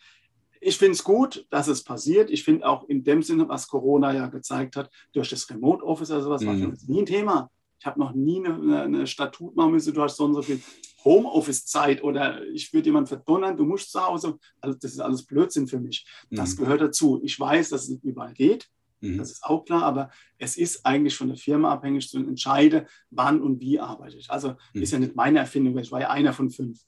ich 0.61 0.77
finde 0.77 0.91
es 0.91 1.03
gut, 1.03 1.47
dass 1.49 1.67
es 1.67 1.83
passiert. 1.83 2.29
Ich 2.29 2.43
finde 2.43 2.67
auch 2.67 2.87
in 2.87 3.03
dem 3.03 3.23
Sinne, 3.23 3.49
was 3.49 3.67
Corona 3.67 4.13
ja 4.13 4.27
gezeigt 4.27 4.75
hat, 4.75 4.91
durch 5.11 5.31
das 5.31 5.49
Remote 5.49 5.83
Office, 5.83 6.11
also 6.11 6.29
was 6.29 6.43
mhm. 6.43 6.47
war 6.47 6.55
für 6.55 6.67
uns 6.67 6.87
nie 6.87 7.01
ein 7.01 7.07
Thema. 7.07 7.49
Ich 7.79 7.85
habe 7.85 7.99
noch 7.99 8.13
nie 8.13 8.43
eine, 8.45 8.83
eine, 8.83 9.07
Statut 9.07 9.55
machen 9.55 9.71
müssen, 9.71 9.93
du 9.93 10.01
hast 10.01 10.17
so 10.17 10.25
und 10.25 10.33
so 10.33 10.41
viel 10.41 10.61
Homeoffice-Zeit 11.03 12.03
oder 12.03 12.43
ich 12.47 12.73
würde 12.73 12.87
jemanden 12.87 13.07
verdonnern, 13.07 13.57
du 13.57 13.65
musst 13.65 13.91
zu 13.91 14.03
Hause. 14.03 14.37
Also 14.59 14.77
das 14.79 14.93
ist 14.93 14.99
alles 14.99 15.25
Blödsinn 15.25 15.67
für 15.67 15.79
mich. 15.79 16.05
Das 16.31 16.55
mhm. 16.55 16.63
gehört 16.63 16.81
dazu. 16.81 17.21
Ich 17.23 17.39
weiß, 17.39 17.69
dass 17.69 17.83
es 17.83 17.89
nicht 17.89 18.03
überall 18.03 18.33
geht. 18.33 18.69
Mhm. 19.01 19.17
Das 19.17 19.31
ist 19.31 19.43
auch 19.43 19.65
klar, 19.65 19.83
aber 19.83 20.09
es 20.37 20.57
ist 20.57 20.85
eigentlich 20.85 21.15
von 21.15 21.27
der 21.27 21.37
Firma 21.37 21.71
abhängig 21.71 22.09
zu 22.09 22.17
entscheiden, 22.17 22.87
wann 23.11 23.41
und 23.41 23.59
wie 23.59 23.79
arbeite 23.79 24.17
ich. 24.17 24.29
Also 24.29 24.55
mhm. 24.73 24.81
ist 24.81 24.91
ja 24.91 24.99
nicht 24.99 25.15
meine 25.15 25.39
Erfindung, 25.39 25.77
ich 25.77 25.91
war 25.91 26.01
ja 26.01 26.09
einer 26.09 26.33
von 26.33 26.49
fünf. 26.49 26.79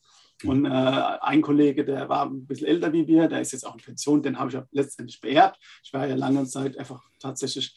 Mhm. 0.44 0.50
Und 0.50 0.66
äh, 0.66 0.70
ein 0.70 1.42
Kollege, 1.42 1.86
der 1.86 2.10
war 2.10 2.26
ein 2.26 2.46
bisschen 2.46 2.68
älter 2.68 2.94
wie 2.94 3.08
wir, 3.08 3.28
der 3.28 3.42
ist 3.42 3.52
jetzt 3.52 3.66
auch 3.66 3.76
in 3.76 3.82
Pension, 3.82 4.22
den 4.22 4.38
habe 4.40 4.50
ich 4.50 4.56
ja 4.56 4.66
letztendlich 4.72 5.20
beerbt. 5.22 5.60
Ich 5.84 5.94
war 5.94 6.08
ja 6.08 6.16
lange 6.16 6.46
Zeit 6.46 6.78
einfach 6.78 7.04
tatsächlich 7.20 7.76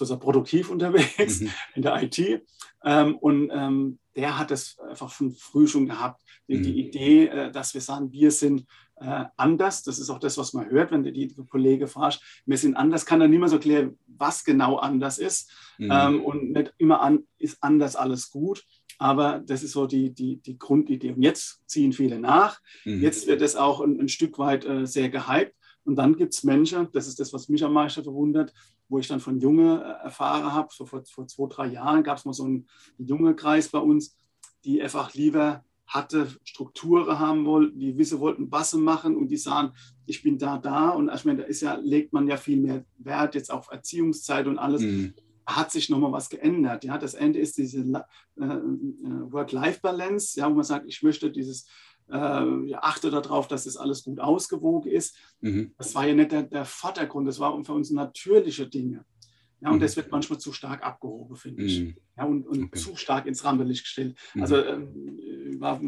sozusagen 0.00 0.20
produktiv 0.20 0.70
unterwegs 0.70 1.40
mhm. 1.40 1.50
in 1.74 1.82
der 1.82 2.02
IT. 2.02 2.42
Ähm, 2.82 3.16
und 3.18 3.50
ähm, 3.52 3.98
der 4.16 4.38
hat 4.38 4.50
es 4.50 4.78
einfach 4.78 5.10
von 5.10 5.32
früh 5.32 5.66
schon 5.66 5.86
gehabt, 5.86 6.22
die, 6.48 6.56
mhm. 6.56 6.62
die 6.62 6.80
Idee, 6.80 7.26
äh, 7.26 7.52
dass 7.52 7.74
wir 7.74 7.80
sagen, 7.80 8.10
wir 8.10 8.30
sind 8.30 8.66
äh, 8.96 9.24
anders. 9.36 9.82
Das 9.82 9.98
ist 9.98 10.10
auch 10.10 10.18
das, 10.18 10.38
was 10.38 10.52
man 10.52 10.68
hört, 10.70 10.90
wenn 10.90 11.04
du 11.04 11.12
die 11.12 11.34
Kollege 11.48 11.86
fragst, 11.86 12.22
wir 12.46 12.58
sind 12.58 12.76
anders, 12.76 13.06
kann 13.06 13.20
dann 13.20 13.30
niemand 13.30 13.50
so 13.50 13.58
klären, 13.58 13.98
was 14.06 14.44
genau 14.44 14.76
anders 14.76 15.18
ist. 15.18 15.50
Mhm. 15.78 15.90
Ähm, 15.92 16.24
und 16.24 16.52
nicht 16.52 16.72
immer 16.78 17.00
an, 17.02 17.24
ist 17.38 17.62
anders 17.62 17.96
alles 17.96 18.30
gut. 18.30 18.64
Aber 18.98 19.42
das 19.46 19.62
ist 19.62 19.72
so 19.72 19.86
die, 19.86 20.12
die, 20.12 20.36
die 20.36 20.58
Grundidee. 20.58 21.12
Und 21.12 21.22
jetzt 21.22 21.62
ziehen 21.66 21.92
viele 21.92 22.18
nach. 22.18 22.60
Mhm. 22.84 23.00
Jetzt 23.00 23.26
wird 23.26 23.40
es 23.42 23.56
auch 23.56 23.80
ein, 23.80 23.98
ein 23.98 24.08
Stück 24.08 24.38
weit 24.38 24.64
äh, 24.64 24.86
sehr 24.86 25.08
gehypt. 25.08 25.54
Und 25.90 25.96
dann 25.96 26.16
gibt 26.16 26.32
es 26.34 26.44
Menschen, 26.44 26.86
das 26.92 27.08
ist 27.08 27.18
das, 27.18 27.32
was 27.32 27.48
mich 27.48 27.64
am 27.64 27.72
meisten 27.72 28.04
verwundert, 28.04 28.54
wo 28.88 29.00
ich 29.00 29.08
dann 29.08 29.18
von 29.18 29.40
Junge 29.40 29.82
äh, 29.82 30.04
erfahren 30.04 30.52
habe, 30.52 30.68
so 30.70 30.86
vor, 30.86 31.02
vor 31.04 31.26
zwei, 31.26 31.48
drei 31.48 31.66
Jahren 31.66 32.04
gab 32.04 32.16
es 32.16 32.24
mal 32.24 32.32
so 32.32 32.44
einen, 32.44 32.68
einen 32.96 33.08
junge 33.08 33.34
Kreis 33.34 33.68
bei 33.68 33.80
uns, 33.80 34.16
die 34.64 34.80
einfach 34.80 35.14
lieber 35.14 35.64
hatte, 35.88 36.28
Strukturen 36.44 37.18
haben 37.18 37.44
wollten, 37.44 37.80
die 37.80 37.98
wissen 37.98 38.20
wollten, 38.20 38.52
was 38.52 38.70
sie 38.70 38.78
machen 38.78 39.16
und 39.16 39.32
die 39.32 39.36
sagen, 39.36 39.72
ich 40.06 40.22
bin 40.22 40.38
da, 40.38 40.58
da. 40.58 40.90
Und 40.90 41.10
ich 41.12 41.24
meine, 41.24 41.38
da 41.38 41.44
ist 41.48 41.60
ja, 41.60 41.74
legt 41.74 42.12
man 42.12 42.28
ja 42.28 42.36
viel 42.36 42.60
mehr 42.60 42.84
Wert 42.98 43.34
jetzt 43.34 43.50
auf 43.50 43.68
Erziehungszeit 43.72 44.46
und 44.46 44.60
alles. 44.60 44.82
Mhm. 44.82 45.12
Hat 45.44 45.72
sich 45.72 45.90
nochmal 45.90 46.12
was 46.12 46.30
geändert. 46.30 46.84
Ja, 46.84 46.98
das 46.98 47.14
Ende 47.14 47.40
ist 47.40 47.58
diese 47.58 47.80
äh, 47.80 48.44
äh, 48.44 49.32
Work-Life-Balance, 49.32 50.38
ja, 50.38 50.48
wo 50.48 50.54
man 50.54 50.62
sagt, 50.62 50.86
ich 50.86 51.02
möchte 51.02 51.32
dieses 51.32 51.66
äh, 52.10 52.74
achte 52.74 53.10
darauf, 53.10 53.48
dass 53.48 53.64
das 53.64 53.76
alles 53.76 54.04
gut 54.04 54.20
ausgewogen 54.20 54.90
ist. 54.90 55.16
Mhm. 55.40 55.74
Das 55.78 55.94
war 55.94 56.06
ja 56.06 56.14
nicht 56.14 56.32
der, 56.32 56.42
der 56.42 56.64
Vordergrund, 56.64 57.28
das 57.28 57.38
war 57.38 57.62
für 57.64 57.72
uns 57.72 57.90
natürliche 57.90 58.68
Dinge. 58.68 59.04
Ja, 59.60 59.70
und 59.70 59.76
mhm. 59.76 59.80
das 59.80 59.96
wird 59.96 60.10
manchmal 60.10 60.38
zu 60.38 60.52
stark 60.52 60.82
abgehoben, 60.82 61.36
finde 61.36 61.64
ich. 61.64 61.80
Mhm. 61.80 61.96
Ja, 62.16 62.24
und, 62.24 62.46
und 62.46 62.64
okay. 62.64 62.78
zu 62.78 62.96
stark 62.96 63.26
ins 63.26 63.44
Rampenlicht 63.44 63.84
gestellt. 63.84 64.16
Mhm. 64.34 64.42
Also 64.42 64.56
ähm, 64.56 65.56
war, 65.58 65.80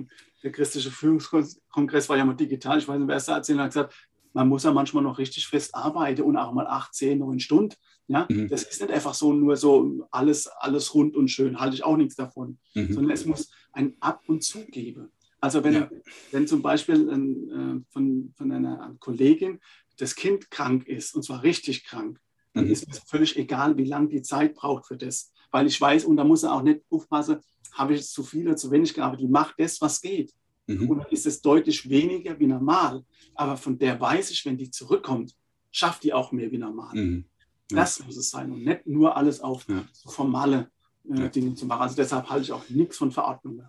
der 0.43 0.53
christliche 0.53 0.91
Führungskongress 0.91 2.09
war 2.09 2.17
ja 2.17 2.25
mal 2.25 2.35
digital. 2.35 2.79
Ich 2.79 2.87
weiß 2.87 2.99
nicht, 2.99 3.09
wer 3.09 3.17
es 3.17 3.25
da 3.25 3.37
erzählt 3.37 3.59
hat, 3.59 3.71
gesagt, 3.71 3.95
man 4.35 4.49
muss 4.49 4.65
ja 4.65 4.73
manchmal 4.73 5.03
noch 5.03 5.19
richtig 5.19 5.47
fest 5.47 5.75
arbeiten 5.75 6.23
und 6.23 6.37
auch 6.37 6.53
mal 6.53 6.67
8, 6.67 6.95
10, 6.95 7.19
9 7.19 7.41
Stunden. 7.41 7.75
Ja, 8.09 8.27
mhm. 8.29 8.49
das 8.49 8.65
ist 8.65 8.81
nicht 8.81 8.93
einfach 8.93 9.15
so 9.15 9.33
nur 9.33 9.57
so 9.57 10.07
alles, 10.11 10.49
alles 10.49 10.95
rund 10.95 11.17
und 11.17 11.29
schön, 11.29 11.61
halte 11.61 11.77
ich 11.77 11.85
auch 11.85 11.97
nichts 11.97 12.17
davon, 12.17 12.59
mhm. 12.75 12.93
sondern 12.93 13.13
es 13.13 13.25
muss 13.25 13.51
ein 13.73 13.97
Ab 14.01 14.23
und 14.27 14.43
Zu 14.43 14.67
geben. 14.67 15.13
Also 15.43 15.65
wenn, 15.65 15.75
ja. 15.75 15.91
wenn 16.31 16.47
zum 16.47 16.63
Beispiel 16.63 17.09
äh, 17.09 17.93
von, 17.93 18.33
von 18.37 18.53
einer 18.53 18.95
Kollegin 19.01 19.59
das 19.99 20.15
Kind 20.15 20.51
krank 20.53 20.87
ist, 20.87 21.17
und 21.17 21.25
zwar 21.25 21.43
richtig 21.43 21.85
krank, 21.85 22.21
dann 22.55 22.67
mhm. 22.67 22.71
ist 22.71 22.87
es 22.89 23.01
völlig 23.01 23.37
egal, 23.37 23.77
wie 23.77 23.85
lange 23.85 24.09
die 24.09 24.23
Zeit 24.23 24.55
braucht 24.55 24.87
für 24.87 24.97
das. 24.97 25.33
Weil 25.51 25.67
ich 25.67 25.81
weiß, 25.81 26.05
und 26.05 26.17
da 26.17 26.23
muss 26.23 26.45
er 26.45 26.55
auch 26.55 26.63
nicht 26.63 26.83
aufpassen, 26.91 27.41
habe 27.73 27.95
ich 27.95 28.07
zu 28.07 28.23
viel 28.23 28.47
oder 28.47 28.57
zu 28.57 28.71
wenig 28.71 28.95
gearbeitet. 28.95 29.25
Die 29.25 29.33
macht 29.33 29.57
das, 29.59 29.81
was 29.81 30.01
geht. 30.01 30.33
Mhm. 30.69 30.89
Und 30.89 30.99
dann 30.99 31.09
ist 31.11 31.27
es 31.27 31.43
deutlich 31.43 31.89
weniger 31.91 32.39
wie 32.39 32.47
normal. 32.47 33.05
Aber 33.35 33.57
von 33.57 33.77
der 33.77 34.01
weiß 34.01 34.31
ich, 34.31 34.45
wenn 34.47 34.57
die 34.57 34.71
zurückkommt, 34.71 35.35
schafft 35.73 36.05
die 36.05 36.13
auch 36.13 36.31
mehr 36.31 36.53
wie 36.53 36.59
normal. 36.59 36.95
Mhm. 36.95 37.25
Ja. 37.73 37.79
Das 37.79 38.05
muss 38.05 38.17
es 38.17 38.31
sein 38.31 38.53
und 38.53 38.65
nicht 38.65 38.87
nur 38.87 39.17
alles 39.17 39.41
auf 39.41 39.67
ja. 39.69 39.85
so 39.93 40.09
formale 40.09 40.71
äh, 41.11 41.29
Dinge 41.31 41.55
zu 41.55 41.67
machen. 41.67 41.83
Also 41.83 41.97
deshalb 41.97 42.31
halte 42.31 42.45
ich 42.45 42.53
auch 42.53 42.69
nichts 42.69 42.97
von 42.97 43.11
Verordnungen. 43.11 43.67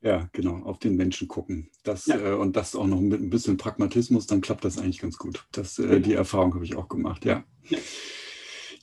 Ja, 0.00 0.28
genau, 0.32 0.62
auf 0.64 0.78
den 0.78 0.96
Menschen 0.96 1.28
gucken. 1.28 1.70
Das, 1.82 2.06
ja. 2.06 2.16
äh, 2.16 2.34
und 2.34 2.56
das 2.56 2.74
auch 2.74 2.86
noch 2.86 3.00
mit 3.00 3.20
ein 3.20 3.30
bisschen 3.30 3.56
Pragmatismus, 3.56 4.26
dann 4.26 4.40
klappt 4.40 4.64
das 4.64 4.78
eigentlich 4.78 5.00
ganz 5.00 5.18
gut. 5.18 5.44
Das, 5.52 5.78
äh, 5.78 6.00
die 6.00 6.14
Erfahrung 6.14 6.54
habe 6.54 6.64
ich 6.64 6.76
auch 6.76 6.88
gemacht, 6.88 7.24
ja. 7.24 7.44
ja. 7.68 7.78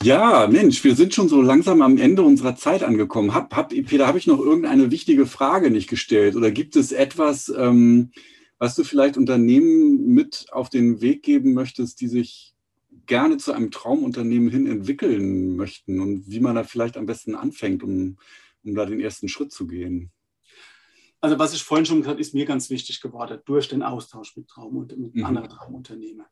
Ja, 0.02 0.48
Mensch, 0.48 0.82
wir 0.86 0.96
sind 0.96 1.14
schon 1.14 1.28
so 1.28 1.42
langsam 1.42 1.82
am 1.82 1.98
Ende 1.98 2.22
unserer 2.24 2.56
Zeit 2.56 2.84
angekommen. 2.84 3.34
Hab, 3.34 3.54
hab, 3.54 3.70
Peter, 3.70 4.08
habe 4.08 4.18
ich 4.18 4.28
noch 4.28 4.40
irgendeine 4.40 4.92
wichtige 4.92 5.26
Frage 5.26 5.72
nicht 5.72 5.90
gestellt? 5.90 6.38
Oder 6.38 6.52
gibt 6.52 6.78
es 6.78 6.94
etwas, 6.94 7.50
ähm, 7.50 8.12
was 8.60 8.76
du 8.76 8.86
vielleicht 8.86 9.18
Unternehmen 9.18 10.14
mit 10.14 10.46
auf 10.52 10.70
den 10.70 11.02
Weg 11.02 11.24
geben 11.24 11.54
möchtest, 11.54 12.00
die 12.00 12.08
sich 12.08 12.56
gerne 13.08 13.38
zu 13.38 13.52
einem 13.52 13.72
Traumunternehmen 13.72 14.50
hin 14.50 14.68
entwickeln 14.68 15.58
möchten 15.58 16.00
und 16.00 16.30
wie 16.30 16.40
man 16.40 16.56
da 16.56 16.64
vielleicht 16.64 16.96
am 16.96 17.06
besten 17.06 17.36
anfängt, 17.36 17.84
um, 17.84 18.18
um 18.64 18.76
da 18.76 18.86
den 18.86 19.02
ersten 19.02 19.28
Schritt 19.28 19.52
zu 19.52 19.68
gehen? 19.68 20.12
Also 21.22 21.38
was 21.38 21.54
ich 21.54 21.64
vorhin 21.64 21.86
schon 21.86 21.98
gesagt 21.98 22.14
habe, 22.14 22.22
ist 22.22 22.34
mir 22.34 22.46
ganz 22.46 22.70
wichtig 22.70 23.02
geworden 23.02 23.42
durch 23.46 23.68
den 23.68 23.84
Austausch 23.84 24.38
mit 24.38 24.48
Traum 24.48 24.78
und 24.78 24.98
mit 24.98 25.16
mhm. 25.16 25.26
anderen 25.26 25.50
Traumunternehmen. 25.50 26.26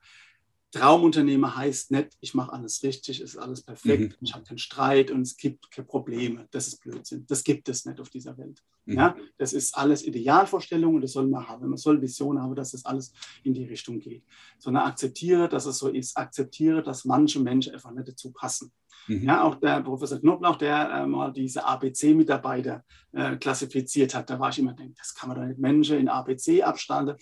Traumunternehmer 0.72 1.56
heißt 1.56 1.92
nicht, 1.92 2.18
ich 2.20 2.34
mache 2.34 2.52
alles 2.52 2.84
richtig, 2.84 3.22
ist 3.22 3.38
alles 3.38 3.62
perfekt, 3.62 4.20
mhm. 4.20 4.26
ich 4.26 4.34
habe 4.34 4.44
keinen 4.44 4.58
Streit 4.58 5.12
und 5.12 5.22
es 5.22 5.38
gibt 5.38 5.72
keine 5.72 5.88
Probleme. 5.88 6.48
Das 6.52 6.68
ist 6.68 6.82
Blödsinn. 6.82 7.26
Das 7.28 7.44
gibt 7.44 7.70
es 7.70 7.86
nicht 7.86 8.02
auf 8.02 8.10
dieser 8.10 8.38
Welt. 8.38 8.64
Mhm. 8.86 8.96
Ja, 8.96 9.16
das 9.38 9.54
ist 9.54 9.78
alles 9.78 10.06
Idealvorstellungen, 10.06 11.02
das 11.02 11.14
soll 11.14 11.28
man 11.28 11.48
haben. 11.48 11.70
Man 11.70 11.78
soll 11.78 12.02
Visionen 12.02 12.42
haben, 12.44 12.56
dass 12.56 12.72
das 12.72 12.86
alles 12.86 13.14
in 13.44 13.54
die 13.54 13.64
Richtung 13.64 14.00
geht. 14.00 14.24
Sondern 14.60 14.84
akzeptiere, 14.84 15.48
dass 15.48 15.66
es 15.66 15.78
so 15.78 15.88
ist. 15.88 16.18
Akzeptiere, 16.18 16.84
dass 16.84 17.06
manche 17.06 17.40
Menschen 17.40 17.74
einfach 17.74 17.92
nicht 17.92 18.10
dazu 18.10 18.32
passen. 18.32 18.72
Mhm. 19.08 19.24
Ja, 19.24 19.44
auch 19.44 19.56
der 19.56 19.82
Professor 19.82 20.20
Knoblauch, 20.20 20.58
der 20.58 20.90
äh, 20.92 21.08
mal 21.08 21.32
diese 21.32 21.66
ABC-Mitarbeiter 21.66 22.84
äh, 23.14 23.38
klassifiziert 23.38 24.14
hat, 24.14 24.30
da 24.30 24.40
war 24.40 24.50
ich 24.50 24.60
immer 24.60 24.74
denke, 24.74 24.96
das 24.98 25.14
kann 25.14 25.30
man 25.30 25.40
doch 25.40 25.46
nicht 25.46 25.60
Menschen 25.60 25.98
in 25.98 26.10
ABC 26.10 26.62
abstanden. 26.64 27.16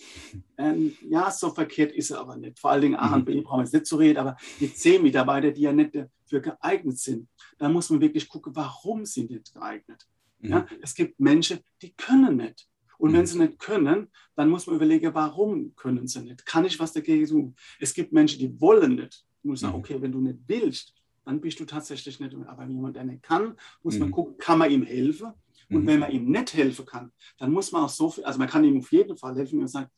Ähm, 0.58 0.96
ja, 1.08 1.30
so 1.30 1.50
verkehrt 1.50 1.92
ist 1.92 2.10
er 2.10 2.20
aber 2.20 2.36
nicht. 2.36 2.58
Vor 2.58 2.70
allen 2.70 2.82
Dingen 2.82 2.96
A 2.96 3.14
und 3.14 3.24
B 3.24 3.40
brauchen 3.40 3.60
wir 3.60 3.64
jetzt 3.64 3.74
nicht 3.74 3.86
zu 3.86 3.96
reden, 3.96 4.18
aber 4.18 4.36
die 4.60 4.72
C-Mitarbeiter, 4.72 5.52
die 5.52 5.62
ja 5.62 5.72
nicht 5.72 5.94
dafür 5.94 6.40
geeignet 6.40 6.98
sind, 6.98 7.28
da 7.58 7.68
muss 7.68 7.90
man 7.90 8.00
wirklich 8.00 8.28
gucken, 8.28 8.54
warum 8.56 9.04
sind 9.04 9.30
die 9.30 9.34
nicht 9.34 9.54
geeignet. 9.54 10.06
Mhm. 10.40 10.50
Ja, 10.50 10.66
es 10.82 10.94
gibt 10.94 11.20
Menschen, 11.20 11.60
die 11.82 11.94
können 11.94 12.36
nicht. 12.36 12.68
Und 12.98 13.12
wenn 13.12 13.20
mhm. 13.20 13.26
sie 13.26 13.38
nicht 13.38 13.58
können, 13.58 14.08
dann 14.34 14.48
muss 14.48 14.66
man 14.66 14.76
überlegen, 14.76 15.14
warum 15.14 15.74
können 15.76 16.06
sie 16.06 16.22
nicht? 16.22 16.46
Kann 16.46 16.64
ich 16.64 16.78
was 16.78 16.92
dagegen 16.92 17.26
tun? 17.26 17.54
Es 17.78 17.92
gibt 17.92 18.12
Menschen, 18.12 18.38
die 18.38 18.60
wollen 18.60 18.96
nicht. 18.96 19.24
Ich 19.42 19.44
muss 19.44 19.60
sagen, 19.60 19.74
mhm. 19.74 19.80
okay, 19.80 20.00
wenn 20.00 20.12
du 20.12 20.20
nicht 20.20 20.38
willst, 20.46 20.94
dann 21.26 21.40
bist 21.40 21.58
du 21.60 21.64
tatsächlich 21.64 22.20
nicht. 22.20 22.34
Aber 22.34 22.62
wenn 22.62 22.70
jemand, 22.70 22.96
der 22.96 23.04
nicht 23.04 23.22
kann, 23.22 23.56
muss 23.82 23.98
man 23.98 24.08
mhm. 24.08 24.12
gucken, 24.12 24.38
kann 24.38 24.58
man 24.58 24.70
ihm 24.70 24.84
helfen? 24.84 25.32
Und 25.68 25.82
mhm. 25.82 25.86
wenn 25.86 25.98
man 25.98 26.12
ihm 26.12 26.30
nicht 26.30 26.54
helfen 26.54 26.86
kann, 26.86 27.12
dann 27.38 27.50
muss 27.50 27.72
man 27.72 27.82
auch 27.82 27.88
so 27.88 28.08
viel, 28.08 28.24
also 28.24 28.38
man 28.38 28.48
kann 28.48 28.62
ihm 28.62 28.78
auf 28.78 28.92
jeden 28.92 29.16
Fall 29.16 29.34
helfen 29.34 29.58
und 29.58 29.66
sagen, 29.66 29.90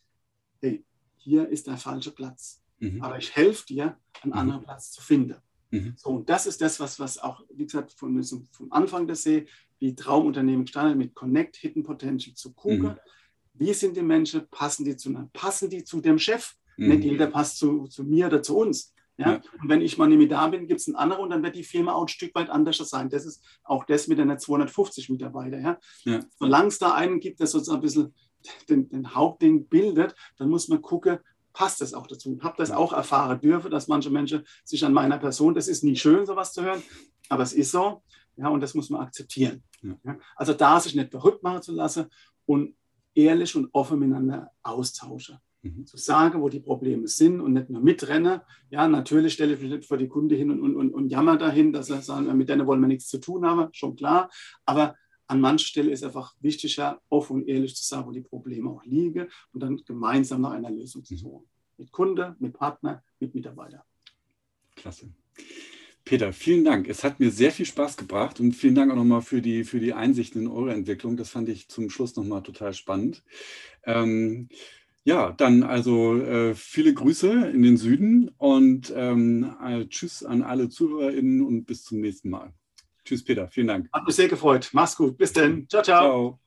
hey, 0.62 0.83
hier 1.18 1.47
ist 1.49 1.66
der 1.66 1.76
falsche 1.76 2.12
Platz. 2.12 2.62
Mhm. 2.79 3.03
Aber 3.03 3.18
ich 3.18 3.37
helfe 3.37 3.66
dir, 3.66 3.99
einen 4.22 4.33
mhm. 4.33 4.39
anderen 4.39 4.62
Platz 4.62 4.91
zu 4.91 5.03
finden. 5.03 5.37
Mhm. 5.70 5.93
So, 5.97 6.09
und 6.11 6.31
das 6.31 6.47
ist 6.47 6.62
das, 6.62 6.81
was, 6.81 6.99
was 6.99 7.18
auch, 7.18 7.45
wie 7.53 7.66
gesagt, 7.66 7.93
von, 7.93 8.22
vom 8.24 8.72
Anfang 8.72 9.07
der 9.07 9.16
See, 9.16 9.47
wie 9.79 9.95
Traumunternehmen 9.95 10.64
gestartet 10.64 10.97
mit 10.97 11.14
Connect, 11.14 11.57
Hidden 11.57 11.83
Potential 11.83 12.35
zu 12.35 12.55
gucken. 12.55 12.83
Mhm. 12.83 12.99
Wie 13.53 13.74
sind 13.74 13.99
die 13.99 14.03
Menschen? 14.03 14.49
Passen 14.51 14.87
die 14.87 14.97
zu, 14.97 15.12
passen 15.35 15.68
die 15.68 15.85
zu 15.85 16.01
dem 16.01 16.18
Chef? 16.18 16.55
Nicht 16.79 17.03
jeder 17.03 17.26
passt 17.26 17.59
zu, 17.59 17.89
zu 17.89 18.05
mir 18.05 18.29
oder 18.29 18.41
zu 18.41 18.57
uns. 18.57 18.95
Ja? 19.19 19.33
ja? 19.33 19.41
Und 19.61 19.69
wenn 19.69 19.83
ich 19.83 19.99
mal 19.99 20.09
nicht 20.09 20.19
mehr 20.19 20.29
da 20.29 20.47
bin, 20.49 20.66
gibt 20.66 20.81
es 20.81 20.87
einen 20.87 20.97
anderen 20.97 21.25
und 21.25 21.31
dann 21.31 21.43
wird 21.43 21.57
die 21.57 21.64
Firma 21.64 21.93
auch 21.93 22.03
ein 22.03 22.09
Stück 22.09 22.35
weit 22.35 22.49
anders 22.49 22.77
sein. 22.77 23.11
Das 23.11 23.27
ist 23.27 23.45
auch 23.64 23.85
das 23.85 24.09
mit 24.09 24.19
den 24.19 24.39
250 24.39 25.11
Mitarbeitern. 25.11 25.62
Ja? 25.62 25.79
ja. 26.05 26.21
Solange 26.39 26.69
es 26.69 26.79
da 26.79 26.95
einen 26.95 27.21
gibt, 27.21 27.41
der 27.41 27.47
sozusagen 27.47 27.79
ein 27.79 27.83
bisschen 27.83 28.14
den, 28.69 28.89
den, 28.89 29.14
Hauptding 29.14 29.69
bildet, 29.69 30.14
dann 30.37 30.49
muss 30.49 30.69
man 30.69 30.81
gucken, 30.81 31.19
passt 31.53 31.81
das 31.81 31.93
auch 31.93 32.07
dazu. 32.07 32.37
Ich 32.37 32.45
habe 32.45 32.57
das 32.57 32.71
auch 32.71 32.93
erfahren 32.93 33.41
dürfen, 33.41 33.71
dass 33.71 33.89
manche 33.89 34.11
Menschen 34.11 34.47
sich 34.64 34.85
an 34.85 34.93
meiner 34.93 35.19
Person, 35.19 35.55
das 35.55 35.66
ist 35.66 35.83
nie 35.83 35.97
schön, 35.97 36.25
sowas 36.25 36.53
zu 36.53 36.62
hören, 36.62 36.83
aber 37.29 37.43
es 37.43 37.53
ist 37.53 37.73
so. 37.73 38.03
Ja, 38.37 38.49
und 38.49 38.61
das 38.61 38.75
muss 38.75 38.89
man 38.89 39.01
akzeptieren. 39.01 39.64
Ja. 39.83 40.16
Also 40.37 40.55
da 40.55 40.79
sich 40.79 40.95
nicht 40.95 41.11
verrückt 41.11 41.43
machen 41.43 41.62
zu 41.62 41.73
lassen 41.73 42.07
und 42.47 42.77
ehrlich 43.14 43.57
und 43.57 43.69
offen 43.73 43.99
miteinander 43.99 44.53
austauschen. 44.62 45.39
Mhm. 45.77 45.87
Zu 45.87 45.97
sagen, 45.97 46.41
wo 46.41 46.49
die 46.49 46.61
Probleme 46.61 47.09
sind 47.09 47.41
und 47.41 47.53
nicht 47.53 47.71
nur 47.71 47.81
mitrennen. 47.81 48.41
Ja, 48.71 48.89
natürlich 48.89 49.35
stelle 49.35 49.55
ich 49.55 49.61
mich 49.61 49.71
nicht 49.71 49.87
vor 49.87 49.97
die 49.97 50.09
Kunde 50.09 50.35
hin 50.35 50.51
und, 50.51 50.61
und, 50.61 50.77
und, 50.77 50.95
und 50.95 51.09
jammer 51.09 51.37
dahin, 51.37 51.73
dass 51.73 51.91
er 51.91 52.03
sagen, 52.03 52.37
mit 52.37 52.49
denen 52.49 52.66
wollen 52.66 52.81
wir 52.81 52.89
nichts 52.89 53.09
zu 53.09 53.19
tun 53.19 53.45
haben, 53.47 53.69
schon 53.73 53.97
klar. 53.97 54.31
Aber 54.64 54.95
an 55.27 55.41
mancher 55.41 55.66
Stelle 55.66 55.91
ist 55.91 56.05
einfach 56.05 56.35
wichtiger, 56.41 57.01
offen 57.09 57.37
und 57.37 57.49
ehrlich 57.49 57.77
zu 57.77 57.85
sagen, 57.85 58.07
wo 58.07 58.12
die 58.12 58.23
Probleme 58.23 58.71
auch 58.71 58.85
liegen 58.85 59.29
und 59.53 59.62
dann 59.62 59.77
gemeinsam 59.85 60.41
nach 60.41 60.53
einer 60.53 60.71
Lösung 60.71 61.05
zu 61.05 61.14
mhm. 61.14 61.19
suchen. 61.19 61.49
Mit 61.77 61.93
Kunde, 61.93 62.37
mit 62.39 62.55
Partner, 62.55 63.03
mit 63.21 63.35
Mitarbeiter. 63.35 63.85
Klasse. 64.75 65.11
Peter, 66.09 66.33
vielen 66.33 66.64
Dank. 66.64 66.89
Es 66.89 67.05
hat 67.05 67.21
mir 67.21 67.31
sehr 67.31 67.53
viel 67.53 67.66
Spaß 67.66 67.99
gebracht 67.99 68.41
und 68.41 68.53
vielen 68.53 68.75
Dank 68.75 68.91
auch 68.91 68.97
nochmal 68.97 69.21
für 69.21 69.43
die, 69.43 69.64
für 69.64 69.79
die 69.79 69.93
Einsichten 69.93 70.41
in 70.41 70.49
eure 70.49 70.73
Entwicklung. 70.73 71.19
Das 71.19 71.29
fand 71.29 71.51
ich 71.51 71.69
zum 71.69 71.91
Schluss 71.91 72.16
nochmal 72.16 72.43
total 72.43 72.73
spannend. 72.73 73.23
Ähm, 73.85 74.49
ja, 75.09 75.33
dann 75.33 75.63
also 75.63 76.21
äh, 76.21 76.55
viele 76.55 76.93
Grüße 76.93 77.49
in 77.49 77.63
den 77.63 77.79
Süden 77.79 78.31
und 78.37 78.93
ähm, 78.95 79.57
äh, 79.65 79.87
Tschüss 79.87 80.23
an 80.23 80.43
alle 80.43 80.69
ZuhörerInnen 80.69 81.41
und 81.41 81.65
bis 81.65 81.85
zum 81.85 82.01
nächsten 82.01 82.29
Mal. 82.29 82.53
Tschüss, 83.07 83.25
Peter. 83.25 83.49
Vielen 83.49 83.69
Dank. 83.69 83.89
Hat 83.91 84.05
mich 84.05 84.17
sehr 84.17 84.29
gefreut. 84.29 84.69
Mach's 84.73 84.97
gut. 84.97 85.17
Bis 85.17 85.33
dann. 85.33 85.67
Ciao, 85.67 85.83
ciao. 85.83 86.01
Ciao. 86.03 86.41